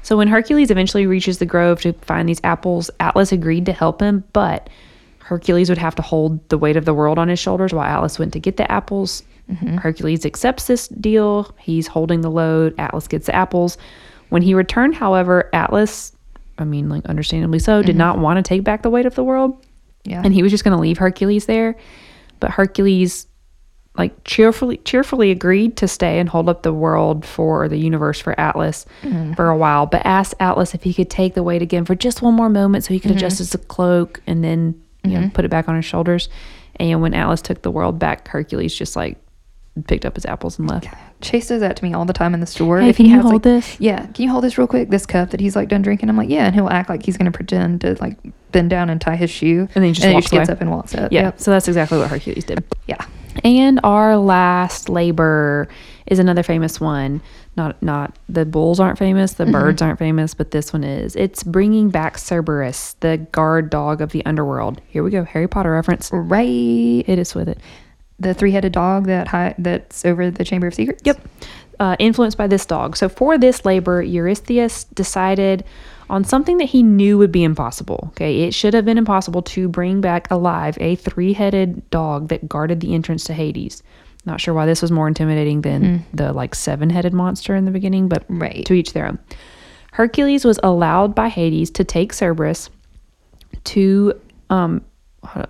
So 0.03 0.19
when 0.19 0.29
Hercules 0.29 0.71
eventually 0.71 1.07
reaches 1.07 1.39
the 1.39 1.47
grove 1.47 1.81
to 1.81 1.95
find 1.95 2.29
these 2.29 2.41
apples, 2.45 2.91
Atlas 3.01 3.33
agreed 3.33 3.67
to 3.67 3.73
help 3.73 4.03
him, 4.03 4.23
but 4.35 4.69
Hercules 5.21 5.71
would 5.71 5.79
have 5.79 5.95
to 5.95 6.03
hold 6.03 6.47
the 6.51 6.59
weight 6.59 6.77
of 6.77 6.85
the 6.85 6.93
world 6.93 7.19
on 7.19 7.29
his 7.29 7.39
shoulders 7.39 7.73
while 7.73 7.87
Atlas 7.87 8.19
went 8.19 8.35
to 8.35 8.41
get 8.41 8.59
the 8.59 8.71
apples. 8.71 9.23
Mm-hmm. 9.51 9.79
Hercules 9.79 10.27
accepts 10.27 10.67
this 10.67 10.89
deal. 10.89 11.55
He's 11.59 11.87
holding 11.87 12.21
the 12.21 12.31
load. 12.31 12.75
Atlas 12.79 13.09
gets 13.09 13.27
the 13.27 13.35
apples. 13.35 13.79
When 14.29 14.43
he 14.43 14.53
returned, 14.53 14.95
however, 14.95 15.49
Atlas, 15.55 16.14
I 16.59 16.65
mean, 16.65 16.89
like 16.89 17.05
understandably 17.07 17.59
so, 17.59 17.83
did 17.83 17.93
mm-hmm. 17.93 17.99
not 17.99 18.19
want 18.19 18.39
to 18.39 18.43
take 18.43 18.65
back 18.65 18.83
the 18.83 18.91
weight 18.91 19.07
of 19.07 19.15
the 19.15 19.25
world, 19.25 19.65
Yeah. 20.05 20.23
and 20.25 20.33
he 20.33 20.43
was 20.43 20.53
just 20.53 20.65
going 20.65 20.77
to 20.77 20.81
leave 20.81 20.99
Hercules 20.99 21.47
there. 21.47 21.77
But 22.41 22.51
Hercules 22.51 23.27
like 23.97 24.25
cheerfully 24.25 24.79
cheerfully 24.79 25.31
agreed 25.31 25.77
to 25.77 25.87
stay 25.87 26.19
and 26.19 26.29
hold 26.29 26.49
up 26.49 26.65
the 26.65 26.73
world 26.73 27.25
for 27.25 27.69
the 27.69 27.77
universe 27.77 28.19
for 28.19 28.39
Atlas 28.39 28.87
mm-hmm. 29.03 29.35
for 29.35 29.49
a 29.49 29.57
while, 29.57 29.87
but 29.87 30.05
asked 30.05 30.35
Atlas 30.41 30.75
if 30.75 30.83
he 30.83 30.93
could 30.93 31.09
take 31.09 31.35
the 31.35 31.43
weight 31.43 31.63
again 31.63 31.85
for 31.85 31.95
just 31.95 32.21
one 32.21 32.35
more 32.35 32.49
moment 32.49 32.85
so 32.85 32.93
he 32.93 32.99
could 32.99 33.11
mm-hmm. 33.11 33.19
adjust 33.19 33.39
his 33.39 33.55
cloak 33.69 34.21
and 34.27 34.43
then 34.43 34.81
you 35.05 35.19
know 35.19 35.31
put 35.33 35.45
it 35.45 35.51
back 35.51 35.69
on 35.69 35.77
his 35.77 35.85
shoulders. 35.85 36.29
And 36.77 37.01
when 37.01 37.15
Atlas 37.15 37.41
took 37.41 37.63
the 37.63 37.71
world 37.71 38.01
back, 38.01 38.27
Hercules 38.27 38.75
just 38.75 38.97
like 38.97 39.17
picked 39.87 40.05
up 40.05 40.15
his 40.15 40.25
apples 40.25 40.59
and 40.59 40.69
left. 40.69 40.87
Chase 41.21 41.49
does 41.49 41.61
that 41.61 41.77
to 41.77 41.85
me 41.85 41.93
all 41.93 42.05
the 42.05 42.13
time 42.13 42.35
in 42.35 42.41
the 42.41 42.47
store. 42.47 42.81
Hey, 42.81 42.91
if 42.91 42.97
can 42.97 43.07
he 43.07 43.11
you 43.11 43.17
has, 43.17 43.23
hold 43.23 43.35
like, 43.35 43.43
this? 43.43 43.81
Yeah, 43.81 44.07
can 44.07 44.25
you 44.25 44.31
hold 44.31 44.45
this 44.45 44.57
real 44.57 44.67
quick? 44.67 44.91
This 44.91 45.07
cup 45.07 45.31
that 45.31 45.41
he's 45.41 45.57
like 45.57 45.69
done 45.69 45.83
drinking. 45.83 46.09
I'm 46.09 46.17
like, 46.17 46.29
yeah, 46.29 46.47
and 46.47 46.55
he'll 46.55 46.69
act 46.69 46.89
like 46.89 47.05
he's 47.05 47.17
gonna 47.17 47.33
pretend 47.33 47.81
to 47.81 47.97
like 48.01 48.17
bend 48.53 48.71
down 48.71 48.89
and 48.89 49.01
tie 49.01 49.17
his 49.17 49.31
shoe, 49.31 49.69
And 49.75 49.83
then 49.83 49.85
he 49.85 49.93
just 49.93 50.13
walks 50.13 50.31
gets 50.31 50.49
up 50.49 50.61
and 50.61 50.71
walks 50.71 50.95
up. 50.95 51.11
Yeah, 51.13 51.23
Yep. 51.23 51.41
so 51.41 51.51
that's 51.51 51.67
exactly 51.67 51.99
what 51.99 52.09
Hercules 52.09 52.45
did. 52.45 52.63
yeah. 52.87 53.05
And 53.43 53.81
our 53.83 54.17
last 54.17 54.89
labor 54.89 55.67
is 56.07 56.21
another 56.21 56.45
famous 56.45 56.81
one. 56.81 57.21
Not 57.57 57.81
not 57.83 58.17
the 58.29 58.45
bulls 58.45 58.79
aren't 58.79 58.99
famous, 58.99 59.35
the 59.35 59.45
mm-hmm. 59.45 59.53
birds 59.53 59.83
aren't 59.83 59.99
famous, 59.99 60.35
but 60.35 60.51
this 60.53 60.73
one 60.73 60.85
is. 60.85 61.17
It's 61.17 61.43
bringing 61.43 61.91
back 61.91 62.17
Cerberus, 62.19 62.95
the 63.01 63.19
guard 63.33 63.71
dog 63.71 64.01
of 64.01 64.11
the 64.11 64.25
underworld. 64.27 64.81
Here 64.89 65.03
we 65.03 65.11
go, 65.11 65.25
Harry 65.25 65.49
Potter 65.49 65.73
reference. 65.73 66.11
Right, 66.13 67.05
Hit 67.07 67.19
us 67.19 67.35
with 67.35 67.49
it. 67.49 67.59
The 68.25 68.35
three-headed 68.35 68.73
dog 68.73 69.07
that 69.07 69.29
hi- 69.29 69.55
that's 69.59 70.05
over 70.05 70.31
the 70.31 70.45
Chamber 70.45 70.67
of 70.67 70.75
Secrets. 70.75 71.03
Yep. 71.05 71.21
Uh, 71.81 71.97
influenced 71.99 72.37
by 72.39 72.47
this 72.47 72.65
dog. 72.67 72.97
So 72.97 73.09
for 73.09 73.37
this 73.39 73.65
labor, 73.65 74.01
Eurystheus 74.03 74.85
decided 74.85 75.65
on 76.09 76.23
something 76.23 76.59
that 76.59 76.67
he 76.67 76.83
knew 76.83 77.19
would 77.19 77.33
be 77.33 77.43
impossible. 77.43 78.09
Okay, 78.13 78.43
it 78.43 78.55
should 78.55 78.75
have 78.75 78.85
been 78.85 78.99
impossible 78.99 79.43
to 79.43 79.69
bring 79.69 80.01
back 80.01 80.31
alive 80.31 80.77
a 80.81 80.95
three-headed 80.97 81.89
dog 81.91 82.29
that 82.29 82.49
guarded 82.49 82.81
the 82.81 82.95
entrance 82.95 83.25
to 83.25 83.33
Hades. 83.35 83.83
Not 84.27 84.41
sure 84.41 84.55
why 84.55 84.67
this 84.67 84.83
was 84.83 84.91
more 84.93 85.09
intimidating 85.09 85.63
than 85.63 86.05
the 86.15 86.33
like 86.33 86.55
seven-headed 86.55 87.13
monster 87.13 87.55
in 87.57 87.65
the 87.65 87.71
beginning, 87.71 88.09
but 88.09 88.25
Right. 88.29 88.65
to 88.67 88.75
each 88.75 88.93
their 88.93 89.07
own. 89.07 89.19
Hercules 89.93 90.45
was 90.45 90.59
allowed 90.63 91.15
by 91.15 91.29
Hades 91.29 91.71
to 91.73 91.85
take 91.85 92.13
Cerberus 92.13 92.71
to 93.65 94.13
um 94.51 94.83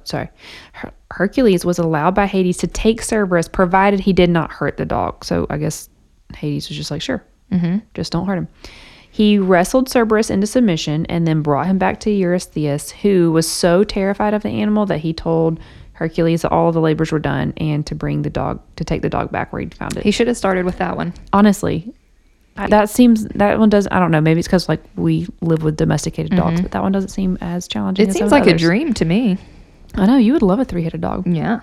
sorry 0.04 0.28
Her- 0.72 0.92
hercules 1.10 1.64
was 1.64 1.78
allowed 1.78 2.14
by 2.14 2.26
hades 2.26 2.56
to 2.58 2.66
take 2.66 3.02
cerberus 3.02 3.48
provided 3.48 4.00
he 4.00 4.12
did 4.12 4.30
not 4.30 4.50
hurt 4.52 4.76
the 4.76 4.84
dog 4.84 5.24
so 5.24 5.46
i 5.50 5.56
guess 5.58 5.88
hades 6.36 6.68
was 6.68 6.76
just 6.76 6.90
like 6.90 7.02
sure 7.02 7.24
mm-hmm. 7.52 7.78
just 7.94 8.12
don't 8.12 8.26
hurt 8.26 8.36
him 8.38 8.48
he 9.10 9.38
wrestled 9.38 9.88
cerberus 9.88 10.28
into 10.30 10.46
submission 10.46 11.06
and 11.06 11.26
then 11.26 11.40
brought 11.42 11.66
him 11.66 11.78
back 11.78 12.00
to 12.00 12.10
eurystheus 12.10 12.90
who 12.90 13.30
was 13.32 13.48
so 13.50 13.84
terrified 13.84 14.34
of 14.34 14.42
the 14.42 14.48
animal 14.50 14.86
that 14.86 14.98
he 14.98 15.12
told 15.12 15.60
hercules 15.92 16.42
that 16.42 16.50
all 16.50 16.72
the 16.72 16.80
labors 16.80 17.12
were 17.12 17.18
done 17.20 17.52
and 17.58 17.86
to 17.86 17.94
bring 17.94 18.22
the 18.22 18.30
dog 18.30 18.60
to 18.76 18.84
take 18.84 19.02
the 19.02 19.08
dog 19.10 19.30
back 19.30 19.52
where 19.52 19.60
he'd 19.60 19.74
found 19.74 19.96
it 19.96 20.02
He 20.02 20.10
should 20.10 20.26
have 20.26 20.36
started 20.36 20.64
with 20.64 20.78
that 20.78 20.96
one. 20.96 21.12
honestly 21.32 21.94
I- 22.56 22.68
that 22.68 22.88
seems 22.90 23.24
that 23.26 23.58
one 23.58 23.68
does 23.68 23.86
i 23.92 23.98
don't 24.00 24.10
know 24.10 24.20
maybe 24.20 24.38
it's 24.40 24.48
because 24.48 24.68
like 24.68 24.82
we 24.96 25.26
live 25.40 25.62
with 25.62 25.76
domesticated 25.76 26.36
dogs 26.36 26.60
but 26.60 26.70
that 26.72 26.82
one 26.82 26.92
doesn't 26.92 27.08
seem 27.10 27.36
as 27.40 27.66
challenging 27.68 28.06
It 28.06 28.10
as 28.10 28.16
seems 28.16 28.30
like 28.32 28.46
a 28.46 28.54
dream 28.56 28.94
to 28.94 29.04
me. 29.04 29.38
I 29.96 30.06
know 30.06 30.16
you 30.16 30.32
would 30.32 30.42
love 30.42 30.58
a 30.60 30.64
three-headed 30.64 31.00
dog. 31.00 31.26
Yeah. 31.26 31.60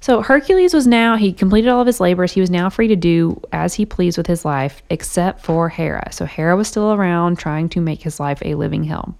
so 0.00 0.22
hercules 0.22 0.74
was 0.74 0.86
now 0.86 1.16
he 1.16 1.32
completed 1.32 1.68
all 1.68 1.80
of 1.80 1.86
his 1.86 2.00
labors. 2.00 2.32
He 2.32 2.40
was 2.40 2.50
now 2.50 2.70
free 2.70 2.88
to 2.88 2.96
do 2.96 3.40
as 3.52 3.74
he 3.74 3.86
pleased 3.86 4.16
with 4.18 4.26
his 4.26 4.44
life 4.44 4.82
except 4.90 5.42
for 5.44 5.68
hera. 5.68 6.08
So 6.12 6.24
hera 6.24 6.56
was 6.56 6.68
still 6.68 6.92
around 6.92 7.38
trying 7.38 7.68
to 7.70 7.80
make 7.80 8.02
his 8.02 8.18
life 8.18 8.42
a 8.44 8.54
living 8.54 8.84
hell. 8.84 9.16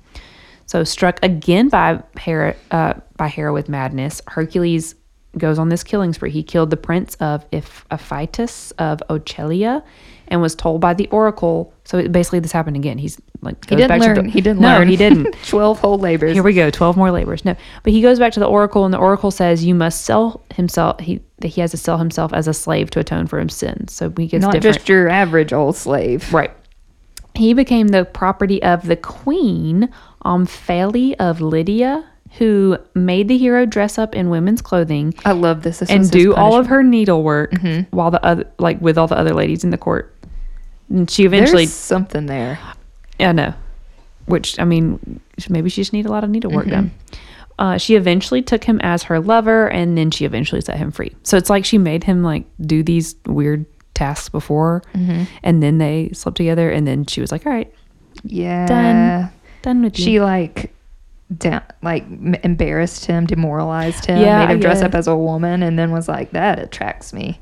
So 0.66 0.84
struck 0.84 1.18
again 1.22 1.68
by 1.68 2.02
hera 2.18 2.56
uh, 2.70 2.94
by 3.16 3.28
hera 3.28 3.52
with 3.52 3.68
madness 3.68 4.22
hercules 4.26 4.94
goes 5.38 5.58
on 5.58 5.68
this 5.70 5.82
killing 5.82 6.12
spree. 6.12 6.30
He 6.30 6.42
killed 6.42 6.70
the 6.70 6.76
prince 6.76 7.14
of 7.16 7.48
Iph- 7.52 7.84
Iphitus 7.90 8.72
of 8.78 9.02
Oechalia 9.08 9.82
and 10.32 10.42
was 10.42 10.54
told 10.56 10.80
by 10.80 10.92
the 10.94 11.06
oracle 11.08 11.72
so 11.84 12.08
basically 12.08 12.40
this 12.40 12.50
happened 12.50 12.74
again 12.76 12.98
he's 12.98 13.20
like 13.42 13.68
He 13.68 13.76
didn't 13.76 13.88
back 13.88 14.00
to 14.00 14.06
learn. 14.06 14.24
the- 14.26 14.30
he 14.30 14.40
didn't 14.40 14.60
no, 14.60 14.68
learn. 14.78 14.88
he 14.88 14.96
didn't 14.96 15.32
Twelve 15.46 15.78
whole 15.80 15.98
labors. 15.98 16.32
here 16.32 16.42
we 16.42 16.54
go, 16.54 16.70
twelve 16.70 16.96
more 16.96 17.10
labors. 17.10 17.44
No, 17.44 17.54
but 17.82 17.92
he 17.92 18.00
goes 18.02 18.18
back 18.18 18.32
to 18.34 18.40
the 18.40 18.46
oracle, 18.46 18.84
and 18.84 18.94
the 18.94 18.98
oracle 18.98 19.30
says 19.30 19.64
you 19.64 19.74
must 19.74 20.04
sell 20.04 20.42
himself. 20.54 21.00
He 21.00 21.20
that 21.38 21.48
he 21.48 21.60
has 21.60 21.72
to 21.72 21.76
sell 21.76 21.98
himself 21.98 22.32
as 22.32 22.46
a 22.48 22.54
slave 22.54 22.90
to 22.90 23.00
atone 23.00 23.26
for 23.26 23.40
his 23.40 23.52
sins. 23.54 23.92
So 23.92 24.10
he 24.16 24.28
gets 24.28 24.42
Not 24.42 24.52
different. 24.52 24.64
Not 24.64 24.78
just 24.78 24.88
your 24.88 25.08
average 25.08 25.52
old 25.52 25.76
slave. 25.76 26.32
right. 26.32 26.52
He 27.34 27.52
became 27.54 27.88
the 27.88 28.04
property 28.04 28.62
of 28.62 28.86
the 28.86 28.94
queen 28.96 29.88
Omphale 30.24 31.14
of 31.18 31.40
Lydia, 31.40 32.04
who 32.38 32.78
made 32.94 33.26
the 33.28 33.36
hero 33.38 33.66
dress 33.66 33.98
up 33.98 34.14
in 34.14 34.30
women's 34.30 34.62
clothing 34.62 35.14
I 35.24 35.32
love 35.32 35.62
this. 35.62 35.78
this 35.80 35.90
and 35.90 36.08
do 36.10 36.34
all 36.34 36.56
of 36.58 36.66
her 36.68 36.82
needlework 36.82 37.52
mm-hmm. 37.52 37.94
while 37.96 38.10
the 38.10 38.24
other, 38.24 38.50
like 38.58 38.80
with 38.80 38.96
all 38.98 39.06
the 39.08 39.16
other 39.18 39.34
ladies 39.34 39.64
in 39.64 39.70
the 39.70 39.78
court. 39.78 40.14
And 40.92 41.10
she 41.10 41.24
eventually, 41.24 41.64
There's 41.64 41.72
something 41.74 42.26
there. 42.26 42.58
I 43.18 43.32
know. 43.32 43.54
Which 44.26 44.58
I 44.60 44.64
mean, 44.64 45.20
maybe 45.48 45.68
she 45.70 45.80
just 45.80 45.92
need 45.92 46.06
a 46.06 46.10
lot 46.10 46.22
of 46.22 46.30
needlework 46.30 46.66
done. 46.68 46.90
Uh, 47.58 47.78
she 47.78 47.94
eventually 47.96 48.42
took 48.42 48.64
him 48.64 48.80
as 48.82 49.04
her 49.04 49.18
lover, 49.20 49.68
and 49.70 49.96
then 49.96 50.10
she 50.10 50.24
eventually 50.24 50.60
set 50.60 50.76
him 50.76 50.90
free. 50.90 51.14
So 51.22 51.36
it's 51.36 51.50
like 51.50 51.64
she 51.64 51.78
made 51.78 52.04
him 52.04 52.22
like 52.22 52.44
do 52.60 52.82
these 52.82 53.14
weird 53.26 53.64
tasks 53.94 54.28
before, 54.28 54.82
and 54.94 55.62
then 55.62 55.78
they 55.78 56.10
slept 56.12 56.36
together, 56.36 56.70
and 56.70 56.86
then 56.86 57.06
she 57.06 57.20
was 57.20 57.32
like, 57.32 57.46
"All 57.46 57.52
right, 57.52 57.72
Yeah. 58.24 58.66
done 58.66 59.30
done 59.62 59.82
with 59.82 59.98
you." 59.98 60.04
She 60.04 60.20
like 60.20 60.72
down 61.38 61.62
like 61.82 62.04
m- 62.04 62.34
embarrassed 62.42 63.06
him, 63.06 63.26
demoralized 63.26 64.06
him, 64.06 64.20
Yeah, 64.20 64.46
made 64.46 64.54
him 64.54 64.60
dress 64.60 64.80
yeah. 64.80 64.86
up 64.86 64.94
as 64.94 65.06
a 65.08 65.16
woman, 65.16 65.62
and 65.62 65.78
then 65.78 65.90
was 65.90 66.08
like, 66.08 66.30
"That 66.32 66.58
attracts 66.58 67.12
me." 67.12 67.40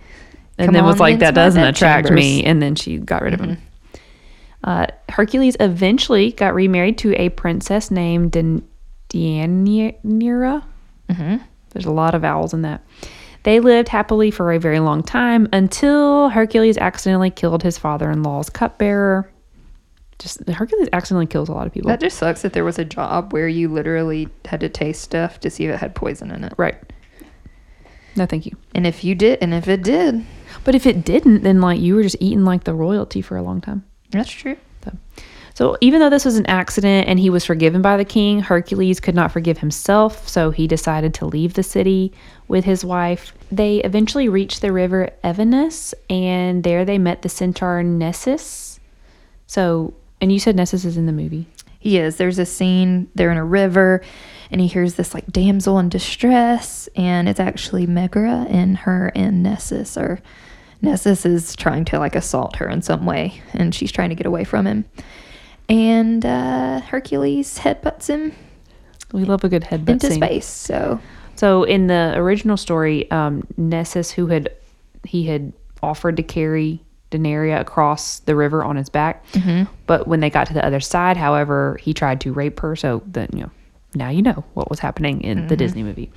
And 0.60 0.68
Come 0.68 0.74
then 0.74 0.84
was 0.84 1.00
like, 1.00 1.18
"That 1.20 1.34
doesn't 1.34 1.62
attract 1.62 2.10
me," 2.10 2.44
and 2.44 2.60
then 2.62 2.74
she 2.74 2.98
got 2.98 3.22
rid 3.22 3.34
of 3.34 3.40
him. 3.40 3.58
Uh, 4.62 4.86
Hercules 5.08 5.56
eventually 5.58 6.32
got 6.32 6.54
remarried 6.54 6.98
to 6.98 7.14
a 7.14 7.30
princess 7.30 7.90
named 7.90 8.32
Dan- 8.32 8.62
Deianira. 9.08 10.62
Mm-hmm. 11.08 11.36
There's 11.70 11.86
a 11.86 11.90
lot 11.92 12.14
of 12.14 12.22
vowels 12.22 12.52
in 12.52 12.62
that. 12.62 12.84
They 13.42 13.58
lived 13.60 13.88
happily 13.88 14.30
for 14.30 14.52
a 14.52 14.58
very 14.58 14.80
long 14.80 15.02
time 15.02 15.48
until 15.52 16.28
Hercules 16.28 16.76
accidentally 16.76 17.30
killed 17.30 17.62
his 17.62 17.78
father 17.78 18.10
in 18.10 18.22
law's 18.22 18.50
cupbearer. 18.50 19.30
just 20.18 20.46
Hercules 20.46 20.88
accidentally 20.92 21.26
kills 21.26 21.48
a 21.48 21.52
lot 21.54 21.66
of 21.66 21.72
people. 21.72 21.88
That 21.88 22.00
just 22.00 22.18
sucks 22.18 22.42
that 22.42 22.52
there 22.52 22.64
was 22.64 22.78
a 22.78 22.84
job 22.84 23.32
where 23.32 23.48
you 23.48 23.68
literally 23.68 24.28
had 24.44 24.60
to 24.60 24.68
taste 24.68 25.00
stuff 25.00 25.40
to 25.40 25.48
see 25.48 25.64
if 25.64 25.74
it 25.74 25.78
had 25.78 25.94
poison 25.94 26.30
in 26.30 26.44
it. 26.44 26.52
right. 26.58 26.76
No, 28.16 28.26
thank 28.26 28.44
you. 28.44 28.56
And 28.74 28.86
if 28.86 29.04
you 29.04 29.14
did, 29.14 29.38
and 29.40 29.54
if 29.54 29.68
it 29.68 29.82
did, 29.84 30.26
But 30.64 30.74
if 30.74 30.86
it 30.86 31.04
didn't, 31.04 31.42
then 31.42 31.60
like 31.60 31.80
you 31.80 31.94
were 31.94 32.02
just 32.02 32.16
eating 32.20 32.44
like 32.44 32.64
the 32.64 32.74
royalty 32.74 33.22
for 33.22 33.36
a 33.36 33.42
long 33.42 33.60
time. 33.60 33.84
that's 34.10 34.30
true. 34.30 34.56
So, 34.84 34.92
so 35.54 35.76
even 35.80 36.00
though 36.00 36.10
this 36.10 36.24
was 36.24 36.36
an 36.36 36.46
accident 36.46 37.08
and 37.08 37.18
he 37.18 37.30
was 37.30 37.44
forgiven 37.44 37.82
by 37.82 37.96
the 37.96 38.04
king, 38.04 38.40
Hercules 38.40 39.00
could 39.00 39.14
not 39.14 39.32
forgive 39.32 39.58
himself, 39.58 40.28
so 40.28 40.50
he 40.50 40.66
decided 40.66 41.14
to 41.14 41.26
leave 41.26 41.54
the 41.54 41.62
city 41.62 42.12
with 42.48 42.64
his 42.64 42.84
wife. 42.84 43.32
They 43.50 43.78
eventually 43.78 44.28
reached 44.28 44.60
the 44.60 44.72
river 44.72 45.10
Evenus, 45.24 45.92
and 46.08 46.62
there 46.64 46.84
they 46.84 46.98
met 46.98 47.22
the 47.22 47.28
centaur 47.28 47.82
Nessus. 47.82 48.80
So, 49.46 49.94
and 50.20 50.32
you 50.32 50.38
said 50.38 50.56
Nessus 50.56 50.84
is 50.84 50.96
in 50.96 51.06
the 51.06 51.12
movie. 51.12 51.46
He 51.78 51.98
is. 51.98 52.16
There's 52.16 52.38
a 52.38 52.46
scene, 52.46 53.08
they're 53.14 53.32
in 53.32 53.38
a 53.38 53.44
river, 53.44 54.02
and 54.50 54.60
he 54.60 54.66
hears 54.66 54.94
this 54.94 55.14
like 55.14 55.26
damsel 55.26 55.78
in 55.78 55.88
distress, 55.88 56.88
and 56.94 57.28
it's 57.28 57.40
actually 57.40 57.86
Megara, 57.86 58.46
and 58.48 58.78
her 58.78 59.10
and 59.14 59.42
Nessus 59.42 59.96
are. 59.96 60.20
Nessus 60.82 61.26
is 61.26 61.54
trying 61.56 61.84
to 61.86 61.98
like 61.98 62.14
assault 62.14 62.56
her 62.56 62.68
in 62.68 62.82
some 62.82 63.04
way, 63.06 63.42
and 63.52 63.74
she's 63.74 63.92
trying 63.92 64.08
to 64.10 64.14
get 64.14 64.26
away 64.26 64.44
from 64.44 64.66
him. 64.66 64.84
And 65.68 66.24
uh, 66.26 66.80
Hercules 66.80 67.58
headbutts 67.58 68.08
him 68.08 68.32
We 69.12 69.24
love 69.24 69.44
a 69.44 69.48
good 69.48 69.62
headbutt 69.62 69.88
into 69.90 70.08
scene. 70.08 70.16
space. 70.22 70.46
So 70.46 70.98
So 71.36 71.64
in 71.64 71.86
the 71.86 72.14
original 72.16 72.56
story, 72.56 73.10
um, 73.10 73.44
Nessus, 73.56 74.10
who 74.10 74.26
had 74.26 74.48
he 75.04 75.24
had 75.24 75.52
offered 75.82 76.16
to 76.16 76.22
carry 76.22 76.82
Denaria 77.10 77.58
across 77.60 78.20
the 78.20 78.36
river 78.36 78.62
on 78.64 78.76
his 78.76 78.88
back, 78.88 79.24
but 79.86 80.06
when 80.06 80.20
they 80.20 80.30
got 80.30 80.46
to 80.48 80.54
the 80.54 80.64
other 80.64 80.80
side, 80.80 81.16
however, 81.16 81.78
he 81.80 81.92
tried 81.94 82.20
to 82.22 82.32
rape 82.32 82.60
her. 82.60 82.76
So 82.76 83.02
then 83.06 83.28
you 83.32 83.40
know, 83.42 83.50
now 83.94 84.10
you 84.10 84.22
know 84.22 84.44
what 84.54 84.70
was 84.70 84.78
happening 84.78 85.20
in 85.22 85.46
the 85.48 85.56
Disney 85.56 85.82
movie. 85.82 86.10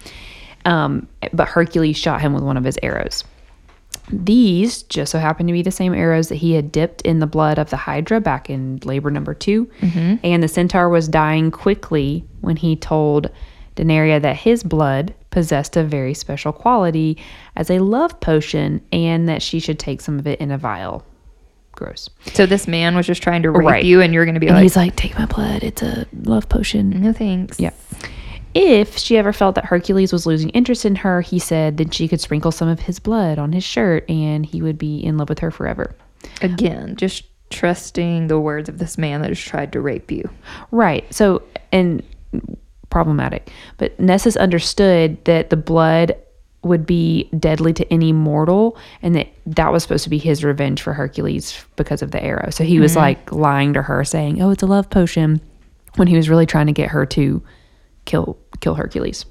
Um, 0.66 1.08
but 1.34 1.48
Hercules 1.48 1.98
shot 1.98 2.22
him 2.22 2.34
with 2.34 2.44
one 2.44 2.58
of 2.58 2.64
his 2.64 2.78
arrows. 2.84 3.24
These 4.10 4.84
just 4.84 5.12
so 5.12 5.20
happened 5.20 5.48
to 5.48 5.54
be 5.54 5.62
the 5.62 5.72
same 5.72 5.94
arrows 5.94 6.28
that 6.30 6.36
he 6.36 6.54
had 6.54 6.72
dipped 6.72 7.02
in 7.04 7.20
the 7.20 7.28
blood 7.28 7.58
of 7.58 7.70
the 7.70 7.78
Hydra 7.78 8.20
back 8.22 8.50
in 8.50 8.80
labor 8.84 9.10
number 9.10 9.34
2 9.34 9.66
mm-hmm. 9.66 10.16
And 10.24 10.44
the 10.44 10.48
centaur 10.48 10.90
was 10.90 11.08
dying 11.08 11.52
quickly 11.52 12.26
when 12.42 12.58
he 12.58 12.76
told 12.76 13.30
Daenerys 13.76 14.22
that 14.22 14.36
his 14.36 14.64
blood 14.64 15.14
possessed 15.32 15.76
a 15.78 15.84
very 15.84 16.14
special 16.14 16.52
quality 16.52 17.18
as 17.56 17.70
a 17.72 17.80
love 17.80 18.20
potion 18.20 18.82
and 18.92 19.28
that 19.30 19.42
she 19.42 19.60
should 19.60 19.80
take 19.80 20.00
some 20.02 20.20
of 20.20 20.28
it 20.28 20.40
in 20.40 20.52
a 20.52 20.58
vial. 20.58 21.04
Gross. 21.72 22.08
so 22.34 22.46
this 22.46 22.68
man 22.68 22.96
was 22.96 23.08
just 23.08 23.24
trying 23.24 23.42
to 23.42 23.50
rape 23.50 23.68
Right. 23.68 23.84
you, 23.84 24.00
and 24.00 24.14
you're 24.14 24.26
gonna 24.28 24.40
be 24.40 24.46
And 24.46 24.58
like, 24.58 24.62
he's 24.62 24.76
like, 24.76 24.96
Take 24.96 25.18
my 25.18 25.26
blood. 25.26 25.64
It's 25.64 25.82
a 25.82 26.06
love 26.24 26.48
potion. 26.48 27.02
no 27.02 27.14
thanks. 27.14 27.60
Yeah. 27.60 27.72
If 28.54 28.98
she 28.98 29.18
ever 29.18 29.34
felt 29.34 29.56
that 29.56 29.66
Hercules 29.66 30.14
was 30.14 30.26
losing 30.26 30.50
interest 30.50 30.86
in 30.86 30.96
her, 30.98 31.22
he 31.22 31.40
said 31.40 31.78
that 31.78 31.94
she 31.94 32.08
could 32.08 32.22
sprinkle 32.22 32.52
some 32.52 32.68
of 32.68 32.82
his 32.82 33.00
blood 33.00 33.40
on 33.40 33.52
his 33.52 33.64
shirt 33.64 34.10
and 34.10 34.46
he 34.46 34.62
would 34.62 34.78
be 34.78 35.00
in 35.00 35.18
love 35.18 35.30
with 35.30 35.40
her 35.40 35.52
forever. 35.52 35.96
Again, 36.42 36.96
just 36.96 37.24
trusting 37.50 38.28
the 38.28 38.40
words 38.40 38.70
of 38.70 38.78
this 38.78 38.98
man 38.98 39.22
that 39.22 39.30
has 39.30 39.40
tried 39.40 39.72
to 39.74 39.82
rape 39.82 40.12
you. 40.12 40.30
Right. 40.72 41.12
So, 41.14 41.42
and 41.72 42.04
problematic. 42.90 43.50
But 43.78 44.00
Nessus 44.00 44.36
understood 44.38 45.24
that 45.26 45.50
the 45.50 45.58
blood 45.58 46.16
would 46.64 46.86
be 46.86 47.30
deadly 47.38 47.74
to 47.74 47.94
any 47.94 48.14
mortal 48.14 48.78
and 49.02 49.16
that 49.16 49.28
that 49.46 49.72
was 49.72 49.84
supposed 49.84 50.06
to 50.06 50.10
be 50.10 50.18
his 50.18 50.44
revenge 50.44 50.82
for 50.82 50.94
Hercules 50.94 51.66
because 51.76 52.02
of 52.02 52.12
the 52.12 52.24
arrow. 52.24 52.50
So 52.52 52.64
he 52.64 52.80
was 52.80 52.92
mm-hmm. 52.92 53.02
like 53.02 53.32
lying 53.32 53.74
to 53.74 53.82
her 53.82 54.06
saying, 54.06 54.42
"Oh, 54.42 54.52
it's 54.52 54.64
a 54.64 54.68
love 54.68 54.90
potion," 54.90 55.42
when 55.96 56.08
he 56.08 56.16
was 56.16 56.30
really 56.30 56.46
trying 56.46 56.68
to 56.68 56.72
get 56.72 56.90
her 56.90 57.06
to 57.08 57.42
kill 58.06 58.38
kill 58.60 58.76
Hercules. 58.76 59.26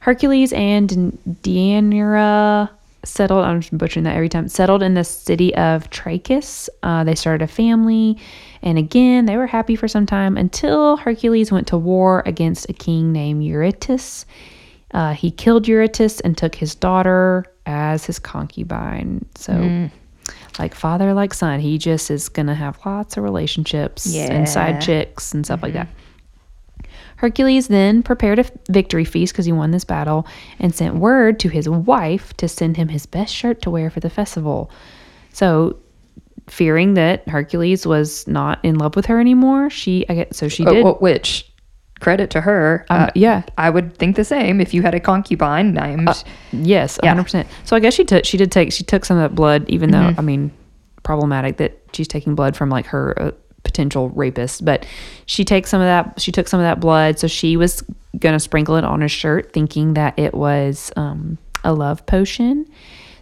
Hercules 0.00 0.52
and 0.52 1.18
Deianira 1.42 2.68
settled. 3.04 3.44
I'm 3.44 3.60
butchering 3.72 4.04
that 4.04 4.16
every 4.16 4.28
time. 4.28 4.48
Settled 4.48 4.82
in 4.82 4.94
the 4.94 5.04
city 5.04 5.54
of 5.56 5.88
Trachis. 5.90 6.68
Uh, 6.82 7.04
they 7.04 7.14
started 7.14 7.42
a 7.42 7.46
family, 7.48 8.18
and 8.62 8.76
again 8.78 9.26
they 9.26 9.36
were 9.36 9.46
happy 9.46 9.76
for 9.76 9.88
some 9.88 10.06
time 10.06 10.36
until 10.36 10.96
Hercules 10.98 11.50
went 11.50 11.66
to 11.68 11.78
war 11.78 12.22
against 12.26 12.68
a 12.68 12.72
king 12.72 13.12
named 13.12 13.42
Eurytus. 13.44 14.24
Uh, 14.92 15.12
he 15.12 15.30
killed 15.30 15.66
Eurytus 15.66 16.20
and 16.20 16.36
took 16.38 16.54
his 16.54 16.74
daughter 16.74 17.44
as 17.66 18.04
his 18.04 18.18
concubine. 18.18 19.24
So. 19.36 19.52
Like 20.58 20.74
father, 20.74 21.12
like 21.14 21.34
son, 21.34 21.58
he 21.60 21.78
just 21.78 22.10
is 22.10 22.28
gonna 22.28 22.54
have 22.54 22.78
lots 22.86 23.16
of 23.16 23.24
relationships 23.24 24.06
and 24.30 24.48
side 24.48 24.80
chicks 24.80 25.34
and 25.34 25.44
stuff 25.44 25.62
like 25.62 25.72
that. 25.74 25.88
Hercules 27.16 27.68
then 27.68 28.02
prepared 28.02 28.38
a 28.38 28.44
victory 28.70 29.04
feast 29.04 29.32
because 29.32 29.46
he 29.46 29.52
won 29.52 29.70
this 29.70 29.84
battle 29.84 30.26
and 30.58 30.74
sent 30.74 30.96
word 30.96 31.38
to 31.40 31.48
his 31.48 31.68
wife 31.68 32.34
to 32.38 32.48
send 32.48 32.76
him 32.76 32.88
his 32.88 33.06
best 33.06 33.34
shirt 33.34 33.62
to 33.62 33.70
wear 33.70 33.90
for 33.90 34.00
the 34.00 34.10
festival. 34.10 34.70
So, 35.32 35.76
fearing 36.48 36.94
that 36.94 37.26
Hercules 37.28 37.86
was 37.86 38.26
not 38.28 38.62
in 38.64 38.76
love 38.76 38.96
with 38.96 39.06
her 39.06 39.18
anymore, 39.20 39.70
she 39.70 40.04
I 40.08 40.14
get 40.14 40.34
so 40.34 40.48
she 40.48 40.66
Oh, 40.66 40.72
did. 40.72 40.84
well, 40.84 40.94
which 41.00 41.50
credit 42.00 42.28
to 42.30 42.40
her. 42.42 42.84
um, 42.90 43.02
uh, 43.04 43.06
yeah, 43.14 43.42
I 43.56 43.70
would 43.70 43.96
think 43.96 44.16
the 44.16 44.24
same 44.24 44.60
if 44.60 44.74
you 44.74 44.82
had 44.82 44.94
a 44.94 45.00
concubine 45.00 45.72
named. 45.72 46.22
yes, 46.52 46.98
Yeah. 47.02 47.10
hundred 47.10 47.22
percent. 47.24 47.48
So 47.64 47.76
I 47.76 47.80
guess 47.80 47.94
she 47.94 48.04
took 48.04 48.24
she 48.26 48.36
did 48.36 48.52
take 48.52 48.72
she 48.72 48.84
took 48.84 49.04
some 49.04 49.16
of 49.16 49.22
that 49.30 49.34
blood, 49.34 49.64
even 49.70 49.90
Mm-hmm. 49.90 50.14
though 50.14 50.18
I 50.18 50.22
mean, 50.22 50.50
problematic 51.02 51.56
that 51.58 51.78
she's 51.92 52.08
taking 52.08 52.34
blood 52.34 52.56
from 52.56 52.68
like 52.68 52.86
her 52.86 53.14
uh, 53.20 53.30
potential 53.64 54.10
rapist, 54.10 54.64
but 54.64 54.86
she 55.26 55.44
takes 55.44 55.70
some 55.70 55.80
of 55.80 55.86
that. 55.86 56.20
She 56.20 56.30
took 56.30 56.48
some 56.48 56.60
of 56.60 56.64
that 56.64 56.80
blood, 56.80 57.18
so 57.18 57.26
she 57.26 57.56
was 57.56 57.82
gonna 58.18 58.40
sprinkle 58.40 58.76
it 58.76 58.84
on 58.84 59.00
her 59.00 59.08
shirt, 59.08 59.52
thinking 59.52 59.94
that 59.94 60.18
it 60.18 60.34
was 60.34 60.92
um, 60.96 61.38
a 61.64 61.72
love 61.72 62.06
potion. 62.06 62.66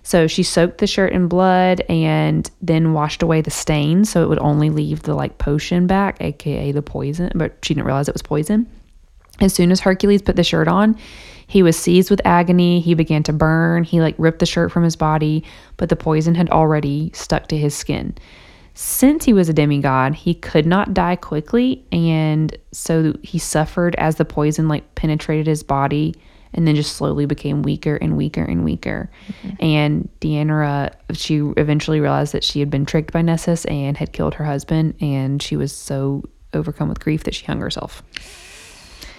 So 0.02 0.26
she 0.26 0.42
soaked 0.42 0.78
the 0.78 0.86
shirt 0.86 1.12
in 1.12 1.28
blood 1.28 1.80
and 1.88 2.50
then 2.60 2.92
washed 2.92 3.22
away 3.22 3.40
the 3.40 3.50
stain, 3.50 4.04
so 4.04 4.22
it 4.22 4.28
would 4.28 4.40
only 4.40 4.68
leave 4.68 5.02
the 5.02 5.14
like 5.14 5.38
potion 5.38 5.86
back, 5.86 6.20
aka 6.20 6.72
the 6.72 6.82
poison. 6.82 7.30
But 7.34 7.56
she 7.62 7.74
didn't 7.74 7.86
realize 7.86 8.08
it 8.08 8.14
was 8.14 8.22
poison. 8.22 8.66
As 9.40 9.54
soon 9.54 9.70
as 9.70 9.80
Hercules 9.80 10.22
put 10.22 10.36
the 10.36 10.44
shirt 10.44 10.68
on, 10.68 10.96
he 11.46 11.62
was 11.62 11.76
seized 11.76 12.10
with 12.10 12.20
agony. 12.24 12.80
He 12.80 12.94
began 12.94 13.22
to 13.24 13.32
burn. 13.32 13.84
He 13.84 14.00
like 14.00 14.14
ripped 14.18 14.40
the 14.40 14.46
shirt 14.46 14.72
from 14.72 14.82
his 14.84 14.96
body, 14.96 15.44
but 15.76 15.88
the 15.88 15.96
poison 15.96 16.34
had 16.34 16.50
already 16.50 17.10
stuck 17.14 17.46
to 17.48 17.56
his 17.56 17.74
skin. 17.74 18.14
Since 18.74 19.24
he 19.24 19.32
was 19.32 19.48
a 19.48 19.52
demigod, 19.52 20.14
he 20.14 20.34
could 20.34 20.66
not 20.66 20.94
die 20.94 21.16
quickly, 21.16 21.84
and 21.92 22.56
so 22.72 23.14
he 23.22 23.38
suffered 23.38 23.94
as 23.96 24.16
the 24.16 24.24
poison 24.24 24.68
like 24.68 24.94
penetrated 24.94 25.46
his 25.46 25.62
body 25.62 26.14
and 26.54 26.66
then 26.66 26.74
just 26.74 26.96
slowly 26.96 27.26
became 27.26 27.62
weaker 27.62 27.96
and 27.96 28.16
weaker 28.16 28.42
and 28.42 28.64
weaker. 28.64 29.10
Mm-hmm. 29.28 29.64
And 29.64 30.08
Deanna, 30.20 30.92
she 31.12 31.38
eventually 31.56 32.00
realized 32.00 32.32
that 32.32 32.44
she 32.44 32.60
had 32.60 32.70
been 32.70 32.86
tricked 32.86 33.12
by 33.12 33.22
Nessus 33.22 33.64
and 33.66 33.96
had 33.96 34.12
killed 34.12 34.34
her 34.34 34.44
husband, 34.44 34.94
and 35.00 35.42
she 35.42 35.56
was 35.56 35.72
so 35.72 36.22
overcome 36.54 36.88
with 36.88 37.00
grief 37.00 37.24
that 37.24 37.34
she 37.34 37.46
hung 37.46 37.60
herself. 37.60 38.02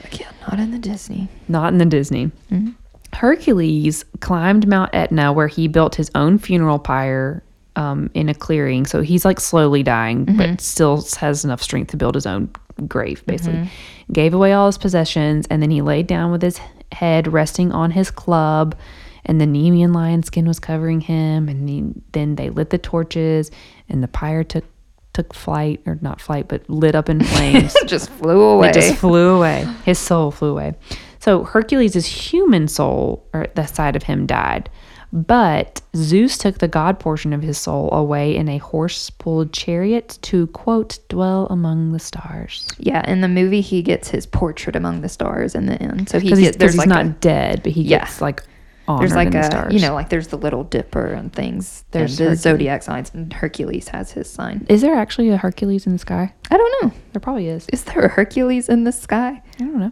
Again, 0.04 0.34
not 0.48 0.60
in 0.60 0.72
the 0.72 0.80
Disney. 0.80 1.28
Not 1.48 1.74
in 1.74 1.80
the 1.80 1.86
Disney. 1.86 2.28
Mm-hmm. 2.52 2.72
Hercules 3.16 4.06
climbed 4.20 4.68
Mount 4.68 4.90
Etna 4.94 5.34
where 5.34 5.48
he 5.48 5.68
built 5.68 5.96
his 5.96 6.10
own 6.16 6.40
funeral 6.40 6.80
pyre 6.80 7.44
um, 7.76 8.10
in 8.14 8.30
a 8.30 8.34
clearing. 8.34 8.86
So 8.86 9.02
he's 9.02 9.26
like 9.26 9.40
slowly 9.40 9.84
dying, 9.84 10.26
but 10.26 10.62
still 10.62 11.06
has 11.18 11.44
enough 11.46 11.62
strength 11.62 11.92
to 11.92 11.98
build 11.98 12.16
his 12.16 12.26
own 12.26 12.50
grave, 12.88 13.26
basically. 13.26 13.70
Gave 14.12 14.34
away 14.34 14.54
all 14.54 14.68
his 14.68 14.78
possessions, 14.78 15.48
and 15.50 15.62
then 15.62 15.72
he 15.72 15.82
laid 15.82 16.08
down 16.08 16.32
with 16.32 16.42
his 16.42 16.60
head 16.92 17.32
resting 17.32 17.72
on 17.72 17.92
his 17.92 18.12
club. 18.12 18.76
And 19.26 19.40
the 19.40 19.46
Nemean 19.46 19.96
lion 19.96 20.22
skin 20.24 20.46
was 20.48 20.60
covering 20.60 21.00
him, 21.00 21.48
and 21.48 21.70
he, 21.70 21.86
then 22.12 22.36
they 22.36 22.50
lit 22.50 22.70
the 22.72 22.78
torches, 22.78 23.52
and 23.90 24.04
the 24.04 24.08
pyre 24.08 24.44
took 24.44 24.66
took 25.14 25.34
flight, 25.34 25.80
or 25.86 26.00
not 26.02 26.20
flight, 26.20 26.48
but 26.48 26.68
lit 26.70 26.96
up 26.96 27.08
in 27.08 27.24
flames. 27.24 27.74
just 27.86 28.10
flew 28.10 28.42
away. 28.42 28.70
It 28.70 28.74
just 28.74 28.96
flew 28.96 29.36
away. 29.38 29.68
His 29.86 30.00
soul 30.00 30.32
flew 30.32 30.52
away. 30.52 30.74
So 31.20 31.44
Hercules' 31.44 32.06
human 32.06 32.68
soul, 32.68 33.26
or 33.34 33.48
the 33.56 33.66
side 33.66 33.96
of 33.96 34.04
him, 34.04 34.26
died. 34.26 34.70
But 35.14 35.80
Zeus 35.96 36.40
took 36.40 36.58
the 36.58 36.68
god 36.68 37.00
portion 37.00 37.34
of 37.34 37.44
his 37.44 37.58
soul 37.60 37.94
away 37.94 38.36
in 38.36 38.50
a 38.50 38.58
horse 38.58 39.12
pulled 39.12 39.54
chariot 39.54 40.18
to, 40.24 40.48
quote, 40.48 40.98
dwell 41.08 41.46
among 41.52 41.92
the 41.92 42.00
stars. 42.00 42.68
yeah, 42.80 43.08
in 43.10 43.22
the 43.22 43.28
movie, 43.28 43.62
he 43.62 43.84
gets 43.84 44.10
his 44.10 44.26
portrait 44.26 44.76
among 44.76 45.02
the 45.02 45.10
stars 45.10 45.54
in 45.54 45.68
the 45.68 45.76
end. 45.82 46.10
So 46.10 46.20
he 46.20 46.26
Because 46.26 46.40
he's, 46.40 46.48
gets, 46.48 46.58
there's 46.58 46.72
'cause 46.72 46.84
he's 46.86 46.90
like 46.90 46.90
not 46.90 47.06
a, 47.06 47.10
dead, 47.20 47.62
but 47.62 47.74
he 47.74 47.84
Yeah. 47.84 48.00
gets 48.00 48.22
like 48.22 48.42
there's 49.00 49.14
like 49.16 49.32
the 49.32 49.68
a 49.70 49.72
you 49.72 49.80
know 49.80 49.94
like 49.94 50.10
there's 50.10 50.28
the 50.28 50.38
little 50.38 50.64
dipper 50.66 51.06
and 51.06 51.32
things. 51.32 51.86
There's 51.92 52.18
There's 52.18 52.30
the 52.32 52.36
zodiac 52.50 52.82
signs, 52.84 53.12
and 53.14 53.32
Hercules 53.32 53.88
has 53.90 54.12
his 54.12 54.28
sign. 54.30 54.66
Is 54.68 54.82
there 54.82 54.96
actually 54.96 55.30
a 55.30 55.38
Hercules 55.38 55.86
in 55.86 55.94
the 55.94 56.00
sky? 56.00 56.34
I 56.52 56.58
don't 56.58 56.74
know. 56.84 56.92
There 57.14 57.20
probably 57.22 57.48
is. 57.48 57.66
Is 57.72 57.84
there 57.86 58.04
a 58.04 58.10
Hercules 58.10 58.68
in 58.68 58.84
the 58.84 58.92
sky? 58.92 59.42
I 59.60 59.64
don't 59.64 59.78
know. 59.78 59.92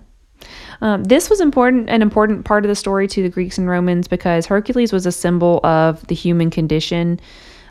Um, 0.81 1.03
this 1.03 1.29
was 1.29 1.39
important, 1.39 1.89
an 1.89 2.01
important 2.01 2.45
part 2.45 2.65
of 2.65 2.69
the 2.69 2.75
story 2.75 3.07
to 3.07 3.23
the 3.23 3.29
Greeks 3.29 3.57
and 3.57 3.69
Romans 3.69 4.07
because 4.07 4.45
Hercules 4.45 4.91
was 4.91 5.05
a 5.05 5.11
symbol 5.11 5.59
of 5.63 6.05
the 6.07 6.15
human 6.15 6.49
condition. 6.49 7.19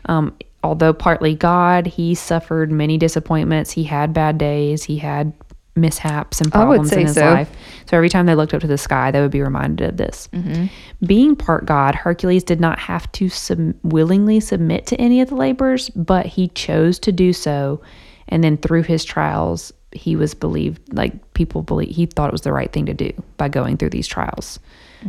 Um, 0.05 0.35
although 0.63 0.93
partly 0.93 1.35
God, 1.35 1.85
he 1.87 2.15
suffered 2.15 2.71
many 2.71 2.97
disappointments. 2.97 3.71
He 3.71 3.83
had 3.83 4.13
bad 4.13 4.37
days. 4.37 4.83
He 4.83 4.97
had 4.97 5.33
mishaps 5.75 6.41
and 6.41 6.51
problems 6.51 6.91
in 6.91 7.07
his 7.07 7.15
so. 7.15 7.21
life. 7.21 7.49
So 7.85 7.95
every 7.95 8.09
time 8.09 8.25
they 8.25 8.35
looked 8.35 8.53
up 8.53 8.61
to 8.61 8.67
the 8.67 8.77
sky, 8.77 9.11
they 9.11 9.21
would 9.21 9.31
be 9.31 9.41
reminded 9.41 9.89
of 9.89 9.97
this. 9.97 10.27
Mm-hmm. 10.33 10.65
Being 11.05 11.35
part 11.35 11.65
God, 11.65 11.95
Hercules 11.95 12.43
did 12.43 12.59
not 12.59 12.79
have 12.79 13.11
to 13.13 13.29
sub- 13.29 13.75
willingly 13.83 14.39
submit 14.39 14.85
to 14.87 14.95
any 14.97 15.21
of 15.21 15.29
the 15.29 15.35
labors, 15.35 15.89
but 15.91 16.25
he 16.25 16.49
chose 16.49 16.99
to 16.99 17.11
do 17.11 17.33
so. 17.33 17.81
And 18.27 18.43
then 18.43 18.57
through 18.57 18.83
his 18.83 19.03
trials, 19.03 19.73
he 19.91 20.15
was 20.15 20.33
believed, 20.33 20.93
like 20.93 21.33
people 21.33 21.61
believe, 21.61 21.95
he 21.95 22.05
thought 22.05 22.29
it 22.29 22.33
was 22.33 22.41
the 22.41 22.53
right 22.53 22.71
thing 22.71 22.85
to 22.85 22.93
do 22.93 23.11
by 23.37 23.49
going 23.49 23.77
through 23.77 23.89
these 23.89 24.07
trials. 24.07 24.59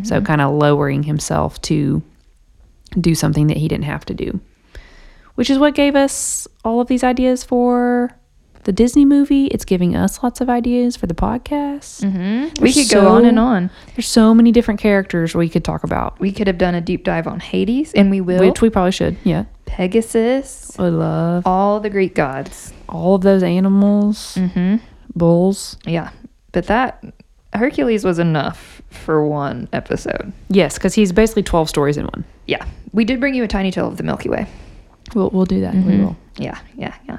So 0.04 0.16
mm-hmm. 0.16 0.24
kind 0.24 0.40
of 0.40 0.54
lowering 0.54 1.02
himself 1.02 1.60
to 1.62 2.02
do 3.00 3.14
something 3.14 3.46
that 3.48 3.56
he 3.56 3.68
didn't 3.68 3.84
have 3.84 4.04
to 4.06 4.14
do, 4.14 4.40
which 5.34 5.50
is 5.50 5.58
what 5.58 5.74
gave 5.74 5.94
us 5.96 6.48
all 6.64 6.80
of 6.80 6.88
these 6.88 7.04
ideas 7.04 7.44
for 7.44 8.10
the 8.64 8.72
Disney 8.72 9.04
movie. 9.04 9.46
It's 9.46 9.64
giving 9.64 9.94
us 9.96 10.22
lots 10.22 10.40
of 10.40 10.48
ideas 10.48 10.96
for 10.96 11.06
the 11.06 11.14
podcast. 11.14 12.02
Mm-hmm. 12.04 12.62
We 12.62 12.72
could 12.72 12.88
go 12.90 13.08
on 13.08 13.24
and 13.24 13.38
on. 13.38 13.70
There's 13.94 14.06
so 14.06 14.34
many 14.34 14.52
different 14.52 14.80
characters 14.80 15.34
we 15.34 15.48
could 15.48 15.64
talk 15.64 15.84
about, 15.84 16.18
We 16.20 16.32
could 16.32 16.46
have 16.46 16.58
done 16.58 16.74
a 16.74 16.80
deep 16.80 17.04
dive 17.04 17.26
on 17.26 17.40
Hades, 17.40 17.92
and 17.94 18.10
we 18.10 18.20
will. 18.20 18.40
which 18.40 18.60
we 18.62 18.70
probably 18.70 18.92
should. 18.92 19.16
Yeah. 19.24 19.44
Pegasus, 19.66 20.78
I 20.78 20.88
love 20.88 21.46
all 21.46 21.80
the 21.80 21.90
Greek 21.90 22.14
gods. 22.14 22.72
all 22.88 23.14
of 23.16 23.22
those 23.22 23.42
animals, 23.42 24.34
Mm-hmm. 24.36 24.76
bulls. 25.16 25.76
Yeah, 25.86 26.10
but 26.52 26.66
that 26.66 27.02
Hercules 27.52 28.04
was 28.04 28.18
enough 28.18 28.80
for 28.90 29.26
one 29.26 29.68
episode. 29.72 30.32
Yes, 30.48 30.74
because 30.78 30.94
he's 30.94 31.10
basically 31.12 31.42
12 31.42 31.68
stories 31.68 31.96
in 31.96 32.04
one. 32.04 32.24
Yeah, 32.46 32.64
we 32.92 33.04
did 33.04 33.18
bring 33.18 33.34
you 33.34 33.44
a 33.44 33.48
tiny 33.48 33.70
tale 33.70 33.88
of 33.88 33.96
the 33.96 34.02
Milky 34.02 34.28
Way. 34.28 34.46
We'll, 35.14 35.30
we'll 35.30 35.44
do 35.46 35.60
that. 35.62 35.74
We 35.74 35.80
Mhm. 35.80 36.04
will. 36.04 36.16
Yeah, 36.38 36.58
yeah, 36.76 36.94
yeah. 37.08 37.18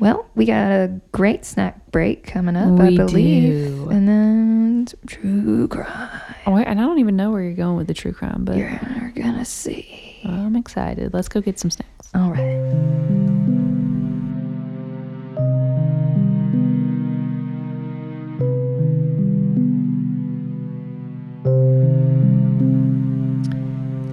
Well, 0.00 0.26
we 0.34 0.44
got 0.44 0.70
a 0.72 1.00
great 1.12 1.44
snack 1.44 1.90
break 1.92 2.26
coming 2.26 2.56
up, 2.56 2.80
I 2.80 2.96
believe, 2.96 3.68
do. 3.68 3.88
and 3.90 4.08
then 4.08 4.86
some 4.88 5.00
true 5.06 5.68
crime. 5.68 6.20
Oh, 6.46 6.56
and 6.56 6.80
I 6.80 6.82
don't 6.82 6.98
even 6.98 7.16
know 7.16 7.30
where 7.30 7.42
you're 7.42 7.54
going 7.54 7.76
with 7.76 7.86
the 7.86 7.94
true 7.94 8.12
crime, 8.12 8.44
but 8.44 8.56
You're 8.56 9.12
gonna 9.14 9.44
see. 9.44 10.20
I'm 10.24 10.56
excited. 10.56 11.14
Let's 11.14 11.28
go 11.28 11.40
get 11.40 11.58
some 11.58 11.70
snacks. 11.70 12.10
All 12.14 12.30
right. 12.30 12.60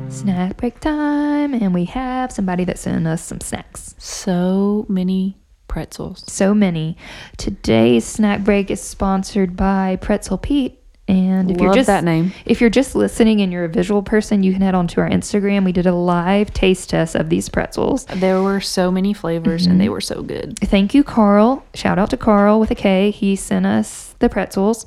Snack 0.09 0.57
break 0.57 0.79
time, 0.79 1.53
and 1.55 1.73
we 1.73 1.85
have 1.85 2.31
somebody 2.31 2.63
that 2.65 2.77
sent 2.77 3.07
us 3.07 3.23
some 3.23 3.41
snacks. 3.41 3.95
So 3.97 4.85
many 4.87 5.40
pretzels. 5.75 6.23
So 6.27 6.53
many. 6.53 6.97
Today's 7.37 8.05
snack 8.05 8.41
break 8.43 8.69
is 8.69 8.81
sponsored 8.81 9.55
by 9.55 9.95
Pretzel 10.01 10.37
Pete. 10.37 10.77
And 11.07 11.49
if 11.49 11.57
you're 11.57 11.69
Love 11.69 11.75
just 11.75 11.87
that 11.87 12.03
name. 12.03 12.31
if 12.45 12.61
you're 12.61 12.69
just 12.69 12.93
listening 12.95 13.41
and 13.41 13.51
you're 13.51 13.65
a 13.65 13.69
visual 13.69 14.01
person, 14.03 14.43
you 14.43 14.53
can 14.53 14.61
head 14.61 14.75
on 14.75 14.87
to 14.89 15.01
our 15.01 15.09
Instagram. 15.09 15.65
We 15.65 15.71
did 15.71 15.85
a 15.87 15.93
live 15.95 16.53
taste 16.53 16.89
test 16.91 17.15
of 17.15 17.29
these 17.29 17.49
pretzels. 17.49 18.05
There 18.05 18.41
were 18.41 18.61
so 18.61 18.91
many 18.91 19.13
flavors 19.13 19.65
and 19.65 19.81
they 19.81 19.89
were 19.89 19.99
so 19.99 20.21
good. 20.21 20.57
Thank 20.59 20.93
you, 20.93 21.03
Carl. 21.03 21.65
Shout 21.73 21.97
out 21.99 22.11
to 22.11 22.17
Carl 22.17 22.59
with 22.59 22.71
a 22.71 22.75
K. 22.75 23.11
He 23.11 23.35
sent 23.35 23.65
us 23.65 24.15
the 24.19 24.29
pretzels. 24.29 24.85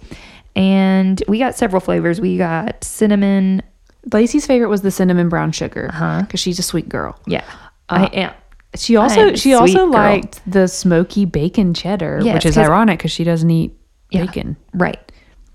And 0.56 1.22
we 1.26 1.38
got 1.40 1.56
several 1.56 1.80
flavors. 1.80 2.20
We 2.20 2.38
got 2.38 2.84
cinnamon. 2.84 3.62
Lacey's 4.12 4.46
favorite 4.46 4.68
was 4.68 4.82
the 4.82 4.90
cinnamon 4.92 5.28
brown 5.28 5.50
sugar 5.52 5.88
Uh-huh. 5.92 6.22
because 6.22 6.40
she's 6.40 6.58
a 6.58 6.62
sweet 6.62 6.88
girl. 6.88 7.18
Yeah. 7.26 7.44
I 7.88 8.04
am. 8.06 8.32
She 8.76 8.96
also 8.96 9.34
she 9.34 9.54
also 9.54 9.84
girl. 9.86 9.90
liked 9.92 10.40
the 10.50 10.66
smoky 10.66 11.24
bacon 11.24 11.74
cheddar, 11.74 12.20
Yes, 12.22 12.34
which 12.34 12.46
is 12.46 12.58
ironic 12.58 12.98
because 12.98 13.12
she 13.12 13.24
doesn't 13.24 13.50
eat 13.50 13.72
Yeah. 14.10 14.26
bacon. 14.26 14.56
Right. 14.72 14.98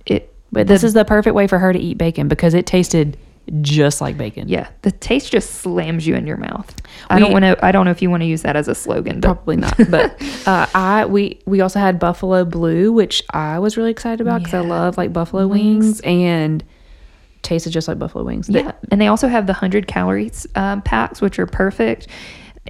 It 0.06 0.34
But 0.52 0.68
this 0.68 0.84
is 0.84 0.94
the 0.94 1.06
perfect 1.06 1.36
way 1.36 1.48
for 1.48 1.60
her 1.60 1.74
to 1.74 1.80
eat 1.80 1.98
bacon 1.98 2.28
because 2.28 2.54
it 2.54 2.66
tasted 2.66 3.18
just 3.62 4.00
like 4.00 4.16
bacon. 4.16 4.48
yeah, 4.48 4.68
the 4.84 4.92
taste 4.92 5.32
just 5.32 5.56
slams 5.56 6.06
you 6.06 6.14
in 6.16 6.28
your 6.28 6.38
mouth. 6.38 6.72
I 7.10 7.18
don't 7.20 7.32
want 7.34 7.44
to 7.44 7.58
I 7.66 7.72
don't 7.72 7.86
know 7.86 7.92
if 7.92 8.02
you 8.02 8.10
want 8.10 8.22
to 8.22 8.28
use 8.28 8.44
that 8.44 8.56
as 8.56 8.68
a 8.68 8.76
slogan, 8.76 9.20
but 9.22 9.28
Probably 9.34 9.56
not, 9.58 9.76
but 9.90 10.22
uh, 10.48 10.68
I 10.76 11.06
we 11.06 11.40
we 11.48 11.60
also 11.62 11.80
had 11.80 11.98
buffalo 12.00 12.46
blue, 12.46 12.92
which 12.94 13.24
I 13.32 13.58
was 13.60 13.76
really 13.76 13.90
excited 13.92 14.22
about 14.22 14.40
because 14.40 14.54
I 14.54 14.60
love 14.60 14.98
like 14.98 15.12
buffalo 15.12 15.48
wings 15.48 16.00
and 16.02 16.64
tasted 17.42 17.72
just 17.72 17.88
like 17.88 17.98
buffalo 17.98 18.24
wings. 18.24 18.48
They- 18.48 18.60
Yeah, 18.62 18.74
and 18.92 19.02
they 19.02 19.08
also 19.08 19.28
have 19.28 19.48
the 19.48 19.54
hundred 19.54 19.88
calories 19.88 20.46
um, 20.56 20.82
packs, 20.84 21.20
which 21.20 21.40
are 21.40 21.48
perfect 21.48 22.08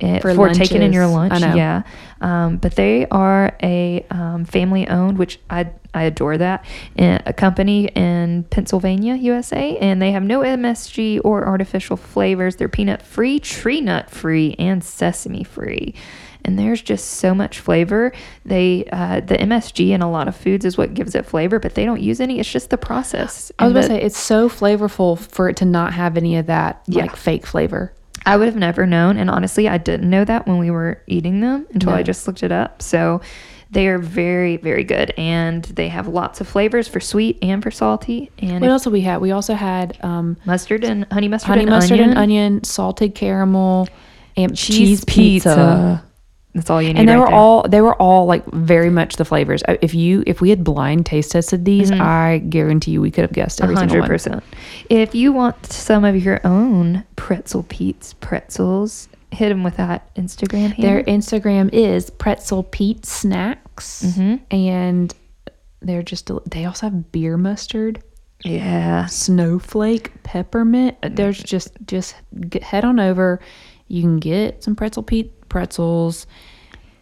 uh, 0.02 0.20
For 0.20 0.34
for, 0.34 0.50
taking 0.50 0.82
in 0.82 0.94
your 0.94 1.08
lunch. 1.08 1.40
Yeah, 1.42 1.84
um, 2.22 2.58
but 2.58 2.76
they 2.76 3.06
are 3.08 3.56
a 3.62 4.06
um, 4.12 4.46
family 4.46 4.88
owned, 4.88 5.18
which 5.18 5.40
I 5.50 5.70
I 5.94 6.04
adore 6.04 6.38
that, 6.38 6.66
a 6.98 7.34
company 7.34 7.88
in 7.88 8.44
Pennsylvania, 8.52 9.16
USA, 9.16 9.76
and 9.78 10.00
they 10.02 10.12
have 10.12 10.24
no 10.24 10.42
MSG 10.42 11.22
or 11.24 11.46
artificial 11.48 11.98
flavors. 11.98 12.58
They're 12.58 12.70
peanut 12.70 13.02
free, 13.02 13.40
tree 13.40 13.82
nut 13.82 14.10
free, 14.10 14.56
and 14.60 14.84
sesame 14.84 15.44
free. 15.44 15.96
And 16.46 16.58
there's 16.58 16.82
just 16.82 17.06
so 17.06 17.36
much 17.36 17.60
flavor. 17.60 18.14
They 18.46 18.86
uh, 18.94 19.20
the 19.20 19.36
MSG 19.36 19.90
in 19.90 20.02
a 20.02 20.10
lot 20.10 20.28
of 20.30 20.36
foods 20.36 20.64
is 20.64 20.78
what 20.78 20.94
gives 20.94 21.14
it 21.16 21.26
flavor, 21.26 21.60
but 21.60 21.76
they 21.76 21.84
don't 21.86 22.02
use 22.02 22.22
any. 22.22 22.40
It's 22.40 22.50
just 22.50 22.70
the 22.70 22.78
process. 22.78 23.52
I 23.60 23.66
was 23.66 23.74
gonna 23.74 23.88
the- 23.88 23.94
say 23.96 24.02
it's 24.02 24.18
so 24.18 24.48
flavorful 24.48 25.20
for 25.20 25.50
it 25.50 25.58
to 25.58 25.66
not 25.66 25.94
have 25.94 26.16
any 26.16 26.38
of 26.38 26.46
that 26.46 26.82
Yeah. 26.88 27.02
like 27.02 27.16
fake 27.18 27.46
flavor. 27.46 27.92
I 28.30 28.38
would 28.38 28.46
have 28.46 28.56
never 28.56 28.86
known. 28.86 29.18
And 29.18 29.28
honestly, 29.28 29.68
I 29.68 29.80
didn't 29.80 30.08
know 30.08 30.24
that 30.24 30.48
when 30.48 30.60
we 30.60 30.70
were 30.70 31.02
eating 31.08 31.42
them 31.42 31.66
until 31.74 31.90
No. 31.92 31.98
I 31.98 32.04
just 32.04 32.28
looked 32.28 32.44
it 32.44 32.52
up. 32.52 32.82
So 32.84 33.22
they 33.72 33.88
are 33.88 33.98
very, 33.98 34.58
very 34.58 34.84
good. 34.84 35.12
And 35.18 35.64
they 35.64 35.88
have 35.88 36.08
lots 36.08 36.40
of 36.40 36.48
flavors 36.48 36.88
for 36.88 37.00
sweet 37.00 37.40
and 37.42 37.64
for 37.64 37.72
salty. 37.72 38.30
And 38.38 38.62
What 38.62 38.70
else 38.70 38.84
did 38.84 38.94
we 38.94 39.02
have? 39.02 39.20
We 39.20 39.32
also 39.32 39.56
had 39.56 39.98
um, 40.04 40.38
mustard 40.46 40.84
and 40.84 41.12
honey 41.12 41.28
mustard, 41.28 41.50
honey 41.50 41.62
and, 41.62 41.72
mustard 41.72 42.00
onion, 42.00 42.10
and 42.12 42.20
onion, 42.20 42.64
salted 42.64 43.16
caramel, 43.16 43.88
and 44.38 44.56
cheese, 44.56 45.04
pizza. 45.06 46.04
That's 46.56 46.70
all 46.70 46.82
you 46.82 46.94
need. 46.94 47.00
and 47.02 47.08
they 47.10 47.14
right 47.14 47.20
were 47.20 47.26
there. 47.28 47.36
all 47.36 47.64
they 47.70 47.82
were 47.82 47.96
all 48.02 48.26
like 48.26 48.44
very 48.48 48.90
much 48.90 49.18
the 49.18 49.26
flavors. 49.26 49.62
Uh, 49.68 49.78
If 49.82 49.94
you 49.94 50.24
if 50.26 50.42
we 50.42 50.50
had 50.50 50.64
blind 50.64 51.06
taste 51.06 51.32
tested 51.32 51.64
these, 51.64 51.92
I 51.92 52.40
guarantee 52.40 52.92
you 52.92 53.02
we 53.02 53.12
could 53.12 53.22
have 53.22 53.34
guessed 53.34 53.62
every 53.62 53.76
single 53.76 54.02
hundred 54.02 54.26
one. 54.26 54.42
If 54.90 55.14
you 55.14 55.32
want 55.32 55.64
some 55.68 56.04
of 56.06 56.16
your 56.16 56.42
own 56.46 57.04
pretzel 57.16 57.64
Pete's 57.70 58.14
pretzels, 58.14 59.10
hit 59.32 59.50
them 59.50 59.64
with 59.64 59.78
that 59.78 60.14
Instagram 60.16 60.72
handle. 60.74 60.82
Their 60.82 61.04
Instagram 61.04 61.70
is 61.72 62.10
Pretzel 62.10 62.64
Pete 62.64 63.06
Snacks, 63.06 64.04
Mhm. 64.18 64.40
and 64.50 65.14
they're 65.82 66.02
just 66.04 66.26
del- 66.26 66.42
they 66.50 66.66
also 66.66 66.88
have 66.88 67.12
beer 67.12 67.38
mustard, 67.38 68.02
yeah. 68.44 69.06
snowflake, 69.06 70.12
peppermint. 70.24 70.98
Uh, 71.04 71.10
There's 71.12 71.38
just 71.42 71.70
just 71.86 72.16
get, 72.50 72.64
head 72.64 72.84
on 72.86 73.00
over. 73.00 73.40
You 73.88 74.02
can 74.02 74.18
get 74.20 74.64
some 74.64 74.76
Pretzel 74.76 75.04
Pete 75.04 75.32
pretzels. 75.50 76.26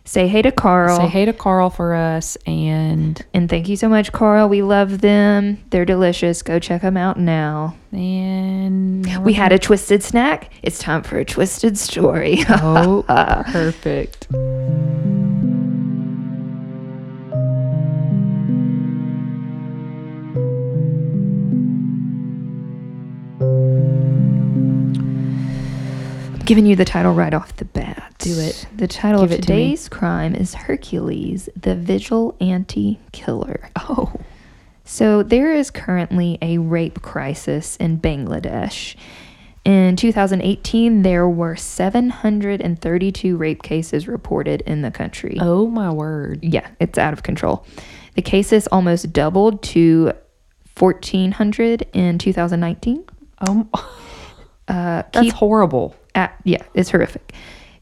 Say 0.06 0.30
hey 0.30 0.41
to 0.41 0.54
Carl. 0.54 0.95
Say 0.98 1.08
hey 1.08 1.26
to 1.26 1.34
Carl 1.34 1.70
for 1.70 1.93
us, 1.93 2.38
and 2.45 3.22
And 3.34 3.50
thank 3.50 3.68
you 3.68 3.76
so 3.76 3.89
much, 3.89 4.14
Carl. 4.14 4.48
We 4.48 4.62
love 4.62 5.02
them. 5.02 5.62
They're 5.70 5.84
delicious. 5.84 6.41
Go 6.41 6.60
check 6.60 6.82
them 6.82 6.95
out 6.95 7.20
now. 7.20 7.76
and 7.91 9.06
We 9.26 9.34
had 9.34 9.52
a 9.52 9.60
twisted 9.60 10.04
snack. 10.04 10.50
It's 10.64 10.80
time 10.80 11.04
for 11.04 11.20
a 11.20 11.26
twisted 11.26 11.78
story. 11.78 12.38
Oh, 12.48 13.04
perfect. 13.52 14.28
Giving 26.48 26.66
you 26.66 26.78
the 26.78 26.86
title 26.86 27.14
right 27.14 27.34
off 27.34 27.58
the 27.58 27.66
bat. 27.66 28.14
Do 28.20 28.39
it. 28.39 28.66
The 28.74 28.88
title 28.88 29.20
Give 29.20 29.32
of 29.32 29.38
it 29.38 29.41
to 29.41 29.48
today's 29.48 29.89
crime 29.89 30.34
is 30.34 30.54
Hercules, 30.54 31.50
the 31.58 31.76
Vigilante 31.76 33.02
Killer. 33.12 33.70
Oh, 33.76 34.14
So 34.86 35.24
there 35.24 35.52
is 35.52 35.70
currently 35.70 36.38
a 36.41 36.58
rape 36.60 37.02
crisis 37.02 37.76
in 37.76 38.00
Bangladesh. 38.00 38.95
In 39.66 39.98
2018, 39.98 41.02
there 41.02 41.28
were 41.28 41.58
732 41.58 43.36
rape 43.36 43.62
cases 43.62 44.08
reported 44.08 44.62
in 44.62 44.84
the 44.84 44.91
country. 44.91 45.38
oh 45.41 45.68
my 45.68 45.91
word! 45.91 46.39
yeah, 46.41 46.70
it's 46.80 46.98
out 46.98 47.12
of 47.12 47.24
control. 47.24 47.66
The 48.16 48.22
cases 48.22 48.68
almost 48.68 49.12
doubled 49.12 49.62
to 49.64 50.14
1,400 50.80 51.88
in 51.91 52.18
2019. 52.18 53.04
Oh, 53.45 53.68
Uh, 54.70 55.02
that's 55.14 55.22
keep 55.22 55.34
horrible. 55.34 55.95
At, 56.18 56.36
yeah, 56.43 56.63
it's 56.74 56.89
horrific. 56.89 57.32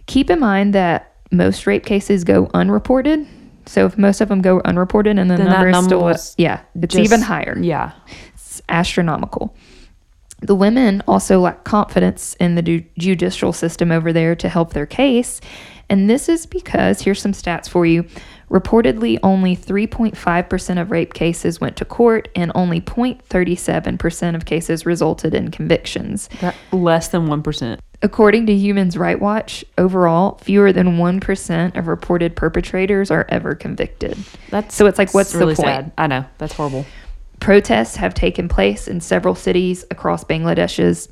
Keep 0.05 0.29
in 0.29 0.39
mind 0.39 0.73
that 0.75 1.13
most 1.31 1.65
rape 1.65 1.85
cases 1.85 2.23
go 2.23 2.49
unreported. 2.53 3.25
So 3.65 3.87
if 3.87 3.97
most 3.97 4.21
of 4.21 4.29
them 4.29 4.41
go 4.41 4.61
unreported 4.65 5.17
and 5.17 5.31
the 5.31 5.37
Then 5.37 5.47
number 5.47 5.69
is 5.69 5.83
still, 5.85 6.13
yeah, 6.37 6.61
it's 6.79 6.93
Just- 6.93 7.03
even 7.05 7.21
higher. 7.21 7.57
Yeah. 7.59 7.91
It's 8.35 8.61
astronomical. 8.69 9.55
The 10.41 10.53
women 10.53 11.01
also 11.07 11.39
lack 11.39 11.63
confidence 11.63 12.35
in 12.39 12.53
the 12.55 12.61
ju- 12.61 12.83
judicial 12.99 13.53
system 13.53 13.91
over 13.91 14.13
there 14.13 14.35
to 14.35 14.49
help 14.49 14.73
their 14.73 14.85
case. 14.85 15.41
And 15.89 16.09
this 16.09 16.29
is 16.29 16.45
because, 16.45 17.01
here's 17.01 17.21
some 17.21 17.31
stats 17.31 17.67
for 17.69 17.85
you. 17.85 18.05
Reportedly, 18.51 19.17
only 19.23 19.55
3.5% 19.55 20.79
of 20.81 20.91
rape 20.91 21.13
cases 21.13 21.59
went 21.59 21.75
to 21.77 21.85
court, 21.85 22.27
and 22.35 22.51
only 22.53 22.79
0.37% 22.81 24.35
of 24.35 24.45
cases 24.45 24.85
resulted 24.85 25.33
in 25.33 25.49
convictions. 25.49 26.29
That 26.41 26.55
less 26.71 27.07
than 27.07 27.25
one 27.27 27.41
percent. 27.41 27.81
According 28.05 28.45
to 28.45 28.53
Human 28.53 28.89
Rights 28.89 29.19
Watch, 29.19 29.65
overall, 29.79 30.37
fewer 30.37 30.71
than 30.71 30.97
1% 30.97 31.75
of 31.75 31.87
reported 31.87 32.35
perpetrators 32.35 33.09
are 33.09 33.25
ever 33.29 33.55
convicted. 33.55 34.15
That's 34.51 34.75
So 34.75 34.85
it's 34.85 34.99
like, 34.99 35.15
what's 35.15 35.31
the 35.31 35.39
point? 35.39 35.57
sad. 35.57 35.91
I 35.97 36.05
know 36.05 36.23
that's 36.37 36.53
horrible. 36.53 36.85
Protests 37.39 37.95
have 37.95 38.13
taken 38.13 38.47
place 38.47 38.87
in 38.87 39.01
several 39.01 39.33
cities 39.33 39.85
across 39.89 40.23
Bangladesh's 40.23 41.09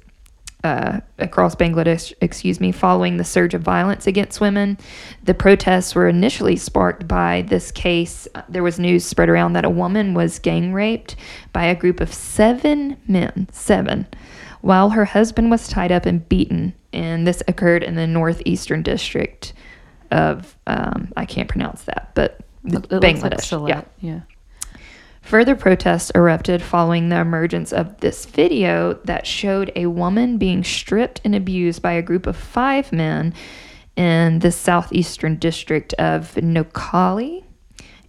uh, 0.63 0.99
across 1.17 1.55
Bangladesh, 1.55 2.13
excuse 2.21 2.59
me, 2.59 2.71
following 2.71 3.17
the 3.17 3.23
surge 3.23 3.55
of 3.55 3.61
violence 3.61 4.05
against 4.05 4.39
women. 4.39 4.77
The 5.23 5.33
protests 5.33 5.95
were 5.95 6.07
initially 6.07 6.55
sparked 6.57 7.07
by 7.07 7.41
this 7.47 7.71
case. 7.71 8.27
There 8.47 8.63
was 8.63 8.77
news 8.79 9.03
spread 9.03 9.29
around 9.29 9.53
that 9.53 9.65
a 9.65 9.69
woman 9.69 10.13
was 10.13 10.37
gang 10.37 10.73
raped 10.73 11.15
by 11.53 11.65
a 11.65 11.75
group 11.75 11.99
of 11.99 12.13
seven 12.13 12.97
men, 13.07 13.49
seven, 13.51 14.05
while 14.63 14.91
her 14.91 15.03
husband 15.03 15.51
was 15.51 15.67
tied 15.67 15.91
up 15.91 16.05
and 16.05 16.27
beaten. 16.29 16.73
And 16.93 17.27
this 17.27 17.43
occurred 17.49 17.83
in 17.83 17.95
the 17.95 18.07
northeastern 18.07 18.81
district 18.81 19.51
of, 20.09 20.57
um, 20.67 21.11
I 21.17 21.25
can't 21.25 21.49
pronounce 21.49 21.83
that, 21.83 22.11
but 22.15 22.39
It 22.65 22.71
looks 22.71 22.89
like 22.89 23.01
Bangladesh. 23.01 23.69
Yeah. 23.69 23.83
yeah. 23.99 24.19
Further 25.21 25.55
protests 25.55 26.11
erupted 26.15 26.61
following 26.61 27.09
the 27.09 27.19
emergence 27.19 27.73
of 27.73 27.99
this 27.99 28.25
video 28.25 28.93
that 29.03 29.27
showed 29.27 29.73
a 29.75 29.87
woman 29.87 30.37
being 30.37 30.63
stripped 30.63 31.19
and 31.25 31.35
abused 31.35 31.81
by 31.81 31.91
a 31.91 32.01
group 32.01 32.25
of 32.25 32.37
five 32.37 32.93
men 32.93 33.33
in 33.97 34.39
the 34.39 34.51
southeastern 34.51 35.35
district 35.35 35.93
of 35.95 36.35
Noakhali. 36.35 37.42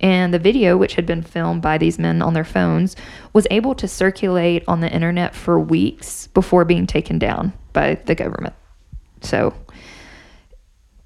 And 0.04 0.34
the 0.34 0.38
video, 0.38 0.76
which 0.76 0.96
had 0.96 1.06
been 1.06 1.22
filmed 1.22 1.62
by 1.62 1.78
these 1.78 1.98
men 1.98 2.20
on 2.20 2.34
their 2.34 2.44
phones, 2.44 2.94
was 3.32 3.46
able 3.50 3.74
to 3.76 3.88
circulate 3.88 4.62
on 4.68 4.80
the 4.80 4.92
internet 4.92 5.34
for 5.34 5.58
weeks 5.58 6.26
before 6.26 6.66
being 6.66 6.86
taken 6.86 7.18
down 7.18 7.54
by 7.72 7.94
the 8.04 8.14
government. 8.14 8.52
So 9.22 9.54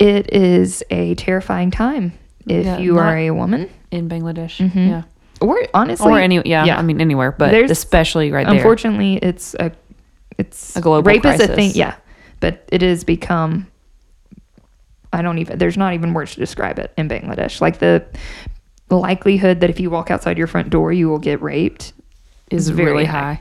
it 0.00 0.34
is 0.34 0.82
a 0.90 1.14
terrifying 1.14 1.70
time 1.70 2.12
if 2.48 2.66
Yeah, 2.66 2.78
you 2.78 2.98
are 2.98 3.16
a 3.16 3.30
woman. 3.30 3.70
In 3.92 4.08
Bangladesh. 4.08 4.56
Mhm. 4.68 4.88
Yeah. 4.88 5.02
Or 5.40 5.62
honestly, 5.72 6.10
Or 6.12 6.18
any 6.18 6.42
yeah, 6.44 6.64
yeah. 6.64 6.76
I 6.76 6.82
mean 6.82 7.00
anywhere, 7.00 7.30
but 7.30 7.52
There's- 7.52 7.70
especially 7.70 8.32
right 8.32 8.46
there. 8.48 8.56
Unfortunately, 8.56 9.14
it's 9.22 9.54
a 9.60 9.70
it's 10.38 10.76
A 10.76 10.80
global 10.80 11.04
rape 11.04 11.24
is 11.24 11.40
a 11.40 11.46
thing, 11.46 11.70
yeah, 11.74 11.94
but 12.40 12.64
it 12.72 12.82
has 12.82 13.04
become. 13.04 13.68
I 15.12 15.22
don't 15.22 15.38
even. 15.38 15.56
There's 15.58 15.76
not 15.76 15.94
even 15.94 16.14
words 16.14 16.34
to 16.34 16.40
describe 16.40 16.80
it 16.80 16.92
in 16.96 17.08
Bangladesh. 17.08 17.60
Like 17.60 17.78
the 17.78 18.04
likelihood 18.96 19.60
that 19.60 19.70
if 19.70 19.78
you 19.80 19.90
walk 19.90 20.10
outside 20.10 20.38
your 20.38 20.46
front 20.46 20.70
door, 20.70 20.92
you 20.92 21.08
will 21.08 21.18
get 21.18 21.42
raped 21.42 21.92
is 22.50 22.70
very 22.70 22.92
really 22.92 23.04
high. 23.04 23.34
high. 23.34 23.40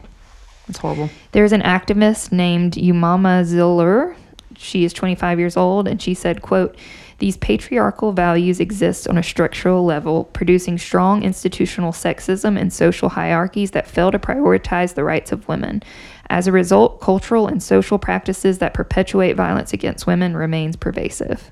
It's 0.67 0.79
horrible. 0.79 1.09
There's 1.31 1.53
an 1.53 1.61
activist 1.61 2.31
named 2.31 2.73
Umama 2.73 3.45
Zillur. 3.45 4.15
She 4.57 4.83
is 4.83 4.91
25 4.91 5.39
years 5.39 5.55
old, 5.55 5.87
and 5.87 6.01
she 6.01 6.13
said, 6.13 6.41
"quote 6.41 6.75
These 7.19 7.37
patriarchal 7.37 8.11
values 8.11 8.59
exist 8.59 9.07
on 9.07 9.17
a 9.17 9.23
structural 9.23 9.85
level, 9.85 10.25
producing 10.33 10.77
strong 10.77 11.23
institutional 11.23 11.91
sexism 11.91 12.59
and 12.59 12.71
social 12.71 13.09
hierarchies 13.09 13.71
that 13.71 13.87
fail 13.87 14.11
to 14.11 14.19
prioritize 14.19 14.93
the 14.93 15.03
rights 15.03 15.31
of 15.31 15.47
women. 15.47 15.81
As 16.29 16.45
a 16.45 16.51
result, 16.51 16.99
cultural 16.99 17.47
and 17.47 17.63
social 17.63 17.97
practices 17.97 18.59
that 18.59 18.73
perpetuate 18.73 19.33
violence 19.33 19.73
against 19.73 20.05
women 20.05 20.35
remains 20.35 20.75
pervasive." 20.75 21.51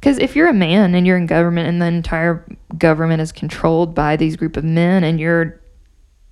Because 0.00 0.18
if 0.18 0.36
you're 0.36 0.48
a 0.48 0.52
man 0.54 0.94
and 0.94 1.06
you're 1.06 1.16
in 1.16 1.26
government 1.26 1.68
and 1.68 1.80
the 1.82 1.86
entire 1.86 2.44
government 2.78 3.20
is 3.22 3.32
controlled 3.32 3.94
by 3.94 4.16
these 4.16 4.36
group 4.36 4.56
of 4.56 4.64
men 4.64 5.04
and 5.04 5.18
you're 5.20 5.60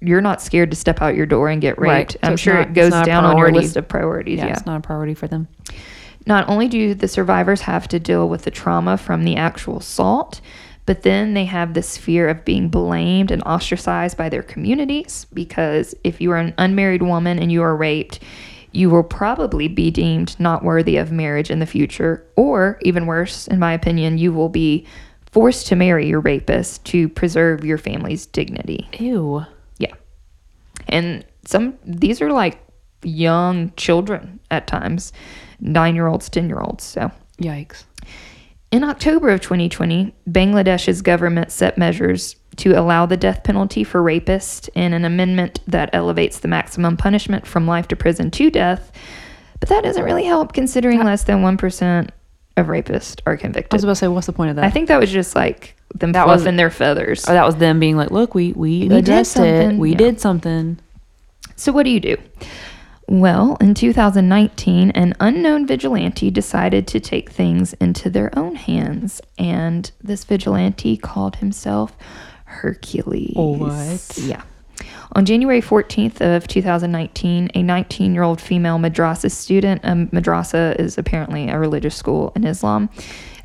you're 0.01 0.21
not 0.21 0.43
scared 0.43 0.71
to 0.71 0.77
step 0.77 1.01
out 1.01 1.15
your 1.15 1.25
door 1.25 1.49
and 1.49 1.63
get 1.63 1.79
Right. 1.79 1.99
raped. 2.01 2.13
So 2.13 2.19
I'm 2.23 2.37
sure 2.37 2.55
not- 2.55 2.69
it 2.69 2.75
goes 2.75 2.93
down 3.07 3.25
on 3.25 3.39
your 3.39 3.51
list 3.51 3.77
of 3.77 3.89
priorities. 3.89 4.37
Yeah, 4.39 4.47
Yeah. 4.49 4.53
it's 4.53 4.67
not 4.67 4.77
a 4.77 4.81
priority 4.81 5.15
for 5.15 5.27
them. 5.27 5.49
Not 6.27 6.47
only 6.49 6.69
do 6.69 6.93
the 6.95 7.09
survivors 7.09 7.63
have 7.63 7.89
to 7.89 7.99
deal 7.99 8.29
with 8.29 8.43
the 8.43 8.51
trauma 8.51 8.99
from 8.99 9.25
the 9.25 9.37
actual 9.37 9.79
assault, 9.79 10.43
but 10.85 11.05
then 11.05 11.33
they 11.33 11.47
have 11.47 11.73
this 11.73 11.97
fear 11.97 12.29
of 12.29 12.45
being 12.45 12.69
blamed 12.69 13.31
and 13.31 13.43
ostracized 13.47 14.19
by 14.19 14.29
their 14.29 14.43
communities 14.43 15.27
because 15.33 15.95
if 16.05 16.21
you 16.21 16.31
are 16.33 16.37
an 16.39 16.53
unmarried 16.59 17.03
woman 17.03 17.39
and 17.39 17.51
you 17.51 17.63
are 17.63 17.75
raped, 17.75 18.21
you 18.75 18.91
will 18.91 19.05
probably 19.05 19.69
be 19.69 19.91
deemed 19.91 20.39
not 20.41 20.65
worthy 20.65 20.97
of 20.97 21.13
marriage 21.13 21.51
in 21.51 21.61
the 21.61 21.67
future, 21.67 22.27
or 22.37 22.79
even 22.83 23.07
worse, 23.07 23.47
in 23.47 23.59
my 23.59 23.73
opinion, 23.73 24.19
you 24.19 24.33
will 24.33 24.49
be 24.49 24.87
forced 25.31 25.69
to 25.69 25.77
marry 25.77 26.09
your 26.09 26.21
rapist 26.21 26.85
to 26.87 27.09
preserve 27.09 27.65
your 27.65 27.79
family's 27.79 28.27
dignity. 28.27 28.89
Ew. 28.99 29.45
Yeah. 29.79 29.95
And 30.89 31.25
some 31.45 31.79
these 31.85 32.21
are 32.21 32.33
like 32.33 32.61
young 33.03 33.73
children 33.77 34.41
at 34.51 34.67
times, 34.67 35.13
nine 35.61 35.95
year 35.95 36.09
olds, 36.09 36.29
10 36.29 36.49
year 36.49 36.61
olds. 36.61 36.83
So 36.83 37.11
Yikes. 37.41 37.85
in 38.73 38.83
October 38.83 39.29
of 39.29 39.41
2020, 39.41 40.15
Bangladesh's 40.29 41.03
government 41.03 41.53
set 41.53 41.79
measures 41.79 42.37
to 42.57 42.73
allow 42.79 43.07
the 43.07 43.17
death 43.17 43.43
penalty 43.45 43.85
for 43.85 44.03
rapists 44.03 44.69
in 44.75 44.93
an 44.93 45.05
amendment 45.05 45.61
that 45.67 45.91
elevates 45.93 46.39
the 46.41 46.49
maximum 46.49 46.97
punishment 46.97 47.47
from 47.47 47.67
life 47.67 47.89
to 47.89 47.97
prison 47.97 48.31
to 48.33 48.51
death. 48.51 48.93
But 49.61 49.69
that 49.71 49.85
doesn't 49.85 50.05
really 50.05 50.25
help 50.25 50.53
considering 50.53 51.03
less 51.03 51.25
than 51.25 51.43
1% 51.43 52.09
of 52.57 52.67
rapists 52.67 53.21
are 53.27 53.37
convicted. 53.37 53.73
I 53.73 53.77
was 53.77 53.85
about 53.85 53.93
to 53.93 53.97
say, 53.97 54.09
what's 54.09 54.27
the 54.27 54.33
point 54.33 54.51
of 54.51 54.57
that? 54.57 54.65
I 54.65 54.71
think 54.71 54.89
that 54.89 55.01
was 55.01 55.11
just 55.11 55.35
like 55.35 55.77
them 55.95 56.13
That 56.13 56.27
was- 56.27 56.43
fluffing 56.43 56.57
their 56.57 56.71
feathers. 56.71 57.25
oh, 57.29 57.33
that 57.33 57.45
was 57.47 57.57
them 57.57 57.81
being 57.81 57.97
like, 57.97 58.11
look, 58.11 58.35
we 58.35 58.53
we, 58.53 58.81
We 58.83 58.89
did 58.89 58.99
addressed 58.99 59.39
it. 59.39 59.75
We 59.77 59.91
Yeah. 59.93 59.97
did 59.97 60.21
something. 60.21 60.79
So, 61.57 61.73
what 61.73 61.85
do 61.85 61.91
you 61.91 62.01
do? 62.01 62.17
Well, 63.07 63.57
in 63.61 63.75
2019, 63.75 64.91
an 64.93 65.15
unknown 65.21 65.67
vigilante 65.67 66.31
decided 66.31 66.87
to 66.89 67.01
take 67.01 67.31
things 67.31 67.75
into 67.75 68.09
their 68.09 68.37
own 68.39 68.55
hands, 68.55 69.21
and 69.39 69.91
this 70.03 70.25
vigilante 70.25 70.97
called 70.97 71.37
himself 71.37 71.93
Hercules. 72.55 73.35
What? 73.35 74.19
Yeah. 74.19 74.43
On 75.13 75.25
January 75.25 75.61
14th 75.61 76.21
of 76.21 76.49
2019, 76.49 77.51
a 77.55 77.63
19-year-old 77.63 78.41
female 78.41 78.79
madrasa 78.79 79.31
student, 79.31 79.81
um, 79.85 80.09
madrasa 80.09 80.75
is 80.81 80.99
apparently 80.99 81.49
a 81.49 81.59
religious 81.59 81.95
school 81.95 82.33
in 82.35 82.45
Islam. 82.45 82.91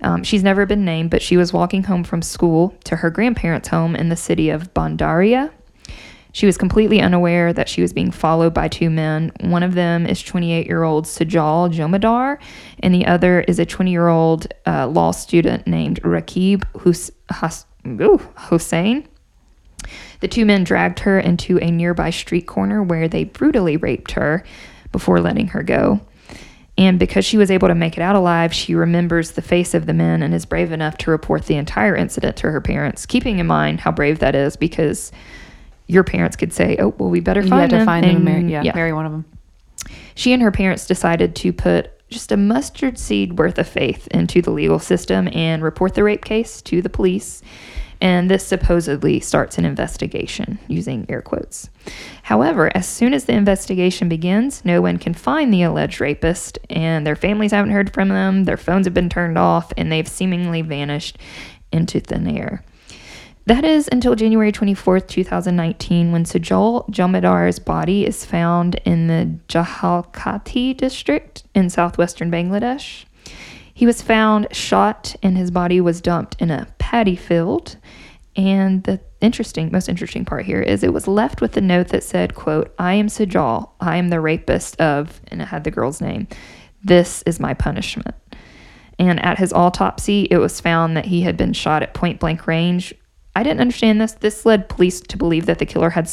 Um, 0.02 0.24
she's 0.24 0.44
never 0.44 0.66
been 0.66 0.86
named, 0.86 1.12
but 1.12 1.22
she 1.22 1.38
was 1.38 1.54
walking 1.54 1.84
home 1.84 2.04
from 2.04 2.22
school 2.22 2.76
to 2.86 2.96
her 2.96 3.10
grandparents' 3.10 3.68
home 3.68 3.96
in 3.96 4.10
the 4.10 4.16
city 4.16 4.50
of 4.50 4.74
Bandaria. 4.74 5.52
She 6.32 6.46
was 6.46 6.58
completely 6.58 7.02
unaware 7.02 7.54
that 7.54 7.68
she 7.68 7.82
was 7.82 7.92
being 7.92 8.12
followed 8.12 8.54
by 8.54 8.68
two 8.68 8.90
men. 8.90 9.32
One 9.42 9.64
of 9.64 9.74
them 9.74 10.06
is 10.06 10.22
28 10.22 10.68
year 10.68 10.84
old 10.84 11.06
Sajal 11.06 11.72
Jomadar, 11.72 12.40
and 12.80 12.94
the 12.94 13.06
other 13.08 13.42
is 13.42 13.60
a 13.60 13.66
20 13.66 13.92
year 13.92 14.08
old 14.08 14.48
uh, 14.66 14.88
law 14.88 15.12
student 15.12 15.68
named 15.68 16.02
Rakib 16.04 16.64
Hus- 16.82 17.12
Hus- 17.32 17.66
ooh, 17.86 18.22
Hossein. 18.36 19.08
The 20.20 20.28
two 20.28 20.46
men 20.46 20.64
dragged 20.64 21.00
her 21.00 21.20
into 21.20 21.58
a 21.60 21.72
nearby 21.72 22.10
street 22.10 22.46
corner 22.48 22.84
where 22.84 23.08
they 23.08 23.24
brutally 23.24 23.78
raped 23.78 24.12
her 24.12 24.44
before 24.92 25.22
letting 25.22 25.48
her 25.48 25.64
go. 25.64 26.02
And 26.78 26.98
because 27.00 27.26
she 27.26 27.38
was 27.38 27.52
able 27.52 27.68
to 27.68 27.76
make 27.76 27.98
it 27.98 28.02
out 28.02 28.16
alive, 28.16 28.54
she 28.54 28.74
remembers 28.76 29.32
the 29.32 29.42
face 29.42 29.74
of 29.74 29.86
the 29.86 29.94
men 29.94 30.24
and 30.24 30.34
is 30.34 30.46
brave 30.46 30.72
enough 30.72 30.98
to 31.00 31.12
report 31.12 31.46
the 31.46 31.56
entire 31.56 31.96
incident 31.96 32.38
to 32.38 32.52
her 32.52 32.62
parents, 32.62 33.06
keeping 33.06 33.40
in 33.40 33.48
mind 33.48 33.82
how 33.82 33.92
brave 33.92 34.20
that 34.20 34.36
is 34.36 34.56
because 34.56 35.12
your 35.88 36.04
parents 36.04 36.36
could 36.38 36.54
say, 36.54 36.78
"Oh, 36.80 36.94
well, 36.98 37.10
we 37.10 37.20
better 37.20 37.42
You 37.42 37.50
find 37.50 37.62
had 37.62 37.70
to 37.72 37.78
him 37.80 37.86
find 37.86 38.04
them 38.06 38.16
and 38.18 38.26
marry. 38.26 38.40
and- 38.40 38.50
Yeah, 38.66 38.72
marry 38.76 38.94
one 38.94 39.06
of 39.06 39.12
them. 39.12 39.26
she 40.16 40.32
and 40.34 40.42
her 40.42 40.52
parents 40.52 40.86
decided 40.86 41.36
to 41.38 41.52
put 41.52 41.92
just 42.10 42.32
a 42.32 42.38
mustard 42.38 42.98
seed 42.98 43.38
worth 43.38 43.58
of 43.58 43.68
faith 43.68 44.08
into 44.08 44.42
the 44.42 44.52
legal 44.52 44.80
system 44.80 45.30
and 45.34 45.64
report 45.64 45.94
the 45.94 46.04
rape 46.04 46.26
case 46.26 46.62
to 46.64 46.82
the 46.82 46.90
police. 46.90 47.42
And 48.02 48.32
this 48.32 48.46
supposedly 48.46 49.20
starts 49.20 49.58
an 49.58 49.66
investigation, 49.66 50.58
using 50.68 51.06
air 51.10 51.22
quotes. 51.22 51.70
However, 52.24 52.72
as 52.74 52.88
soon 52.88 53.14
as 53.14 53.26
the 53.26 53.34
investigation 53.34 54.08
begins, 54.08 54.64
no 54.64 54.82
one 54.82 54.98
can 54.98 55.14
find 55.14 55.54
the 55.54 55.64
alleged 55.64 56.00
rapist, 56.00 56.60
and 56.70 57.06
their 57.06 57.18
families 57.18 57.52
haven't 57.52 57.72
heard 57.72 57.94
from 57.94 58.08
them, 58.10 58.46
their 58.46 58.56
phones 58.56 58.88
have 58.88 58.94
been 58.94 59.10
turned 59.10 59.38
off, 59.38 59.74
and 59.76 59.92
they've 59.92 60.08
seemingly 60.08 60.62
vanished 60.62 61.18
into 61.74 62.00
thin 62.00 62.26
air. 62.28 62.64
That 63.50 63.66
is 63.66 63.90
until 63.92 64.14
January 64.14 64.52
24th, 64.52 65.08
2019, 65.08 66.12
when 66.12 66.24
Sajal 66.24 66.88
Jomadar's 66.92 67.58
body 67.58 68.06
is 68.06 68.24
found 68.24 68.76
in 68.86 69.08
the 69.08 69.40
Jhalokati 69.48 70.78
district 70.78 71.46
in 71.56 71.72
southwestern 71.72 72.30
Bangladesh. 72.30 73.06
He 73.74 73.88
was 73.88 74.04
found 74.04 74.56
shot 74.56 75.16
and 75.24 75.36
his 75.36 75.50
body 75.50 75.82
was 75.82 76.00
dumped 76.00 76.40
in 76.40 76.52
a 76.52 76.68
paddy 76.78 77.16
field. 77.16 77.78
And 78.36 78.84
the 78.84 79.00
interesting, 79.20 79.72
most 79.72 79.90
interesting 79.90 80.26
part 80.26 80.46
here 80.46 80.62
is 80.62 80.84
it 80.84 80.94
was 80.94 81.08
left 81.08 81.42
with 81.42 81.58
a 81.58 81.62
note 81.62 81.88
that 81.88 82.04
said, 82.04 82.36
quote, 82.36 82.72
I 82.78 82.94
am 82.94 83.08
Sajal. 83.08 83.72
I 83.82 83.98
am 83.98 84.10
the 84.10 84.22
rapist 84.22 84.80
of, 84.80 85.22
and 85.30 85.42
it 85.42 85.48
had 85.48 85.64
the 85.64 85.72
girl's 85.72 86.02
name. 86.02 86.28
This 86.84 87.24
is 87.24 87.40
my 87.40 87.56
punishment. 87.56 88.14
And 89.00 89.20
at 89.26 89.40
his 89.40 89.52
autopsy, 89.54 90.28
it 90.30 90.38
was 90.38 90.62
found 90.62 90.96
that 90.98 91.06
he 91.08 91.22
had 91.22 91.36
been 91.36 91.54
shot 91.54 91.82
at 91.82 91.96
point 91.96 92.20
blank 92.20 92.46
range. 92.46 92.94
I 93.40 93.44
didn't 93.44 93.62
understand 93.62 94.02
this. 94.02 94.12
This 94.14 94.46
led 94.46 94.68
police 94.68 95.00
to 95.00 95.18
believe 95.18 95.46
that 95.46 95.60
the 95.60 95.66
killer 95.66 95.90
had 95.90 96.12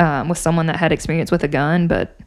um, 0.00 0.30
was 0.30 0.38
someone 0.38 0.64
that 0.66 0.76
had 0.76 0.92
experience 0.92 1.30
with 1.30 1.44
a 1.44 1.48
gun, 1.48 1.88
but 1.88 2.18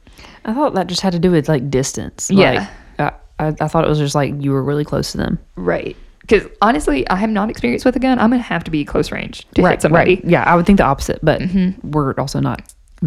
I 0.46 0.54
thought 0.54 0.76
that 0.76 0.86
just 0.86 1.02
had 1.02 1.14
to 1.14 1.20
do 1.20 1.32
with 1.32 1.50
like 1.50 1.72
distance. 1.72 2.30
Yeah. 2.30 2.70
Like, 3.00 3.14
I, 3.40 3.48
I, 3.48 3.56
I 3.62 3.68
thought 3.68 3.84
it 3.84 3.90
was 3.90 3.98
just 3.98 4.14
like 4.14 4.36
you 4.40 4.52
were 4.52 4.64
really 4.64 4.86
close 4.86 5.12
to 5.14 5.18
them. 5.18 5.40
right. 5.56 5.98
Because 6.22 6.46
honestly, 6.62 7.08
I 7.10 7.16
have 7.16 7.30
not 7.30 7.50
experienced 7.50 7.86
with 7.86 7.96
a 7.96 8.00
gun. 8.00 8.20
I'm 8.20 8.30
gonna 8.30 8.44
have 8.44 8.64
to 8.66 8.72
be 8.72 8.84
close 8.84 9.12
range 9.14 9.48
to 9.56 9.66
hit 9.66 9.82
somebody. 9.82 10.22
Yeah, 10.26 10.44
I 10.44 10.56
would 10.56 10.66
think 10.66 10.78
the 10.78 10.84
opposite, 10.84 11.20
but 11.24 11.42
we're 11.84 12.14
also 12.16 12.42
not. 12.42 12.62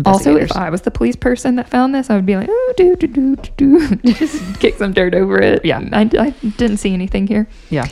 Also, 0.06 0.36
if. 0.36 0.50
I 0.56 0.70
was 0.70 0.80
the 0.82 0.90
police 0.90 1.16
person 1.16 1.56
that 1.56 1.68
found 1.68 1.94
this, 1.94 2.08
I 2.08 2.16
would 2.16 2.24
be 2.24 2.36
like, 2.36 2.48
oh, 2.50 2.74
do, 2.78 2.96
do, 2.96 3.06
do, 3.06 3.36
do, 3.36 3.50
do. 3.56 3.96
Just 4.14 4.58
kick 4.58 4.78
some 4.78 4.94
dirt 4.94 5.14
over 5.14 5.38
it. 5.38 5.64
Yeah. 5.64 5.86
I, 5.92 6.08
I 6.18 6.30
didn't 6.56 6.78
see 6.78 6.94
anything 6.94 7.26
here. 7.26 7.46
yeah, 7.68 7.88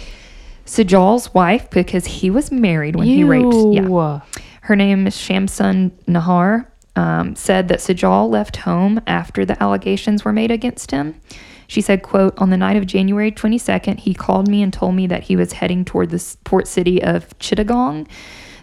Sajal's 0.69 1.33
wife, 1.35 1.71
because 1.71 2.07
he 2.07 2.31
was 2.31 2.53
married 2.53 2.95
when 2.95 3.07
he 3.07 3.25
raped. 3.25 3.55
Yeah. 3.73 4.21
Her 4.63 4.77
name 4.77 5.07
is 5.07 5.17
Shamsun 5.17 5.91
Nahar. 6.07 6.67
Um, 6.95 7.37
said 7.37 7.69
that 7.69 7.79
Sajal 7.79 8.29
left 8.29 8.57
home 8.57 9.01
after 9.07 9.45
the 9.45 9.63
allegations 9.63 10.25
were 10.25 10.33
made 10.33 10.51
against 10.51 10.91
him. 10.91 11.21
She 11.69 11.81
said, 11.81 12.03
quote, 12.03 12.37
on 12.39 12.51
the 12.51 12.57
night 12.57 12.77
of 12.77 12.87
January 12.87 13.31
22nd, 13.31 14.01
he 14.01 14.15
called 14.15 14.49
me 14.49 14.63
and 14.63 14.73
told 14.73 14.97
me 14.97 15.07
that 15.07 15.23
he 15.23 15.37
was 15.37 15.53
heading 15.53 15.85
toward 15.85 16.11
the 16.11 16.37
port 16.43 16.67
city 16.67 17.01
of 17.01 17.39
Chittagong. 17.39 18.09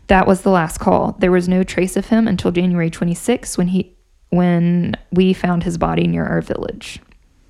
That 0.07 0.27
was 0.27 0.41
the 0.41 0.49
last 0.49 0.79
call. 0.79 1.15
There 1.19 1.31
was 1.31 1.47
no 1.47 1.63
trace 1.63 1.95
of 1.95 2.07
him 2.07 2.27
until 2.27 2.51
January 2.51 2.91
26th 2.91 3.57
when 3.57 3.67
he 3.67 3.95
when 4.29 4.95
we 5.11 5.31
found 5.31 5.63
his 5.63 5.77
body 5.77 6.05
near 6.07 6.25
our 6.25 6.41
village. 6.41 6.99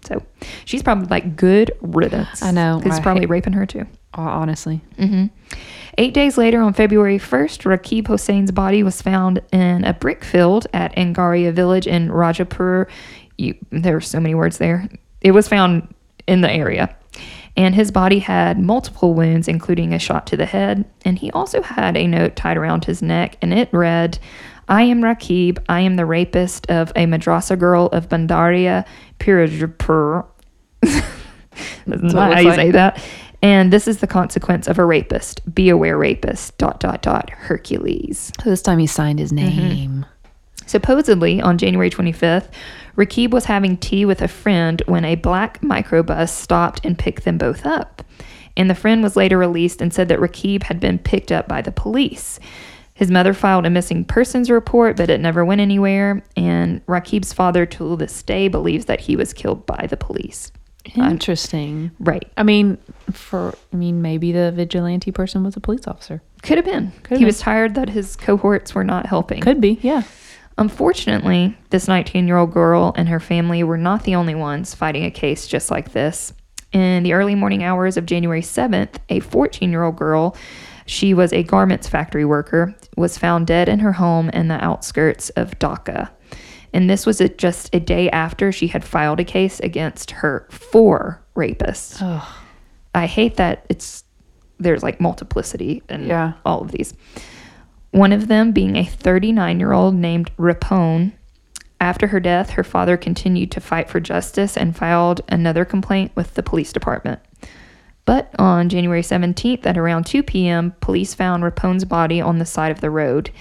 So 0.05 0.23
she's 0.65 0.83
probably 0.83 1.07
like 1.07 1.35
good 1.35 1.71
riddance. 1.81 2.41
I 2.41 2.51
know, 2.51 2.79
he's 2.79 2.99
probably 2.99 3.25
raping 3.25 3.53
her 3.53 3.65
too. 3.65 3.85
Hon- 4.13 4.27
Honestly, 4.27 4.81
hmm 4.97 5.25
Eight 5.97 6.13
days 6.13 6.37
later, 6.37 6.61
on 6.61 6.73
February 6.73 7.17
1st, 7.17 7.63
Rakib 7.63 8.07
Hossein's 8.07 8.51
body 8.51 8.83
was 8.83 9.01
found 9.01 9.41
in 9.53 9.85
a 9.85 9.93
brick 9.93 10.25
field 10.25 10.67
at 10.73 10.93
Angaria 10.97 11.53
village 11.53 11.87
in 11.87 12.09
Rajapur. 12.09 12.87
You, 13.37 13.55
there 13.71 13.95
are 13.95 14.01
so 14.01 14.19
many 14.19 14.35
words 14.35 14.57
there. 14.57 14.89
It 15.21 15.31
was 15.31 15.47
found 15.47 15.87
in 16.27 16.41
the 16.41 16.51
area. 16.51 16.93
And 17.55 17.73
his 17.73 17.91
body 17.91 18.19
had 18.19 18.59
multiple 18.59 19.13
wounds, 19.13 19.47
including 19.47 19.93
a 19.93 19.99
shot 19.99 20.27
to 20.27 20.35
the 20.37 20.45
head. 20.45 20.83
And 21.05 21.17
he 21.17 21.31
also 21.31 21.61
had 21.61 21.95
a 21.95 22.05
note 22.07 22.35
tied 22.35 22.57
around 22.57 22.83
his 22.83 23.01
neck, 23.01 23.37
and 23.41 23.53
it 23.53 23.69
read, 23.71 24.19
I 24.67 24.81
am 24.83 24.99
Rakib. 25.01 25.59
I 25.69 25.79
am 25.79 25.95
the 25.95 26.05
rapist 26.05 26.69
of 26.69 26.89
a 26.97 27.05
madrasa 27.05 27.57
girl 27.57 27.85
of 27.93 28.09
Bandaria, 28.09 28.85
Pirajapur. 29.19 30.25
That's 30.81 32.13
not 32.13 32.33
how 32.33 32.39
you 32.39 32.49
like. 32.49 32.55
say 32.55 32.71
that. 32.71 33.03
And 33.41 33.71
this 33.71 33.87
is 33.87 33.99
the 33.99 34.07
consequence 34.07 34.67
of 34.67 34.79
a 34.79 34.85
rapist. 34.85 35.53
Be 35.53 35.69
aware, 35.69 35.97
rapist. 35.97 36.57
Dot 36.57 36.79
dot 36.79 37.01
dot. 37.01 37.29
Hercules. 37.29 38.31
so 38.43 38.49
this 38.49 38.61
time 38.61 38.79
he 38.79 38.87
signed 38.87 39.19
his 39.19 39.31
mm-hmm. 39.31 39.57
name. 39.57 40.05
Supposedly, 40.65 41.41
on 41.41 41.57
January 41.57 41.89
25th, 41.91 42.49
Rakib 42.95 43.31
was 43.31 43.45
having 43.45 43.77
tea 43.77 44.05
with 44.05 44.21
a 44.21 44.27
friend 44.27 44.81
when 44.87 45.05
a 45.05 45.15
black 45.15 45.61
microbus 45.61 46.29
stopped 46.29 46.83
and 46.83 46.97
picked 46.97 47.23
them 47.23 47.37
both 47.37 47.65
up. 47.65 48.03
And 48.57 48.69
the 48.69 48.75
friend 48.75 49.03
was 49.03 49.15
later 49.15 49.37
released 49.37 49.81
and 49.81 49.93
said 49.93 50.07
that 50.07 50.19
Rakib 50.19 50.63
had 50.63 50.79
been 50.79 50.97
picked 50.97 51.31
up 51.31 51.47
by 51.47 51.61
the 51.61 51.71
police. 51.71 52.39
His 52.95 53.11
mother 53.11 53.33
filed 53.33 53.65
a 53.65 53.69
missing 53.69 54.05
persons 54.05 54.49
report, 54.49 54.95
but 54.95 55.09
it 55.09 55.19
never 55.19 55.43
went 55.43 55.59
anywhere. 55.61 56.23
And 56.37 56.81
Rakib's 56.87 57.33
father, 57.33 57.65
to 57.65 57.95
this 57.97 58.23
day, 58.23 58.47
believes 58.47 58.85
that 58.85 59.01
he 59.01 59.17
was 59.17 59.33
killed 59.33 59.65
by 59.65 59.85
the 59.89 59.97
police. 59.97 60.51
Interesting. 60.95 61.91
Right. 61.99 62.31
I 62.37 62.43
mean, 62.43 62.77
for 63.11 63.53
I 63.73 63.75
mean, 63.75 64.01
maybe 64.01 64.31
the 64.31 64.51
vigilante 64.51 65.11
person 65.11 65.43
was 65.43 65.57
a 65.57 65.59
police 65.59 65.87
officer. 65.87 66.21
Could 66.41 66.57
have 66.57 66.65
been. 66.65 66.91
Could 67.03 67.11
have 67.11 67.17
he 67.17 67.23
been. 67.23 67.27
was 67.27 67.39
tired 67.39 67.75
that 67.75 67.89
his 67.89 68.15
cohorts 68.15 68.73
were 68.73 68.83
not 68.83 69.05
helping. 69.05 69.41
Could 69.41 69.59
be, 69.59 69.79
yeah. 69.81 70.03
Unfortunately, 70.57 71.57
this 71.69 71.87
19 71.89 72.27
year 72.27 72.37
old 72.37 72.53
girl 72.53 72.93
and 72.95 73.09
her 73.09 73.19
family 73.19 73.61
were 73.63 73.77
not 73.77 74.03
the 74.03 74.15
only 74.15 74.35
ones 74.35 74.73
fighting 74.73 75.03
a 75.03 75.11
case 75.11 75.47
just 75.47 75.69
like 75.69 75.91
this. 75.91 76.33
In 76.71 77.03
the 77.03 77.13
early 77.13 77.35
morning 77.35 77.63
hours 77.63 77.97
of 77.97 78.05
January 78.05 78.41
7th, 78.41 78.95
a 79.09 79.19
14 79.19 79.69
year 79.71 79.83
old 79.83 79.97
girl, 79.97 80.35
she 80.85 81.13
was 81.13 81.33
a 81.33 81.43
garments 81.43 81.87
factory 81.87 82.25
worker, 82.25 82.75
was 82.95 83.17
found 83.17 83.47
dead 83.47 83.67
in 83.69 83.79
her 83.79 83.93
home 83.93 84.29
in 84.29 84.47
the 84.47 84.63
outskirts 84.63 85.29
of 85.31 85.57
Dhaka. 85.59 86.09
And 86.73 86.89
this 86.89 87.05
was 87.05 87.21
a, 87.21 87.29
just 87.29 87.73
a 87.73 87.79
day 87.79 88.09
after 88.09 88.51
she 88.51 88.67
had 88.67 88.83
filed 88.83 89.19
a 89.19 89.23
case 89.23 89.59
against 89.61 90.11
her 90.11 90.45
four 90.51 91.21
rapists. 91.35 91.97
Ugh. 92.01 92.27
I 92.93 93.05
hate 93.07 93.35
that 93.37 93.65
it's 93.69 94.03
there's 94.59 94.83
like 94.83 95.01
multiplicity 95.01 95.83
in 95.89 96.05
Yeah. 96.07 96.33
all 96.45 96.61
of 96.61 96.71
these. 96.71 96.93
One 97.91 98.11
of 98.13 98.27
them 98.27 98.51
being 98.51 98.75
a 98.75 98.85
39 98.85 99.59
year 99.59 99.71
old 99.73 99.95
named 99.95 100.31
Rapone. 100.37 101.13
After 101.81 102.07
her 102.07 102.19
death, 102.21 102.51
her 102.51 102.63
father 102.63 102.95
continued 102.97 103.51
to 103.51 103.59
fight 103.59 103.89
for 103.89 103.99
justice 103.99 104.55
and 104.57 104.75
filed 104.75 105.21
another 105.27 105.65
complaint 105.65 106.11
with 106.15 106.33
the 106.35 106.43
police 106.43 106.71
department. 106.71 107.19
But 108.05 108.33
on 108.37 108.69
January 108.69 109.01
17th 109.01 109.65
at 109.65 109.77
around 109.77 110.05
2 110.05 110.23
p.m., 110.23 110.75
police 110.79 111.13
found 111.13 111.43
Rapone's 111.43 111.85
body 111.85 112.21
on 112.21 112.37
the 112.37 112.45
side 112.45 112.71
of 112.71 112.81
the 112.81 112.91
road. 112.91 113.31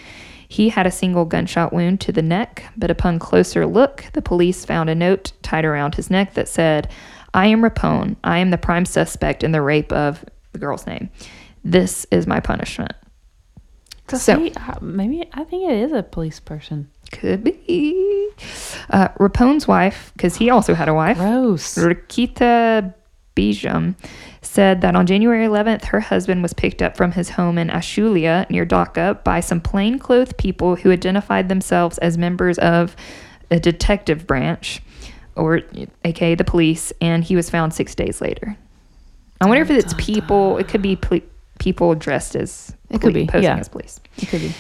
He 0.49 0.71
had 0.71 0.87
a 0.87 0.91
single 0.91 1.25
gunshot 1.25 1.73
wound 1.73 2.01
to 2.03 2.13
the 2.13 2.23
neck, 2.23 2.65
but 2.77 2.91
upon 2.91 3.19
closer 3.19 3.67
look, 3.67 4.07
the 4.13 4.23
police 4.23 4.65
found 4.65 4.89
a 4.89 4.95
note 4.95 5.33
tied 5.43 5.65
around 5.65 5.97
his 5.97 6.11
neck 6.11 6.35
that 6.35 6.49
said, 6.49 6.91
I 7.35 7.47
am 7.47 7.63
Rapone. 7.63 8.17
I 8.23 8.39
am 8.39 8.51
the 8.51 8.59
prime 8.59 8.87
suspect 8.87 9.43
in 9.43 9.53
the 9.53 9.61
rape 9.61 9.93
of 9.93 10.25
the 10.53 10.59
girl's 10.59 10.87
name. 10.87 11.11
This 11.65 12.07
is 12.11 12.27
my 12.27 12.41
punishment. 12.41 12.93
So, 14.09 14.19
see, 14.19 14.53
uh, 14.57 14.79
maybe 14.81 15.29
I 15.33 15.45
think 15.45 15.71
it 15.71 15.79
is 15.79 15.93
a 15.93 16.03
police 16.03 16.39
person. 16.39 16.91
Could 17.11 17.43
be. 17.43 18.31
Uh, 18.91 19.09
Rapone's 19.19 19.67
wife, 19.67 20.13
because 20.15 20.37
he 20.37 20.51
also 20.51 20.75
had 20.75 20.89
a 20.89 20.95
wife, 20.95 21.17
Gross. 21.17 21.77
Rikita 21.77 22.95
Bijam, 23.35 23.97
said 24.45 24.81
that 24.83 24.95
on 24.95 25.07
January 25.07 25.47
11th, 25.47 25.87
her 25.87 26.01
husband 26.01 26.43
was 26.43 26.53
picked 26.53 26.83
up 26.83 26.97
from 26.97 27.13
his 27.13 27.31
home 27.31 27.59
in 27.59 27.69
Ashulia 27.69 28.49
near 28.51 28.67
Dhaka 28.67 29.23
by 29.25 29.41
some 29.41 29.61
plainclothes 29.61 30.33
people 30.35 30.77
who 30.77 30.91
identified 30.91 31.49
themselves 31.49 31.99
as 31.99 32.19
members 32.19 32.59
of 32.59 32.97
a 33.51 33.59
detective 33.61 34.27
branch, 34.27 34.83
or 35.37 35.63
aka 36.05 36.35
the 36.35 36.45
police, 36.45 36.93
and 37.01 37.25
he 37.25 37.37
was 37.37 37.51
found 37.51 37.75
six 37.75 37.95
days 37.95 38.21
later. 38.21 38.57
I 39.41 39.47
wonder 39.47 39.63
if 39.63 39.71
it's 39.71 39.95
people. 39.95 40.59
It 40.59 40.69
could 40.69 40.83
be 40.83 40.97
poli- 40.97 41.25
people 41.59 41.95
dressed 41.95 42.37
as 42.37 42.75
It 42.91 43.01
could 43.01 43.15
be, 43.15 43.27
posing 43.27 43.45
yeah. 43.45 43.57
as 43.57 43.69
police. 43.69 44.01
It 44.19 44.29
could 44.29 44.41
be. 44.41 44.55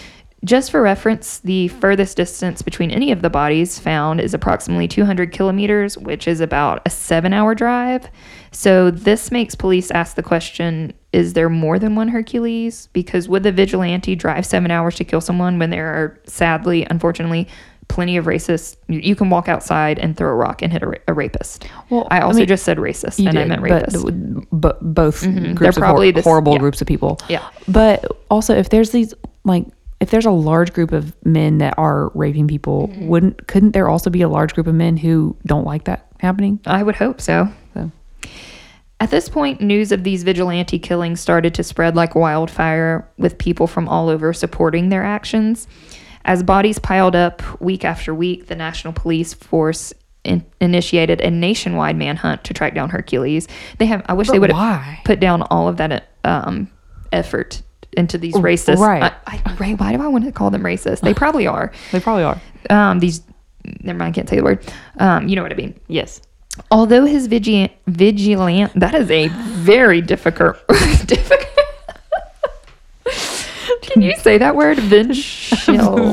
Just 0.45 0.70
for 0.70 0.82
reference, 0.82 1.39
the 1.39 1.68
furthest 1.68 2.18
distance 2.18 2.61
between 2.61 2.91
any 2.91 3.11
of 3.12 3.22
the 3.22 3.30
bodies 3.30 3.78
found 3.78 4.20
is 4.20 4.35
approximately 4.35 4.87
200 4.87 5.32
kilometers, 5.32 5.97
which 5.97 6.28
is 6.28 6.41
about 6.41 6.82
a 6.85 6.91
seven 6.91 7.32
hour 7.32 7.55
drive. 7.55 8.11
So, 8.55 8.91
this 8.91 9.31
makes 9.33 9.55
police 9.55 9.91
ask 9.91 10.15
the 10.17 10.23
question 10.23 10.93
is 11.13 11.33
there 11.35 11.49
more 11.49 11.79
than 11.79 11.97
one 11.97 12.09
Hercules? 12.09 12.89
Because 12.93 13.29
would 13.29 13.43
the 13.43 13.53
vigilante 13.53 14.15
drive 14.17 14.47
seven 14.47 14.71
hours 14.71 14.95
to 14.97 15.05
kill 15.05 15.21
someone 15.21 15.59
when 15.59 15.71
there 15.71 15.87
are, 15.89 16.19
sadly, 16.27 16.87
unfortunately, 16.91 17.49
plenty 17.89 18.17
of 18.17 18.27
racists? 18.27 18.77
You- 18.89 19.15
can 19.17 19.29
walk 19.31 19.49
outside 19.49 19.99
and 19.99 20.17
throw 20.17 20.29
a 20.31 20.35
rock 20.35 20.63
and 20.63 20.73
hit 20.73 20.83
a, 20.83 20.87
ra- 20.89 20.99
a 21.09 21.13
rapist. 21.13 21.67
Well, 21.91 22.07
I 22.13 22.19
I 22.19 22.21
also 22.23 22.39
mean, 22.41 22.49
just 22.49 22.65
said 22.65 22.79
racist, 22.79 23.19
and 23.27 23.37
I 23.39 23.45
meant 23.45 23.61
rapist. 23.63 24.05
but 24.53 24.95
both 24.95 25.23
Mhm. 25.23 25.35
They're 25.43 25.55
groups 25.55 25.77
of 25.77 25.81
probably 25.83 26.07
hor- 26.09 26.13
this- 26.13 26.25
horrible 26.25 26.53
yeah. 26.55 26.59
groups 26.61 26.81
of 26.81 26.87
people. 26.87 27.19
Yeah. 27.29 27.43
But 27.69 28.05
also, 28.31 28.57
if 28.57 28.71
there's 28.71 28.91
these 28.91 29.15
like, 29.45 29.67
if 30.01 30.11
there's 30.11 30.27
a 30.27 30.31
large 30.31 30.73
group 30.73 30.93
of 30.93 31.15
men 31.25 31.59
that 31.59 31.75
are 31.79 32.11
raping 32.15 32.47
people, 32.49 32.89
Mm-hmm. 32.89 33.09
wouldn't 33.09 33.47
couldn't 33.49 33.73
there 33.73 33.89
also 33.89 34.11
be 34.11 34.23
a 34.23 34.29
large 34.29 34.55
group 34.55 34.67
of 34.69 34.75
men 34.75 34.97
who 34.97 35.37
don't 35.47 35.65
like 35.67 35.85
that 35.85 36.07
happening? 36.21 36.61
I 36.67 36.83
would 36.83 36.97
hope 36.97 37.21
so. 37.21 37.49
At 39.01 39.11
this 39.11 39.28
point, 39.28 39.61
news 39.61 39.92
of 39.92 40.05
these 40.05 40.22
vigilante 40.22 40.78
killings 40.78 41.20
started 41.20 41.55
to 41.55 41.62
spread 41.62 41.97
like 41.97 42.14
wildfire, 42.14 43.09
with 43.18 43.38
people 43.38 43.66
from 43.66 43.88
all 43.88 44.09
over 44.09 44.32
supporting 44.32 44.88
their 44.88 45.03
actions. 45.03 45.66
As 46.24 46.42
bodies 46.42 46.78
piled 46.78 47.14
up 47.14 47.42
week 47.61 47.84
after 47.84 48.14
week, 48.14 48.47
the 48.47 48.55
National 48.55 48.92
Police 48.92 49.34
Force 49.34 49.92
in- 50.24 50.45
initiated 50.61 51.20
a 51.20 51.30
nationwide 51.30 51.97
manhunt 51.97 52.45
to 52.45 52.55
track 52.55 52.74
down 52.74 52.88
Hercules. 52.90 53.47
They 53.78 53.86
have. 53.86 54.03
I 54.07 54.14
wish 54.14 54.30
they 54.30 54.38
would 54.38 54.53
have 54.53 55.05
put 55.05 55.20
down 55.20 55.42
all 55.42 55.68
of 55.68 55.76
that 55.76 56.09
um, 56.24 56.70
effort 57.12 57.62
into 57.97 58.16
these 58.18 58.34
racist. 58.34 58.78
right. 58.78 59.12
I, 59.26 59.42
I, 59.47 59.74
why 59.74 59.92
do 59.92 60.03
I 60.03 60.09
want 60.09 60.24
to 60.24 60.32
call 60.32 60.51
them 60.51 60.62
racist? 60.62 61.01
They 61.01 61.14
probably 61.22 61.47
are. 61.47 61.72
they 61.92 62.01
probably 62.01 62.24
are. 62.24 62.40
Um, 62.70 63.01
these. 63.01 63.22
Never 63.82 63.99
mind. 63.99 64.12
I 64.12 64.14
can't 64.14 64.28
say 64.28 64.36
the 64.36 64.45
word. 64.45 64.66
Um, 64.99 65.28
you 65.28 65.36
know 65.36 65.42
what 65.42 65.53
I 65.53 65.57
mean. 65.57 65.78
Yes. 65.88 66.20
Although 66.71 67.05
his 67.05 67.27
vigilant, 67.27 67.73
vigilant 67.87 68.73
that 68.79 68.95
is 68.95 69.11
a 69.11 69.29
very 69.29 70.01
difficult, 70.01 70.57
difficult, 71.07 71.49
Can 73.83 74.03
you 74.03 74.15
say 74.17 74.39
that 74.39 74.57
word? 74.57 74.79
Vigil. 74.79 75.15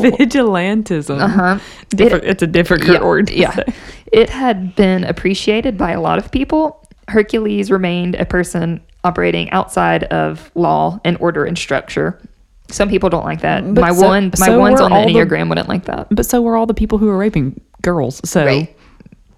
Vigilantism. 0.01 1.19
Uh 1.21 1.27
huh. 1.27 1.59
Diffi- 1.89 2.23
it's 2.23 2.43
a 2.43 2.47
difficult 2.47 2.89
yeah, 2.89 3.03
word. 3.03 3.27
to 3.27 3.37
yeah. 3.37 3.51
say. 3.55 3.63
It 4.11 4.29
had 4.29 4.75
been 4.75 5.03
appreciated 5.03 5.77
by 5.77 5.91
a 5.91 6.01
lot 6.01 6.17
of 6.17 6.31
people. 6.31 6.85
Hercules 7.07 7.71
remained 7.71 8.15
a 8.15 8.25
person 8.25 8.81
operating 9.03 9.49
outside 9.51 10.03
of 10.05 10.51
law 10.55 10.99
and 11.05 11.17
order 11.19 11.45
and 11.45 11.57
structure. 11.57 12.19
Some 12.69 12.87
people 12.89 13.09
don't 13.09 13.25
like 13.25 13.41
that. 13.41 13.63
But 13.73 13.81
my 13.81 13.93
so- 13.93 14.07
one, 14.07 14.31
my 14.39 14.45
so 14.47 14.59
ones 14.59 14.79
on 14.81 14.91
the 14.91 14.95
all 14.97 15.05
the- 15.07 15.13
enneagram 15.13 15.49
wouldn't 15.49 15.69
like 15.69 15.85
that. 15.85 16.07
But 16.11 16.25
so 16.25 16.41
were 16.41 16.55
all 16.55 16.65
the 16.65 16.73
people 16.73 16.97
who 16.97 17.07
were 17.07 17.17
raping 17.17 17.59
girls. 17.81 18.21
So 18.29 18.45
Right. 18.45 18.77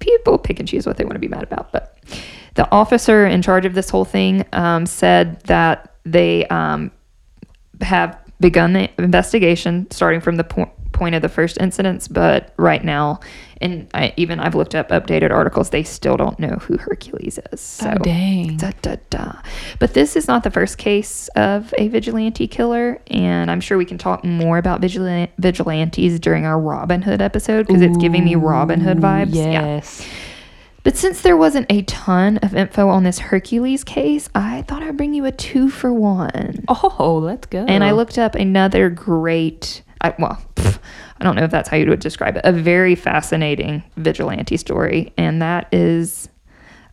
People 0.04 0.38
pick 0.38 0.60
and 0.60 0.68
choose 0.68 0.86
what 0.86 0.97
they 0.97 1.06
want 1.06 1.16
to 1.16 1.20
be 1.20 1.30
mad 1.30 1.43
about. 1.43 1.72
But 1.72 1.97
the 2.56 2.70
officer 2.72 3.26
in 3.26 3.41
charge 3.41 3.66
of 3.66 3.74
this 3.74 3.89
whole 3.89 4.04
thing 4.04 4.45
um, 4.51 4.86
said 4.86 5.39
that 5.41 5.95
they 6.04 6.45
um, 6.47 6.91
have 7.82 8.20
begun 8.43 8.73
the 8.73 8.89
investigation 9.01 9.89
starting 9.89 10.19
from 10.19 10.35
the 10.35 10.43
po- 10.43 10.69
point 10.91 11.15
of 11.15 11.21
the 11.21 11.29
first 11.29 11.57
incidents. 11.61 12.09
But 12.09 12.53
right 12.57 12.83
now, 12.83 13.21
and 13.61 13.87
I, 13.93 14.13
even 14.17 14.41
I've 14.41 14.53
looked 14.53 14.75
up 14.75 14.89
updated 14.89 15.31
articles, 15.31 15.69
they 15.69 15.83
still 15.83 16.17
don't 16.17 16.37
know 16.37 16.57
who 16.61 16.77
Hercules 16.77 17.39
is. 17.51 17.79
Oh, 17.81 17.85
so. 17.85 17.93
Oh, 17.97 18.03
dang. 18.03 18.57
Da, 18.57 18.71
da, 18.81 18.97
da. 19.09 19.33
But 19.79 19.93
this 19.93 20.17
is 20.17 20.27
not 20.27 20.43
the 20.43 20.51
first 20.51 20.77
case 20.77 21.29
of 21.29 21.73
a 21.77 21.87
vigilante 21.87 22.45
killer, 22.47 23.01
and 23.07 23.49
I'm 23.49 23.61
sure 23.61 23.77
we 23.77 23.85
can 23.85 23.97
talk 23.97 24.25
more 24.25 24.57
about 24.57 24.81
vigilan- 24.81 25.29
vigilantes 25.39 26.19
during 26.19 26.45
our 26.45 26.59
Robin 26.59 27.01
Hood 27.01 27.21
episode 27.21 27.65
because 27.65 27.81
it's 27.81 27.97
giving 27.97 28.25
me 28.25 28.35
Robin 28.35 28.81
Hood 28.81 28.97
vibes. 28.97 29.35
Yeah. 29.35 29.81
But 30.84 30.97
since 30.97 31.21
there 31.21 31.38
wasn't 31.38 31.67
a 31.69 31.81
ton 31.84 32.38
of 32.38 32.53
info 32.53 32.89
on 32.89 33.03
this 33.03 33.17
Hercules 33.17 33.84
case, 33.84 34.29
I 34.36 34.63
thought 34.63 34.84
I'd 34.84 34.97
bring 34.97 35.13
you 35.13 35.25
a 35.25 35.31
two 35.31 35.69
for 35.69 35.93
one. 35.93 36.65
Oh, 36.67 37.21
let's 37.23 37.47
go. 37.47 37.65
And 37.67 37.84
I 37.84 37.91
looked 37.91 38.17
up 38.17 38.36
another 38.36 38.89
great, 38.89 39.81
I, 40.01 40.13
well, 40.19 40.41
pff, 40.55 40.79
I 41.19 41.23
don't 41.23 41.36
know 41.36 41.43
if 41.43 41.51
that's 41.51 41.69
how 41.69 41.77
you 41.77 41.89
would 41.89 42.01
describe 42.01 42.36
it, 42.36 42.41
a 42.43 42.51
very 42.51 42.95
fascinating 42.95 43.81
vigilante 43.95 44.57
story, 44.57 45.13
and 45.17 45.41
that 45.41 45.73
is 45.73 46.27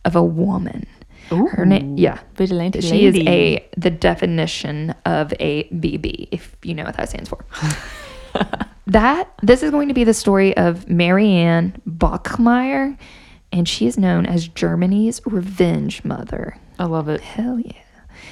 of 0.05 0.15
a 0.15 0.23
woman. 0.23 0.87
Her 1.29 1.65
name, 1.65 1.97
yeah, 1.97 2.19
Vigilante 2.35 2.81
she 2.81 3.05
is 3.05 3.15
a 3.15 3.65
the 3.77 3.89
definition 3.89 4.93
of 5.05 5.33
a 5.39 5.63
BB, 5.69 6.27
if 6.31 6.57
you 6.61 6.73
know 6.73 6.83
what 6.83 6.97
that 6.97 7.07
stands 7.07 7.29
for. 7.29 7.45
that 8.87 9.31
this 9.41 9.63
is 9.63 9.71
going 9.71 9.87
to 9.87 9.93
be 9.93 10.03
the 10.03 10.13
story 10.13 10.55
of 10.57 10.89
Marianne 10.89 11.81
Bachmeier, 11.87 12.97
and 13.51 13.67
she 13.67 13.87
is 13.87 13.97
known 13.97 14.25
as 14.25 14.47
Germany's 14.47 15.21
revenge 15.25 16.03
mother. 16.03 16.57
I 16.79 16.85
love 16.85 17.09
it. 17.09 17.21
Hell 17.21 17.59
yeah. 17.59 17.73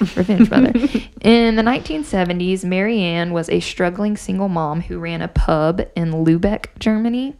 Revenge 0.00 0.50
Mother. 0.50 0.70
In 1.20 1.56
the 1.56 1.62
1970s, 1.62 2.64
Marianne 2.64 3.32
was 3.32 3.48
a 3.48 3.60
struggling 3.60 4.16
single 4.16 4.48
mom 4.48 4.80
who 4.80 4.98
ran 4.98 5.20
a 5.20 5.28
pub 5.28 5.80
in 5.94 6.12
Lübeck, 6.12 6.66
Germany. 6.78 7.36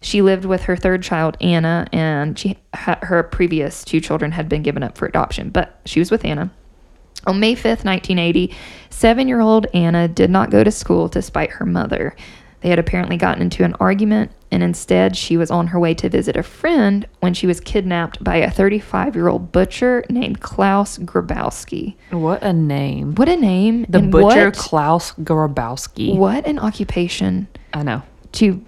She 0.00 0.22
lived 0.22 0.44
with 0.44 0.64
her 0.64 0.76
third 0.76 1.02
child, 1.02 1.36
Anna, 1.40 1.86
and 1.92 2.38
she 2.38 2.56
ha- 2.74 3.00
her 3.02 3.22
previous 3.24 3.84
two 3.84 4.00
children 4.00 4.32
had 4.32 4.48
been 4.48 4.62
given 4.62 4.82
up 4.82 4.96
for 4.96 5.06
adoption, 5.06 5.50
but 5.50 5.80
she 5.86 5.98
was 5.98 6.10
with 6.10 6.24
Anna. 6.24 6.52
On 7.26 7.40
May 7.40 7.54
5th, 7.54 7.84
1980, 7.84 8.54
seven 8.90 9.26
year 9.26 9.40
old 9.40 9.66
Anna 9.74 10.06
did 10.06 10.30
not 10.30 10.50
go 10.50 10.62
to 10.62 10.70
school 10.70 11.08
to 11.08 11.20
spite 11.20 11.50
her 11.50 11.66
mother. 11.66 12.14
They 12.60 12.70
had 12.70 12.78
apparently 12.78 13.16
gotten 13.16 13.42
into 13.42 13.62
an 13.64 13.74
argument, 13.78 14.32
and 14.50 14.62
instead, 14.62 15.16
she 15.16 15.36
was 15.36 15.50
on 15.50 15.68
her 15.68 15.78
way 15.78 15.94
to 15.94 16.08
visit 16.08 16.36
a 16.36 16.42
friend 16.42 17.06
when 17.20 17.32
she 17.34 17.46
was 17.46 17.60
kidnapped 17.60 18.22
by 18.24 18.36
a 18.36 18.50
35 18.50 19.14
year 19.14 19.28
old 19.28 19.52
butcher 19.52 20.04
named 20.10 20.40
Klaus 20.40 20.98
Grabowski. 20.98 21.94
What 22.10 22.42
a 22.42 22.52
name. 22.52 23.14
What 23.14 23.28
a 23.28 23.36
name! 23.36 23.86
The 23.88 23.98
and 23.98 24.10
butcher 24.12 24.46
what, 24.46 24.56
Klaus 24.56 25.12
Grabowski. 25.12 26.16
what 26.16 26.46
an 26.46 26.58
occupation 26.58 27.48
I 27.72 27.82
know. 27.82 28.02
to. 28.32 28.64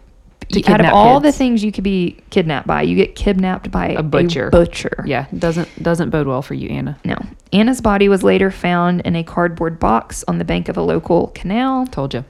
To 0.52 0.68
out 0.72 0.80
of 0.80 0.86
all 0.92 1.20
the 1.20 1.30
things 1.30 1.62
you 1.62 1.70
could 1.70 1.84
be 1.84 2.16
kidnapped 2.30 2.66
by, 2.66 2.82
you 2.82 2.96
get 2.96 3.14
kidnapped 3.14 3.70
by 3.70 3.90
A 3.90 4.02
butcher. 4.02 4.50
butcher. 4.50 5.04
Yeah, 5.06 5.26
doesn't 5.38 5.68
doesn't 5.80 6.10
bode 6.10 6.26
well 6.26 6.42
for 6.42 6.54
you, 6.54 6.68
Anna. 6.70 6.98
No. 7.04 7.16
Anna's 7.52 7.80
body 7.80 8.08
was 8.08 8.24
later 8.24 8.50
found 8.50 9.00
in 9.02 9.14
a 9.14 9.22
cardboard 9.22 9.78
box 9.78 10.24
on 10.26 10.38
the 10.38 10.44
bank 10.44 10.68
of 10.68 10.76
a 10.76 10.82
local 10.82 11.28
canal. 11.36 11.86
Told 11.86 12.14
you. 12.14 12.24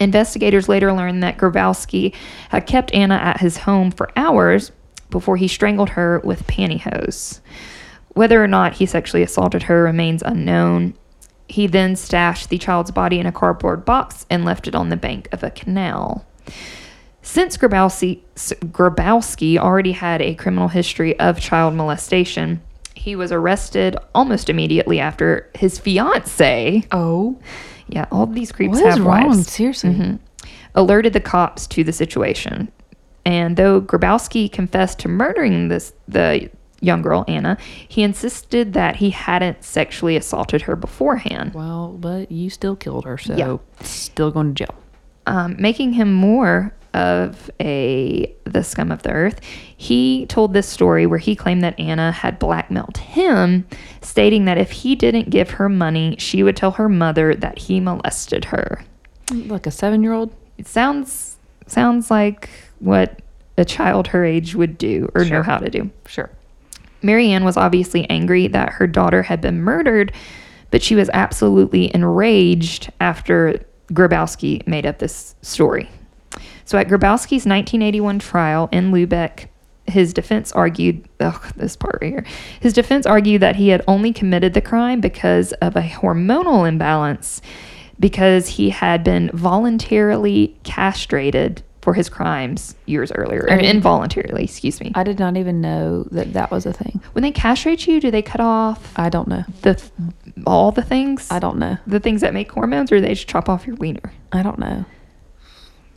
Investigators 0.00 0.68
later 0.68 0.92
learned 0.92 1.22
that 1.22 1.36
Grabowski 1.36 2.14
had 2.48 2.66
kept 2.66 2.92
Anna 2.94 3.14
at 3.14 3.40
his 3.40 3.58
home 3.58 3.90
for 3.90 4.10
hours 4.16 4.72
before 5.10 5.36
he 5.36 5.46
strangled 5.46 5.90
her 5.90 6.20
with 6.20 6.46
pantyhose. 6.46 7.40
Whether 8.14 8.42
or 8.42 8.48
not 8.48 8.74
he 8.74 8.86
sexually 8.86 9.22
assaulted 9.22 9.64
her 9.64 9.82
remains 9.82 10.22
unknown. 10.22 10.94
He 11.48 11.66
then 11.66 11.96
stashed 11.96 12.48
the 12.48 12.58
child's 12.58 12.90
body 12.90 13.18
in 13.18 13.26
a 13.26 13.32
cardboard 13.32 13.84
box 13.84 14.24
and 14.30 14.44
left 14.44 14.66
it 14.66 14.74
on 14.74 14.88
the 14.88 14.96
bank 14.96 15.28
of 15.32 15.42
a 15.42 15.50
canal. 15.50 16.26
Since 17.22 17.58
Grabowski, 17.58 18.20
Grabowski 18.36 19.58
already 19.58 19.92
had 19.92 20.22
a 20.22 20.34
criminal 20.34 20.68
history 20.68 21.18
of 21.20 21.38
child 21.38 21.74
molestation, 21.74 22.62
he 22.94 23.16
was 23.16 23.32
arrested 23.32 23.96
almost 24.14 24.48
immediately 24.48 25.00
after 25.00 25.50
his 25.54 25.78
fiance. 25.78 26.84
Oh, 26.92 27.38
Yeah, 27.90 28.06
all 28.10 28.26
these 28.26 28.52
creeps 28.52 28.78
what 28.78 28.86
is 28.88 28.94
have 28.96 29.04
wrong? 29.04 29.28
wives 29.28 29.50
Seriously. 29.50 29.90
Mhm. 29.94 30.18
alerted 30.74 31.12
the 31.12 31.20
cops 31.20 31.66
to 31.68 31.84
the 31.84 31.92
situation. 31.92 32.70
And 33.26 33.56
though 33.56 33.80
Grabowski 33.80 34.50
confessed 34.50 34.98
to 35.00 35.08
murdering 35.08 35.68
this 35.68 35.92
the 36.08 36.48
young 36.80 37.02
girl 37.02 37.24
Anna, 37.28 37.58
he 37.86 38.02
insisted 38.02 38.72
that 38.72 38.96
he 38.96 39.10
hadn't 39.10 39.62
sexually 39.62 40.16
assaulted 40.16 40.62
her 40.62 40.74
beforehand, 40.76 41.52
Well, 41.52 41.88
but 42.00 42.32
you 42.32 42.48
still 42.48 42.74
killed 42.76 43.04
her, 43.04 43.18
so 43.18 43.36
Yeah. 43.36 43.56
still 43.82 44.30
going 44.30 44.54
to 44.54 44.64
jail. 44.64 44.74
um, 45.26 45.54
making 45.58 45.92
him 45.92 46.12
more 46.12 46.72
of 46.94 47.50
a 47.60 48.34
the 48.44 48.62
scum 48.64 48.90
of 48.90 49.02
the 49.02 49.10
earth. 49.10 49.40
He 49.76 50.26
told 50.26 50.52
this 50.52 50.68
story 50.68 51.06
where 51.06 51.18
he 51.18 51.36
claimed 51.36 51.62
that 51.62 51.78
Anna 51.78 52.12
had 52.12 52.38
blackmailed 52.38 52.98
him, 52.98 53.66
stating 54.02 54.44
that 54.46 54.58
if 54.58 54.70
he 54.70 54.94
didn't 54.94 55.30
give 55.30 55.50
her 55.50 55.68
money, 55.68 56.16
she 56.18 56.42
would 56.42 56.56
tell 56.56 56.72
her 56.72 56.88
mother 56.88 57.34
that 57.34 57.58
he 57.58 57.80
molested 57.80 58.46
her. 58.46 58.84
Like 59.32 59.66
a 59.66 59.70
seven-year-old. 59.70 60.34
It 60.58 60.66
sounds 60.66 61.38
sounds 61.66 62.10
like 62.10 62.50
what 62.80 63.20
a 63.56 63.64
child 63.64 64.08
her 64.08 64.24
age 64.24 64.54
would 64.54 64.76
do 64.76 65.08
or 65.14 65.24
know 65.24 65.42
how 65.42 65.58
to 65.58 65.70
do. 65.70 65.90
Sure. 66.06 66.30
Marianne 67.02 67.44
was 67.44 67.56
obviously 67.56 68.08
angry 68.10 68.46
that 68.48 68.70
her 68.70 68.86
daughter 68.86 69.22
had 69.22 69.40
been 69.40 69.62
murdered, 69.62 70.12
but 70.70 70.82
she 70.82 70.94
was 70.94 71.08
absolutely 71.12 71.94
enraged 71.94 72.92
after 73.00 73.64
Grabowski 73.92 74.66
made 74.66 74.86
up 74.86 74.98
this 74.98 75.34
story. 75.42 75.88
So 76.70 76.78
at 76.78 76.86
Grabowski's 76.86 77.46
1981 77.46 78.20
trial 78.20 78.68
in 78.70 78.92
Lubeck, 78.92 79.48
his 79.88 80.14
defense 80.14 80.52
argued, 80.52 81.04
oh, 81.18 81.50
this 81.56 81.74
part 81.74 81.98
right 82.00 82.12
here. 82.12 82.24
His 82.60 82.72
defense 82.72 83.06
argued 83.06 83.42
that 83.42 83.56
he 83.56 83.70
had 83.70 83.82
only 83.88 84.12
committed 84.12 84.54
the 84.54 84.60
crime 84.60 85.00
because 85.00 85.52
of 85.54 85.74
a 85.74 85.82
hormonal 85.82 86.68
imbalance, 86.68 87.42
because 87.98 88.50
he 88.50 88.70
had 88.70 89.02
been 89.02 89.32
voluntarily 89.34 90.56
castrated 90.62 91.60
for 91.82 91.92
his 91.92 92.08
crimes 92.08 92.76
years 92.86 93.10
earlier, 93.10 93.48
or 93.50 93.58
involuntarily, 93.58 94.44
excuse 94.44 94.80
me. 94.80 94.92
I 94.94 95.02
did 95.02 95.18
not 95.18 95.36
even 95.36 95.60
know 95.60 96.04
that 96.12 96.34
that 96.34 96.52
was 96.52 96.66
a 96.66 96.72
thing. 96.72 97.02
When 97.14 97.22
they 97.22 97.32
castrate 97.32 97.88
you, 97.88 97.98
do 98.00 98.12
they 98.12 98.22
cut 98.22 98.40
off 98.40 98.96
I 98.96 99.08
don't 99.08 99.26
know. 99.26 99.42
the 99.62 99.82
all 100.46 100.70
the 100.70 100.82
things? 100.82 101.32
I 101.32 101.40
don't 101.40 101.58
know. 101.58 101.78
The 101.88 101.98
things 101.98 102.20
that 102.20 102.32
make 102.32 102.52
hormones, 102.52 102.92
or 102.92 103.00
they 103.00 103.14
just 103.14 103.26
chop 103.26 103.48
off 103.48 103.66
your 103.66 103.74
wiener? 103.74 104.12
I 104.30 104.44
don't 104.44 104.60
know. 104.60 104.84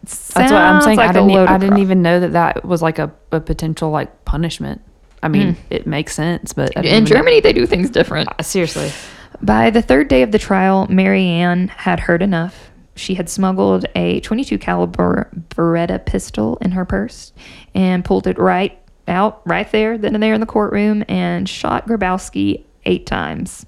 That's 0.04 0.36
what 0.52 0.54
I'm 0.62 0.82
saying. 0.82 0.98
like 0.98 1.10
I 1.10 1.14
didn't. 1.14 1.32
I 1.36 1.58
didn't 1.58 1.80
even 1.80 2.02
know 2.02 2.20
that 2.20 2.34
that 2.34 2.66
was 2.66 2.82
like 2.82 3.00
a, 3.00 3.12
a 3.32 3.40
potential 3.40 3.90
like 3.90 4.26
punishment. 4.26 4.82
I 5.22 5.30
mean, 5.30 5.54
Mm. 5.54 5.58
it 5.70 5.88
makes 5.88 6.14
sense, 6.14 6.52
but 6.54 6.74
In 6.74 6.84
even 6.86 7.04
know- 7.04 7.08
Germany, 7.08 7.40
they 7.40 7.54
do 7.54 7.66
things 7.66 7.90
different. 7.90 8.28
Uh, 8.38 8.44
seriously, 8.44 8.92
By 9.42 9.70
the 9.70 9.82
third 9.82 10.10
day 10.10 10.22
of 10.22 10.32
the 10.34 10.40
trial, 10.40 10.86
Mary 10.90 11.26
Ann 11.26 11.70
had 11.70 12.02
heard 12.02 12.22
enough. 12.22 12.70
She 12.96 13.16
had 13.16 13.30
smuggled 13.30 13.86
a 13.96 14.20
22 14.20 14.58
caliber 14.58 15.30
Beretta 15.50 16.06
pistol 16.06 16.58
in 16.62 16.72
her 16.72 16.84
purse 16.86 17.32
and 17.74 18.04
pulled 18.06 18.28
it 18.28 18.38
right 18.38 18.78
out, 19.08 19.42
right 19.46 19.70
there, 19.72 19.98
then 19.98 20.14
and 20.14 20.22
there 20.22 20.34
in 20.34 20.42
the 20.42 20.46
courtroom, 20.46 21.04
and 21.08 21.48
shot 21.50 21.88
Grabowski 21.88 22.64
eight 22.86 23.06
times. 23.06 23.66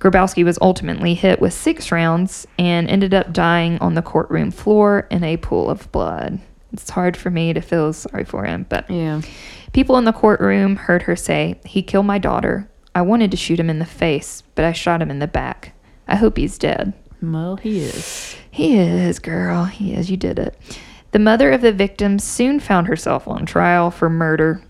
Grabowski 0.00 0.44
was 0.44 0.58
ultimately 0.62 1.14
hit 1.14 1.40
with 1.40 1.52
six 1.52 1.92
rounds 1.92 2.46
and 2.58 2.88
ended 2.88 3.12
up 3.12 3.32
dying 3.32 3.78
on 3.78 3.94
the 3.94 4.02
courtroom 4.02 4.50
floor 4.50 5.06
in 5.10 5.22
a 5.22 5.36
pool 5.36 5.68
of 5.68 5.92
blood. 5.92 6.40
It's 6.72 6.88
hard 6.90 7.16
for 7.16 7.30
me 7.30 7.52
to 7.52 7.60
feel 7.60 7.92
sorry 7.92 8.24
for 8.24 8.44
him, 8.44 8.64
but 8.68 8.90
yeah. 8.90 9.20
People 9.72 9.98
in 9.98 10.04
the 10.04 10.12
courtroom 10.12 10.76
heard 10.76 11.02
her 11.02 11.16
say, 11.16 11.60
He 11.64 11.82
killed 11.82 12.06
my 12.06 12.18
daughter. 12.18 12.68
I 12.94 13.02
wanted 13.02 13.30
to 13.30 13.36
shoot 13.36 13.60
him 13.60 13.70
in 13.70 13.78
the 13.78 13.84
face, 13.84 14.42
but 14.54 14.64
I 14.64 14.72
shot 14.72 15.02
him 15.02 15.10
in 15.10 15.18
the 15.18 15.28
back. 15.28 15.74
I 16.08 16.16
hope 16.16 16.38
he's 16.38 16.58
dead. 16.58 16.92
Well, 17.22 17.56
he 17.56 17.80
is. 17.80 18.36
He 18.50 18.78
is, 18.78 19.18
girl. 19.18 19.64
He 19.64 19.92
is. 19.94 20.10
You 20.10 20.16
did 20.16 20.38
it. 20.38 20.56
The 21.12 21.18
mother 21.18 21.52
of 21.52 21.60
the 21.60 21.72
victim 21.72 22.18
soon 22.18 22.58
found 22.58 22.86
herself 22.86 23.28
on 23.28 23.44
trial 23.44 23.90
for 23.90 24.08
murder. 24.08 24.62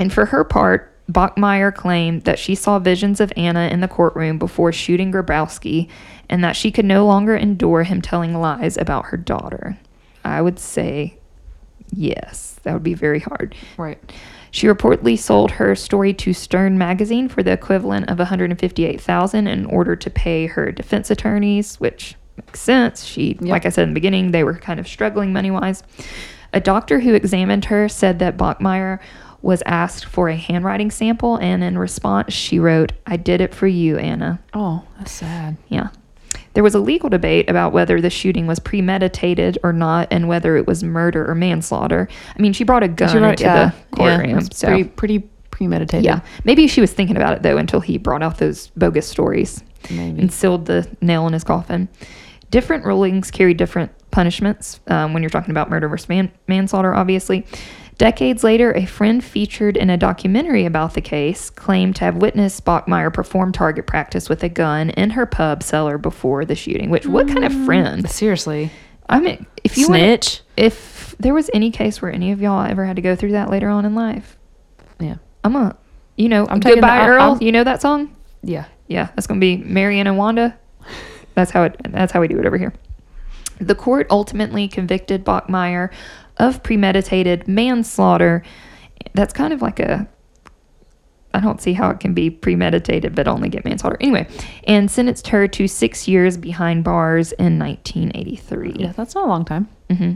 And 0.00 0.12
for 0.12 0.26
her 0.26 0.44
part, 0.44 0.97
Bachmeier 1.10 1.74
claimed 1.74 2.24
that 2.24 2.38
she 2.38 2.54
saw 2.54 2.78
visions 2.78 3.20
of 3.20 3.32
Anna 3.36 3.68
in 3.68 3.80
the 3.80 3.88
courtroom 3.88 4.38
before 4.38 4.72
shooting 4.72 5.10
Grabowski 5.10 5.88
and 6.28 6.44
that 6.44 6.56
she 6.56 6.70
could 6.70 6.84
no 6.84 7.06
longer 7.06 7.34
endure 7.34 7.82
him 7.82 8.02
telling 8.02 8.34
lies 8.34 8.76
about 8.76 9.06
her 9.06 9.16
daughter. 9.16 9.78
I 10.24 10.42
would 10.42 10.58
say 10.58 11.18
yes, 11.90 12.60
that 12.62 12.74
would 12.74 12.82
be 12.82 12.94
very 12.94 13.20
hard. 13.20 13.54
Right. 13.78 13.98
She 14.50 14.66
reportedly 14.66 15.18
sold 15.18 15.52
her 15.52 15.74
story 15.74 16.12
to 16.14 16.32
Stern 16.32 16.78
magazine 16.78 17.28
for 17.28 17.42
the 17.42 17.52
equivalent 17.52 18.10
of 18.10 18.18
158,000 18.18 19.46
in 19.46 19.66
order 19.66 19.96
to 19.96 20.10
pay 20.10 20.46
her 20.46 20.72
defense 20.72 21.10
attorneys, 21.10 21.76
which 21.80 22.16
makes 22.36 22.60
sense. 22.60 23.04
She 23.04 23.34
like 23.40 23.66
I 23.66 23.70
said 23.70 23.84
in 23.84 23.90
the 23.90 23.94
beginning, 23.94 24.30
they 24.30 24.44
were 24.44 24.54
kind 24.54 24.80
of 24.80 24.88
struggling 24.88 25.32
money-wise. 25.32 25.82
A 26.54 26.60
doctor 26.60 27.00
who 27.00 27.12
examined 27.14 27.66
her 27.66 27.88
said 27.88 28.18
that 28.20 28.38
Bachmeier 28.38 29.00
was 29.42 29.62
asked 29.66 30.04
for 30.04 30.28
a 30.28 30.36
handwriting 30.36 30.90
sample 30.90 31.36
and 31.36 31.62
in 31.62 31.78
response 31.78 32.32
she 32.32 32.58
wrote, 32.58 32.92
"I 33.06 33.16
did 33.16 33.40
it 33.40 33.54
for 33.54 33.66
you, 33.66 33.96
Anna." 33.98 34.40
Oh, 34.54 34.82
that's 34.98 35.12
sad. 35.12 35.56
Yeah. 35.68 35.88
There 36.54 36.64
was 36.64 36.74
a 36.74 36.80
legal 36.80 37.08
debate 37.08 37.48
about 37.48 37.72
whether 37.72 38.00
the 38.00 38.10
shooting 38.10 38.46
was 38.48 38.58
premeditated 38.58 39.58
or 39.62 39.72
not 39.72 40.08
and 40.10 40.26
whether 40.28 40.56
it 40.56 40.66
was 40.66 40.82
murder 40.82 41.28
or 41.30 41.34
manslaughter. 41.36 42.08
I 42.36 42.42
mean, 42.42 42.52
she 42.52 42.64
brought 42.64 42.82
a 42.82 42.88
gun 42.88 43.14
wrote- 43.22 43.40
into 43.40 43.44
the 43.44 43.72
courtroom. 43.96 44.38
it's 44.38 44.58
so 44.58 44.66
pretty, 44.68 44.84
pretty 44.84 45.28
premeditated. 45.50 46.04
yeah, 46.04 46.20
maybe 46.44 46.66
she 46.66 46.80
was 46.80 46.92
thinking 46.92 47.16
about 47.16 47.34
it 47.34 47.42
though 47.42 47.58
until 47.58 47.80
he 47.80 47.96
brought 47.98 48.22
out 48.22 48.38
those 48.38 48.68
bogus 48.76 49.06
stories 49.08 49.62
Maybe. 49.90 50.20
and 50.20 50.32
sealed 50.32 50.66
the 50.66 50.88
nail 51.00 51.26
in 51.28 51.32
his 51.32 51.44
coffin. 51.44 51.88
Different 52.50 52.84
rulings 52.84 53.30
carry 53.30 53.54
different 53.54 53.92
punishments 54.10 54.80
um, 54.88 55.12
when 55.12 55.22
you're 55.22 55.30
talking 55.30 55.50
about 55.50 55.68
murder 55.70 55.86
versus 55.88 56.08
man- 56.08 56.32
manslaughter, 56.48 56.94
obviously. 56.94 57.46
Decades 57.98 58.44
later, 58.44 58.72
a 58.72 58.86
friend 58.86 59.24
featured 59.24 59.76
in 59.76 59.90
a 59.90 59.96
documentary 59.96 60.64
about 60.64 60.94
the 60.94 61.00
case 61.00 61.50
claimed 61.50 61.96
to 61.96 62.04
have 62.04 62.16
witnessed 62.16 62.64
Bachmeier 62.64 63.12
perform 63.12 63.50
target 63.50 63.88
practice 63.88 64.28
with 64.28 64.44
a 64.44 64.48
gun 64.48 64.90
in 64.90 65.10
her 65.10 65.26
pub 65.26 65.64
cellar 65.64 65.98
before 65.98 66.44
the 66.44 66.54
shooting. 66.54 66.90
Which, 66.90 67.06
what 67.06 67.26
kind 67.26 67.44
of 67.44 67.50
mm. 67.50 67.66
friend? 67.66 68.08
Seriously. 68.08 68.70
I 69.08 69.18
mean, 69.18 69.44
if 69.64 69.76
you 69.76 69.88
wanna- 69.88 69.98
Snitch. 69.98 70.42
if 70.56 71.16
there 71.18 71.34
was 71.34 71.50
any 71.52 71.72
case 71.72 72.00
where 72.00 72.12
any 72.12 72.30
of 72.30 72.40
y'all 72.40 72.64
ever 72.64 72.84
had 72.84 72.94
to 72.96 73.02
go 73.02 73.16
through 73.16 73.32
that 73.32 73.50
later 73.50 73.68
on 73.68 73.84
in 73.84 73.96
life, 73.96 74.36
Yeah. 75.00 75.16
I'm 75.42 75.56
a, 75.56 75.76
you 76.16 76.28
know, 76.28 76.46
I'm 76.48 76.60
goodbye 76.60 76.98
the- 76.98 77.06
Earl. 77.06 77.22
I'm- 77.22 77.38
you 77.42 77.50
know 77.50 77.64
that 77.64 77.82
song? 77.82 78.14
Yeah. 78.42 78.66
Yeah, 78.86 79.08
that's 79.16 79.26
gonna 79.26 79.40
be 79.40 79.56
Marianne 79.56 80.06
and 80.06 80.16
Wanda. 80.16 80.56
That's 81.34 81.50
how 81.50 81.64
it. 81.64 81.76
That's 81.90 82.12
how 82.12 82.20
we 82.20 82.28
do 82.28 82.38
it 82.38 82.46
over 82.46 82.58
here. 82.58 82.72
The 83.60 83.74
court 83.74 84.06
ultimately 84.10 84.66
convicted 84.68 85.24
Bachmeier 85.24 85.90
of 86.38 86.62
premeditated 86.62 87.46
manslaughter. 87.48 88.42
That's 89.14 89.32
kind 89.32 89.52
of 89.52 89.62
like 89.62 89.80
a. 89.80 90.08
I 91.34 91.40
don't 91.40 91.60
see 91.60 91.74
how 91.74 91.90
it 91.90 92.00
can 92.00 92.14
be 92.14 92.30
premeditated 92.30 93.14
but 93.14 93.28
only 93.28 93.48
get 93.50 93.64
manslaughter. 93.64 93.98
Anyway, 94.00 94.26
and 94.64 94.90
sentenced 94.90 95.28
her 95.28 95.46
to 95.48 95.68
six 95.68 96.08
years 96.08 96.36
behind 96.38 96.84
bars 96.84 97.32
in 97.32 97.58
1983. 97.58 98.76
Yeah, 98.76 98.92
that's 98.92 99.14
not 99.14 99.26
a 99.26 99.28
long 99.28 99.44
time. 99.44 99.68
hmm 99.90 100.12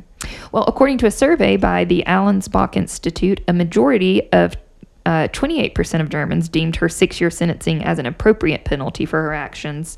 Well, 0.52 0.64
according 0.66 0.98
to 0.98 1.06
a 1.06 1.10
survey 1.10 1.58
by 1.58 1.84
the 1.84 2.02
Allensbach 2.06 2.76
Institute, 2.76 3.42
a 3.46 3.52
majority 3.52 4.32
of 4.32 4.56
uh, 5.04 5.28
28% 5.32 6.00
of 6.00 6.08
Germans 6.08 6.48
deemed 6.48 6.76
her 6.76 6.88
six 6.88 7.20
year 7.20 7.30
sentencing 7.30 7.84
as 7.84 7.98
an 7.98 8.06
appropriate 8.06 8.64
penalty 8.64 9.04
for 9.04 9.20
her 9.20 9.34
actions. 9.34 9.96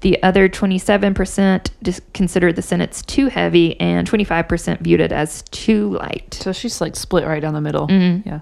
The 0.00 0.22
other 0.22 0.48
27% 0.48 1.70
dis- 1.82 2.00
considered 2.14 2.54
the 2.56 2.62
sentence 2.62 3.02
too 3.02 3.26
heavy, 3.26 3.78
and 3.80 4.08
25% 4.08 4.80
viewed 4.80 5.00
it 5.00 5.10
as 5.12 5.42
too 5.50 5.90
light. 5.90 6.34
So 6.40 6.52
she's 6.52 6.80
like 6.80 6.94
split 6.94 7.26
right 7.26 7.40
down 7.42 7.54
the 7.54 7.60
middle. 7.60 7.88
Mhm. 7.88 8.24
Yeah. 8.24 8.40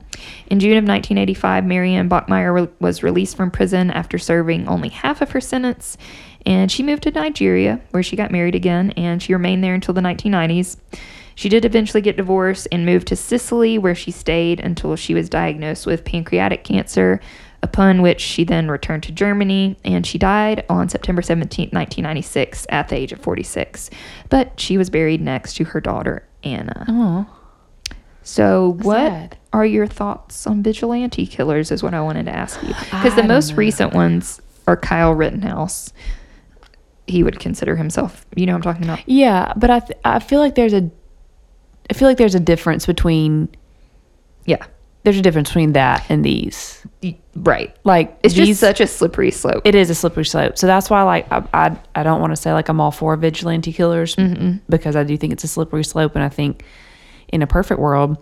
In 0.49 0.61
June 0.61 0.77
of 0.77 0.85
1985, 0.85 1.65
Marianne 1.65 2.09
Bachmeier 2.11 2.53
re- 2.55 2.69
was 2.81 3.03
released 3.03 3.37
from 3.37 3.51
prison 3.51 3.91
after 3.91 4.19
serving 4.19 4.69
only 4.69 4.91
half 4.91 5.23
of 5.23 5.31
her 5.31 5.41
sentence, 5.41 5.97
and 6.45 6.71
she 6.71 6.83
moved 6.83 7.03
to 7.05 7.11
Nigeria, 7.11 7.81
where 7.91 8.03
she 8.03 8.17
got 8.17 8.31
married 8.31 8.55
again, 8.55 8.91
and 8.97 9.23
she 9.23 9.33
remained 9.33 9.65
there 9.65 9.75
until 9.75 9.95
the 9.95 10.03
1990s. 10.03 10.77
She 11.35 11.49
did 11.51 11.65
eventually 11.67 12.01
get 12.01 12.17
divorced 12.17 12.67
and 12.73 12.87
moved 12.87 13.09
to 13.09 13.17
Sicily, 13.17 13.77
where 13.77 13.95
she 13.95 14.11
stayed 14.11 14.59
until 14.61 14.97
she 14.97 15.13
was 15.13 15.29
diagnosed 15.29 15.87
with 15.87 16.05
pancreatic 16.05 16.65
cancer, 16.65 17.21
upon 17.63 18.03
which 18.03 18.21
she 18.21 18.45
then 18.45 18.71
returned 18.71 19.03
to 19.05 19.13
Germany, 19.13 19.77
and 19.85 20.07
she 20.07 20.19
died 20.19 20.65
on 20.69 20.89
September 20.89 21.23
17, 21.23 21.71
1996, 21.71 22.67
at 22.69 22.89
the 22.89 22.97
age 22.97 23.13
of 23.13 23.21
46. 23.21 23.91
But 24.29 24.59
she 24.61 24.79
was 24.79 24.91
buried 24.91 25.21
next 25.21 25.55
to 25.57 25.65
her 25.65 25.81
daughter, 25.81 26.27
Anna. 26.43 26.85
Oh. 26.89 27.27
So, 28.23 28.73
what 28.83 28.99
Sad. 28.99 29.39
are 29.53 29.65
your 29.65 29.87
thoughts 29.87 30.47
on 30.49 30.63
vigilante 30.63 31.27
killers? 31.27 31.71
Is 31.71 31.83
what 31.83 31.95
I 31.95 32.01
wanted 32.01 32.27
to 32.27 32.35
ask 32.35 32.61
you. 32.63 32.75
Because 32.91 33.15
the 33.15 33.23
most 33.23 33.51
know. 33.51 33.57
recent 33.57 33.93
ones 33.95 34.41
are 34.67 34.77
Kyle 34.77 35.13
Rittenhouse. 35.13 35.93
He 37.07 37.23
would 37.23 37.39
consider 37.39 37.77
himself, 37.77 38.27
you 38.35 38.47
know, 38.47 38.55
what 38.55 38.67
I'm 38.67 38.75
talking 38.75 38.83
about. 38.83 39.09
Yeah, 39.09 39.53
but 39.57 39.71
I 39.71 39.79
th- 39.79 39.99
I 40.05 40.19
feel 40.19 40.41
like 40.41 40.57
there's 40.57 40.73
a 40.73 40.91
I 41.89 41.95
feel 41.95 42.09
like 42.09 42.19
there's 42.19 42.35
a 42.35 42.41
difference 42.41 42.85
between 42.85 43.49
Yeah, 44.45 44.67
there's 45.05 45.19
a 45.19 45.23
difference 45.23 45.51
between 45.51 45.75
that 45.75 46.05
and 46.09 46.25
these. 46.25 46.85
Right. 47.35 47.77
Like 47.85 48.19
It's 48.23 48.35
these, 48.35 48.49
just 48.49 48.61
such 48.61 48.81
a 48.81 48.87
slippery 48.87 49.31
slope. 49.31 49.63
it 49.65 49.75
is 49.75 49.91
a 49.91 49.95
slippery 49.95 50.25
slope. 50.25 50.57
So 50.59 50.67
that's 50.67 50.89
why 50.89 51.03
like 51.03 51.31
I 51.31 51.45
I, 51.53 51.77
I 51.95 52.03
don't 52.03 52.21
want 52.21 52.33
to 52.33 52.37
say 52.37 52.53
like 52.53 52.69
I'm 52.69 52.81
all 52.81 52.91
for 52.91 53.17
vigilante 53.17 53.73
killers 53.73 54.17
mm-hmm. 54.17 54.59
because 54.69 54.97
I 54.97 55.05
do 55.05 55.17
think 55.17 55.33
it's 55.33 55.45
a 55.45 55.49
slippery 55.49 55.85
slope 55.85 56.15
and 56.15 56.25
I 56.25 56.29
think 56.29 56.65
in 57.29 57.43
a 57.43 57.47
perfect 57.47 57.81
world 57.81 58.17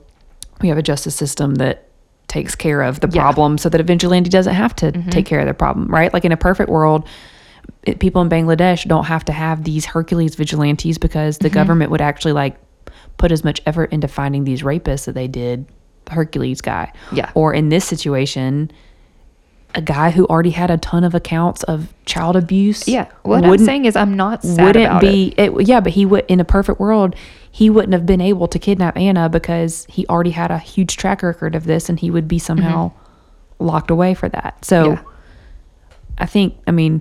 we 0.60 0.68
have 0.68 0.78
a 0.78 0.82
justice 0.82 1.14
system 1.14 1.56
that 1.56 1.88
takes 2.26 2.54
care 2.54 2.82
of 2.82 3.00
the 3.00 3.08
Yeah. 3.12 3.22
problem 3.22 3.58
so 3.58 3.68
that 3.68 3.80
a 3.80 3.84
vigilante 3.84 4.28
doesn't 4.30 4.54
have 4.54 4.74
to 4.76 4.92
mm-hmm. 4.92 5.10
take 5.10 5.26
care 5.26 5.40
of 5.40 5.46
the 5.46 5.54
problem, 5.54 5.86
right? 5.88 6.12
Like 6.12 6.24
in 6.24 6.32
a 6.32 6.36
perfect 6.36 6.68
world 6.68 7.06
it, 7.84 7.98
people 8.00 8.22
in 8.22 8.28
Bangladesh 8.28 8.86
don't 8.86 9.04
have 9.04 9.24
to 9.26 9.32
have 9.32 9.64
these 9.64 9.84
Hercules 9.86 10.34
vigilantes 10.34 10.98
because 10.98 11.38
the 11.38 11.48
mm-hmm. 11.48 11.54
government 11.54 11.90
would 11.90 12.00
actually 12.00 12.32
like 12.32 12.56
put 13.16 13.30
as 13.30 13.44
much 13.44 13.62
effort 13.66 13.92
into 13.92 14.08
finding 14.08 14.44
these 14.44 14.62
rapists 14.62 15.06
that 15.06 15.12
they 15.14 15.28
did 15.28 15.66
the 16.06 16.12
Hercules 16.12 16.60
guy. 16.60 16.92
Yeah. 17.12 17.30
Or 17.34 17.52
in 17.54 17.68
this 17.68 17.84
situation, 17.84 18.70
a 19.74 19.82
guy 19.82 20.10
who 20.10 20.24
already 20.26 20.50
had 20.50 20.70
a 20.70 20.78
ton 20.78 21.02
of 21.04 21.14
accounts 21.14 21.62
of 21.64 21.92
child 22.06 22.36
abuse. 22.36 22.86
yeah. 22.86 23.08
What 23.22 23.44
I'm 23.44 23.58
saying 23.58 23.86
is, 23.86 23.96
I'm 23.96 24.14
not 24.14 24.42
sad 24.44 24.64
wouldn't 24.64 24.84
about 24.86 25.04
it. 25.04 25.10
be 25.10 25.34
it. 25.36 25.66
yeah, 25.66 25.80
but 25.80 25.92
he 25.92 26.06
would 26.06 26.24
in 26.28 26.38
a 26.40 26.44
perfect 26.44 26.78
world, 26.78 27.16
he 27.50 27.70
wouldn't 27.70 27.92
have 27.92 28.06
been 28.06 28.20
able 28.20 28.46
to 28.48 28.58
kidnap 28.58 28.96
Anna 28.96 29.28
because 29.28 29.84
he 29.88 30.06
already 30.06 30.30
had 30.30 30.50
a 30.50 30.58
huge 30.58 30.96
track 30.96 31.22
record 31.22 31.54
of 31.54 31.64
this 31.64 31.88
and 31.88 31.98
he 31.98 32.10
would 32.10 32.28
be 32.28 32.38
somehow 32.38 32.92
locked 33.58 33.90
away 33.90 34.14
for 34.14 34.28
that. 34.28 34.64
So 34.64 34.84
Mm-hmm. 34.92 35.04
Yeah. 35.06 35.10
I 36.18 36.26
think 36.26 36.54
I 36.68 36.70
mean 36.70 37.00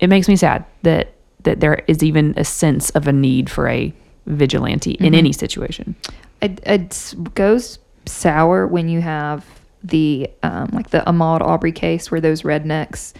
it 0.00 0.06
makes 0.08 0.28
me 0.28 0.36
sad 0.36 0.64
that 0.82 1.12
that 1.42 1.60
there 1.60 1.82
is 1.86 2.02
even 2.02 2.32
a 2.38 2.44
sense 2.44 2.88
of 2.90 3.06
a 3.06 3.12
need 3.12 3.50
for 3.50 3.68
a 3.68 3.92
vigilante 4.26 4.92
in 4.92 5.06
Mm-hmm. 5.06 5.14
any 5.14 5.32
situation. 5.32 5.94
it, 6.40 6.58
it 6.64 7.14
goes 7.34 7.78
sour 8.06 8.66
when 8.66 8.88
you 8.88 9.00
have 9.00 9.44
the 9.82 10.30
um, 10.42 10.68
like 10.72 10.90
the 10.90 11.00
Ahmaud 11.06 11.40
Arbery 11.42 11.72
case 11.72 12.10
where 12.10 12.20
those 12.20 12.42
rednecks 12.42 13.12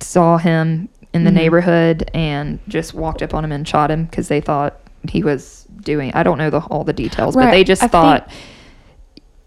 saw 0.00 0.36
him 0.36 0.88
in 1.12 1.24
the 1.24 1.30
neighborhood 1.30 2.10
and 2.12 2.58
just 2.68 2.92
walked 2.92 3.22
up 3.22 3.32
on 3.32 3.44
him 3.44 3.52
and 3.52 3.66
shot 3.66 3.90
him 3.90 4.04
because 4.04 4.28
they 4.28 4.40
thought 4.40 4.78
he 5.08 5.22
was 5.22 5.64
doing 5.82 6.12
I 6.12 6.22
don't 6.22 6.36
know 6.38 6.50
the 6.50 6.60
all 6.60 6.84
the 6.84 6.92
details 6.92 7.34
but 7.36 7.50
they 7.52 7.64
just 7.64 7.82
I 7.82 7.88
thought 7.88 8.28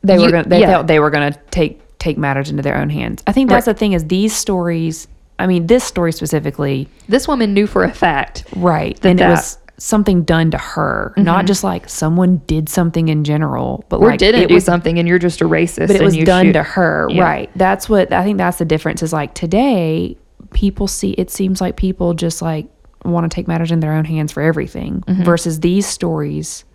they 0.02 0.16
You- 0.16 0.22
were 0.22 0.32
gonna 0.32 0.48
they 0.48 0.62
yeah. 0.62 0.68
thought 0.72 0.88
they 0.88 1.00
were 1.00 1.10
gonna 1.10 1.38
take 1.52 1.82
take 2.00 2.18
matters 2.18 2.50
into 2.50 2.64
their 2.64 2.78
own 2.78 2.90
hands. 2.90 3.22
I 3.28 3.34
think 3.34 3.50
that's 3.50 3.68
Right. 3.68 3.74
the 3.74 3.80
thing 3.80 3.92
is 3.94 4.08
these 4.08 4.34
stories 4.34 5.08
I 5.38 5.46
mean 5.48 5.68
this 5.68 5.84
story 5.84 6.12
specifically 6.14 6.88
this 7.10 7.28
woman 7.28 7.54
knew 7.54 7.68
for 7.68 7.84
a 7.84 7.92
fact 7.94 8.46
right 8.56 9.00
That 9.02 9.10
and 9.10 9.22
it 9.22 9.28
was 9.28 9.58
something 9.82 10.24
done 10.24 10.52
to 10.52 10.58
her 10.58 11.14
not 11.18 11.46
just 11.46 11.64
like 11.64 11.88
someone 11.90 12.38
did 12.48 12.68
something 12.70 13.08
in 13.08 13.24
general 13.24 13.86
but 13.90 14.02
or 14.02 14.10
like 14.10 14.20
didn't 14.20 14.42
it 14.42 14.48
do 14.50 14.54
was 14.56 14.66
something 14.66 15.00
and 15.00 15.08
you're 15.08 15.18
just 15.18 15.40
a 15.42 15.46
racist 15.46 15.88
but 15.88 15.96
it 15.96 16.02
was 16.02 16.18
done 16.18 16.48
shoot- 16.48 16.54
to 16.54 16.64
her 16.64 17.08
Yeah. 17.10 17.24
right 17.24 17.50
that's 17.56 17.88
what 17.90 18.12
i 18.12 18.24
think 18.24 18.38
that's 18.38 18.58
the 18.58 18.66
difference 18.66 19.02
is 19.02 19.14
like 19.14 19.34
today 19.34 20.18
people 20.52 20.88
see 20.88 21.12
it 21.12 21.32
seems 21.32 21.62
like 21.62 21.78
people 21.78 22.14
just 22.14 22.42
like 22.42 22.68
want 23.06 23.30
to 23.32 23.34
take 23.34 23.48
matters 23.48 23.72
in 23.72 23.80
their 23.80 23.94
own 23.94 24.04
hands 24.06 24.32
for 24.34 24.42
everything 24.42 25.02
Mm-hmm. 25.08 25.24
versus 25.24 25.62
these 25.62 25.86
stories 25.88 26.66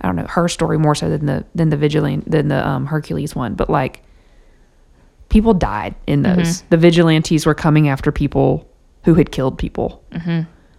i 0.00 0.06
don't 0.06 0.14
know 0.14 0.26
her 0.28 0.46
story 0.48 0.78
more 0.78 0.94
so 0.94 1.10
than 1.10 1.26
the 1.26 1.44
than 1.56 1.70
the 1.70 1.76
vigilante 1.76 2.28
than 2.30 2.46
the 2.48 2.64
um, 2.66 2.86
hercules 2.86 3.34
one 3.34 3.54
but 3.54 3.68
like 3.68 4.02
people 5.28 5.54
died 5.54 5.94
in 6.06 6.22
Mm-hmm. 6.22 6.36
those 6.36 6.62
the 6.70 6.76
vigilantes 6.76 7.46
were 7.46 7.54
coming 7.54 7.88
after 7.88 8.12
people 8.12 8.68
who 9.04 9.14
had 9.14 9.32
killed 9.32 9.58
people 9.58 10.02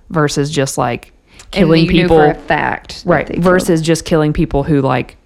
versus 0.09 0.49
just 0.49 0.77
like 0.77 1.11
killing 1.51 1.87
people 1.87 2.17
for 2.17 2.25
a 2.31 2.35
fact 2.35 3.03
right 3.05 3.27
they 3.27 3.33
killed. 3.35 3.43
versus 3.43 3.81
just 3.81 4.05
killing 4.05 4.33
people 4.33 4.63
who 4.63 4.81
like 4.81 5.17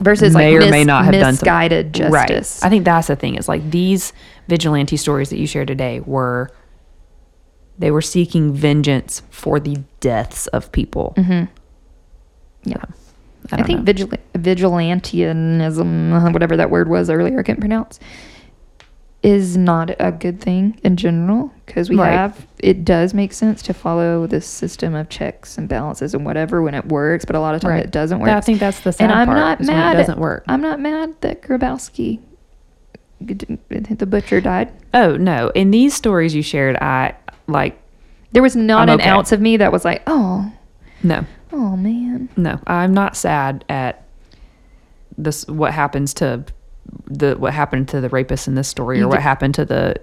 versus 0.00 0.34
may 0.34 0.52
like 0.52 0.56
or 0.56 0.60
mis- 0.60 0.70
may 0.70 0.84
not 0.84 1.04
have 1.04 1.12
done 1.14 1.22
something. 1.34 1.44
misguided 1.44 1.92
justice 1.94 2.60
Right. 2.62 2.66
I 2.66 2.70
think 2.70 2.84
that's 2.84 3.06
the 3.08 3.16
thing. 3.16 3.36
Is 3.36 3.48
like 3.48 3.70
these 3.70 4.12
vigilante 4.48 4.96
stories 4.96 5.30
that 5.30 5.38
you 5.38 5.46
shared 5.46 5.68
today 5.68 6.00
were 6.00 6.50
they 7.78 7.90
were 7.90 8.02
seeking 8.02 8.52
vengeance 8.52 9.22
for 9.30 9.58
the 9.60 9.78
deaths 10.00 10.46
of 10.48 10.70
people. 10.72 11.14
Mm-hmm. 11.16 11.44
yeah 12.70 12.84
I 13.52 13.56
I, 13.60 13.62
think 13.62 13.84
vigil- 13.84 14.08
vigilantianism, 14.34 16.32
whatever 16.32 16.56
that 16.56 16.70
word 16.70 16.88
was 16.88 17.10
earlier, 17.10 17.38
I 17.38 17.42
couldn't 17.42 17.60
pronounce, 17.60 18.00
is 19.24 19.56
not 19.56 19.90
a 19.98 20.12
good 20.12 20.38
thing 20.40 20.78
in 20.84 20.96
general 20.96 21.50
because 21.64 21.88
we 21.88 21.96
Right. 21.96 22.12
have, 22.12 22.46
it 22.58 22.84
does 22.84 23.14
make 23.14 23.32
sense 23.32 23.62
to 23.62 23.72
follow 23.72 24.26
this 24.26 24.46
system 24.46 24.94
of 24.94 25.08
checks 25.08 25.56
and 25.56 25.66
balances 25.66 26.12
and 26.12 26.26
whatever 26.26 26.60
when 26.62 26.74
it 26.74 26.84
works, 26.86 27.24
but 27.24 27.34
a 27.34 27.40
lot 27.40 27.54
of 27.54 27.62
times 27.62 27.70
Right. 27.70 27.84
it 27.84 27.90
doesn't 27.90 28.20
work. 28.20 28.28
I 28.28 28.40
think 28.42 28.60
that's 28.60 28.80
the 28.80 28.92
sad 28.92 29.04
and 29.10 29.12
I'm 29.18 29.26
part. 29.26 29.38
not 29.38 29.60
mad. 29.62 29.96
It 29.96 30.00
doesn't 30.00 30.18
work. 30.18 30.44
I'm 30.46 30.60
not 30.60 30.78
mad 30.78 31.14
that 31.22 31.40
Grabowski, 31.42 32.20
the 33.20 34.06
butcher, 34.06 34.40
died. 34.42 34.70
oh 34.92 35.16
no! 35.16 35.50
In 35.54 35.70
these 35.70 35.94
stories 35.94 36.34
you 36.34 36.42
shared, 36.42 36.76
I 36.76 37.14
like 37.46 37.80
There 38.32 38.42
was 38.42 38.54
not 38.56 38.88
I'm 38.90 38.94
an 38.96 39.00
okay. 39.00 39.08
ounce 39.10 39.32
of 39.32 39.40
me 39.40 39.56
that 39.56 39.72
was 39.72 39.84
like, 39.86 40.02
oh, 40.06 40.52
no, 41.02 41.24
oh 41.52 41.76
man. 41.76 42.28
no. 42.36 42.60
I'm 42.66 42.92
not 42.92 43.16
sad 43.16 43.64
at 43.70 44.04
this. 45.16 45.46
What 45.46 45.72
happens 45.72 46.12
to 46.14 46.44
the 47.06 47.36
what 47.36 47.52
happened 47.52 47.88
to 47.88 48.00
the 48.00 48.08
rapist 48.08 48.48
in 48.48 48.54
this 48.54 48.68
story, 48.68 48.98
You 48.98 49.04
or 49.04 49.08
what 49.08 49.20
happened 49.20 49.54
to 49.56 49.64
the 49.64 49.96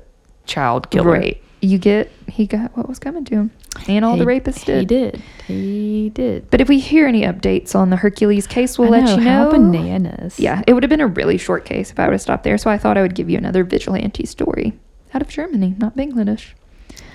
child 0.46 0.90
killer? 0.90 1.12
Right. 1.12 1.42
You 1.64 1.78
get, 1.78 2.12
he 2.28 2.48
got 2.48 2.76
what 2.76 2.90
was 2.90 2.98
coming 2.98 3.24
to 3.26 3.36
him. 3.36 3.52
And 3.88 4.04
all 4.04 4.18
the 4.18 4.26
rapists 4.26 4.66
did. 4.66 4.80
He 4.80 4.86
did. 4.86 5.22
He 5.46 6.10
did. 6.10 6.50
But 6.50 6.60
if 6.60 6.68
we 6.68 6.80
hear 6.80 7.08
any 7.08 7.22
updates 7.22 7.76
on 7.76 7.92
the 7.92 7.98
Hercules 7.98 8.48
case, 8.48 8.80
we'll 8.80 8.94
I 8.94 9.00
let 9.00 9.18
you 9.18 9.24
how 9.24 9.46
know. 9.46 9.52
bananas. 9.52 10.40
Yeah, 10.40 10.64
it 10.66 10.74
would 10.74 10.82
have 10.82 10.90
been 10.90 11.02
a 11.02 11.08
really 11.08 11.38
short 11.38 11.64
case 11.66 11.92
if 11.92 12.00
I 12.00 12.06
would 12.06 12.14
have 12.14 12.22
stopped 12.22 12.44
there. 12.44 12.58
So 12.58 12.72
I 12.72 12.80
thought 12.80 12.98
I 12.98 13.04
would 13.04 13.14
give 13.14 13.30
you 13.30 13.38
another 13.38 13.64
vigilante 13.64 14.26
story 14.26 14.74
out 15.14 15.22
of 15.22 15.28
Germany, 15.30 15.76
not 15.78 15.96
Bangladesh. 15.96 16.54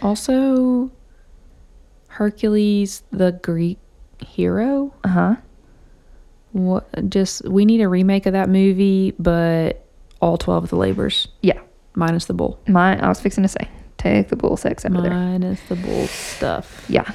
Also, 0.00 0.92
Hercules, 2.08 3.02
the 3.10 3.32
Greek 3.42 3.78
hero. 4.24 4.94
Uh 5.02 5.08
huh. 5.08 5.36
What? 6.56 7.10
Just 7.10 7.44
we 7.46 7.64
need 7.66 7.80
a 7.82 7.88
remake 7.88 8.24
of 8.26 8.32
that 8.32 8.48
movie, 8.48 9.14
but 9.18 9.84
all 10.20 10.38
twelve 10.38 10.64
of 10.64 10.70
the 10.70 10.76
labors 10.76 11.28
Yeah. 11.42 11.60
minus 11.94 12.24
the 12.24 12.32
bull. 12.34 12.58
My, 12.66 12.98
I 12.98 13.08
was 13.08 13.20
fixing 13.20 13.42
to 13.42 13.48
say, 13.48 13.68
take 13.98 14.28
the 14.28 14.36
bull 14.36 14.56
sex 14.56 14.84
out 14.86 14.96
of 14.96 15.02
there. 15.02 15.12
Minus 15.12 15.60
the 15.68 15.76
bull 15.76 16.06
stuff. 16.06 16.86
Yeah. 16.88 17.10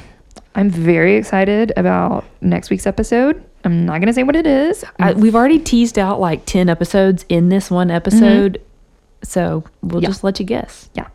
I'm 0.53 0.69
very 0.69 1.15
excited 1.15 1.71
about 1.77 2.25
next 2.41 2.69
week's 2.69 2.85
episode. 2.85 3.43
I'm 3.63 3.85
not 3.85 3.93
going 3.99 4.07
to 4.07 4.13
say 4.13 4.23
what 4.23 4.35
it 4.35 4.45
is. 4.45 4.83
I, 4.99 5.13
we've 5.13 5.35
already 5.35 5.59
teased 5.59 5.97
out 5.97 6.19
like 6.19 6.45
10 6.45 6.67
episodes 6.67 7.25
in 7.29 7.49
this 7.49 7.71
one 7.71 7.89
episode. 7.89 8.55
Mm-hmm. 8.55 9.23
So 9.23 9.63
we'll 9.81 10.01
Yeah. 10.03 10.09
just 10.09 10.23
let 10.23 10.39
you 10.39 10.45
guess. 10.45 10.89
Yeah. 10.93 11.07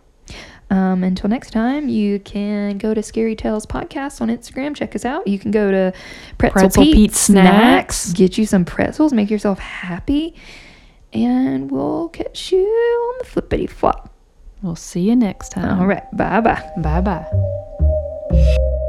Um, 0.68 1.04
until 1.04 1.30
next 1.30 1.50
time, 1.50 1.88
you 1.88 2.18
can 2.18 2.78
go 2.78 2.92
to 2.92 3.02
Scary 3.02 3.36
Tales 3.36 3.66
Podcast 3.66 4.20
on 4.20 4.28
Instagram. 4.28 4.74
Check 4.74 4.96
us 4.96 5.04
out. 5.04 5.26
You 5.26 5.38
can 5.38 5.50
go 5.52 5.70
to 5.70 5.92
Pretzel, 6.38 6.60
Pretzel 6.60 6.82
Pete, 6.82 6.94
Pete 6.94 7.14
Snacks. 7.14 7.96
Snacks. 7.98 8.12
Get 8.18 8.36
you 8.36 8.46
some 8.46 8.64
pretzels. 8.64 9.12
Make 9.12 9.30
yourself 9.30 9.58
happy. 9.58 10.34
And 11.12 11.70
we'll 11.70 12.08
catch 12.08 12.50
you 12.52 12.66
on 12.66 13.18
the 13.18 13.24
flippity 13.24 13.68
flop. 13.68 14.12
We'll 14.62 14.76
see 14.76 15.02
you 15.02 15.14
next 15.14 15.50
time. 15.50 15.78
All 15.78 15.86
right. 15.86 16.04
Bye 16.16 16.40
bye. 16.40 16.70
Bye 16.78 17.00
bye. 17.00 18.82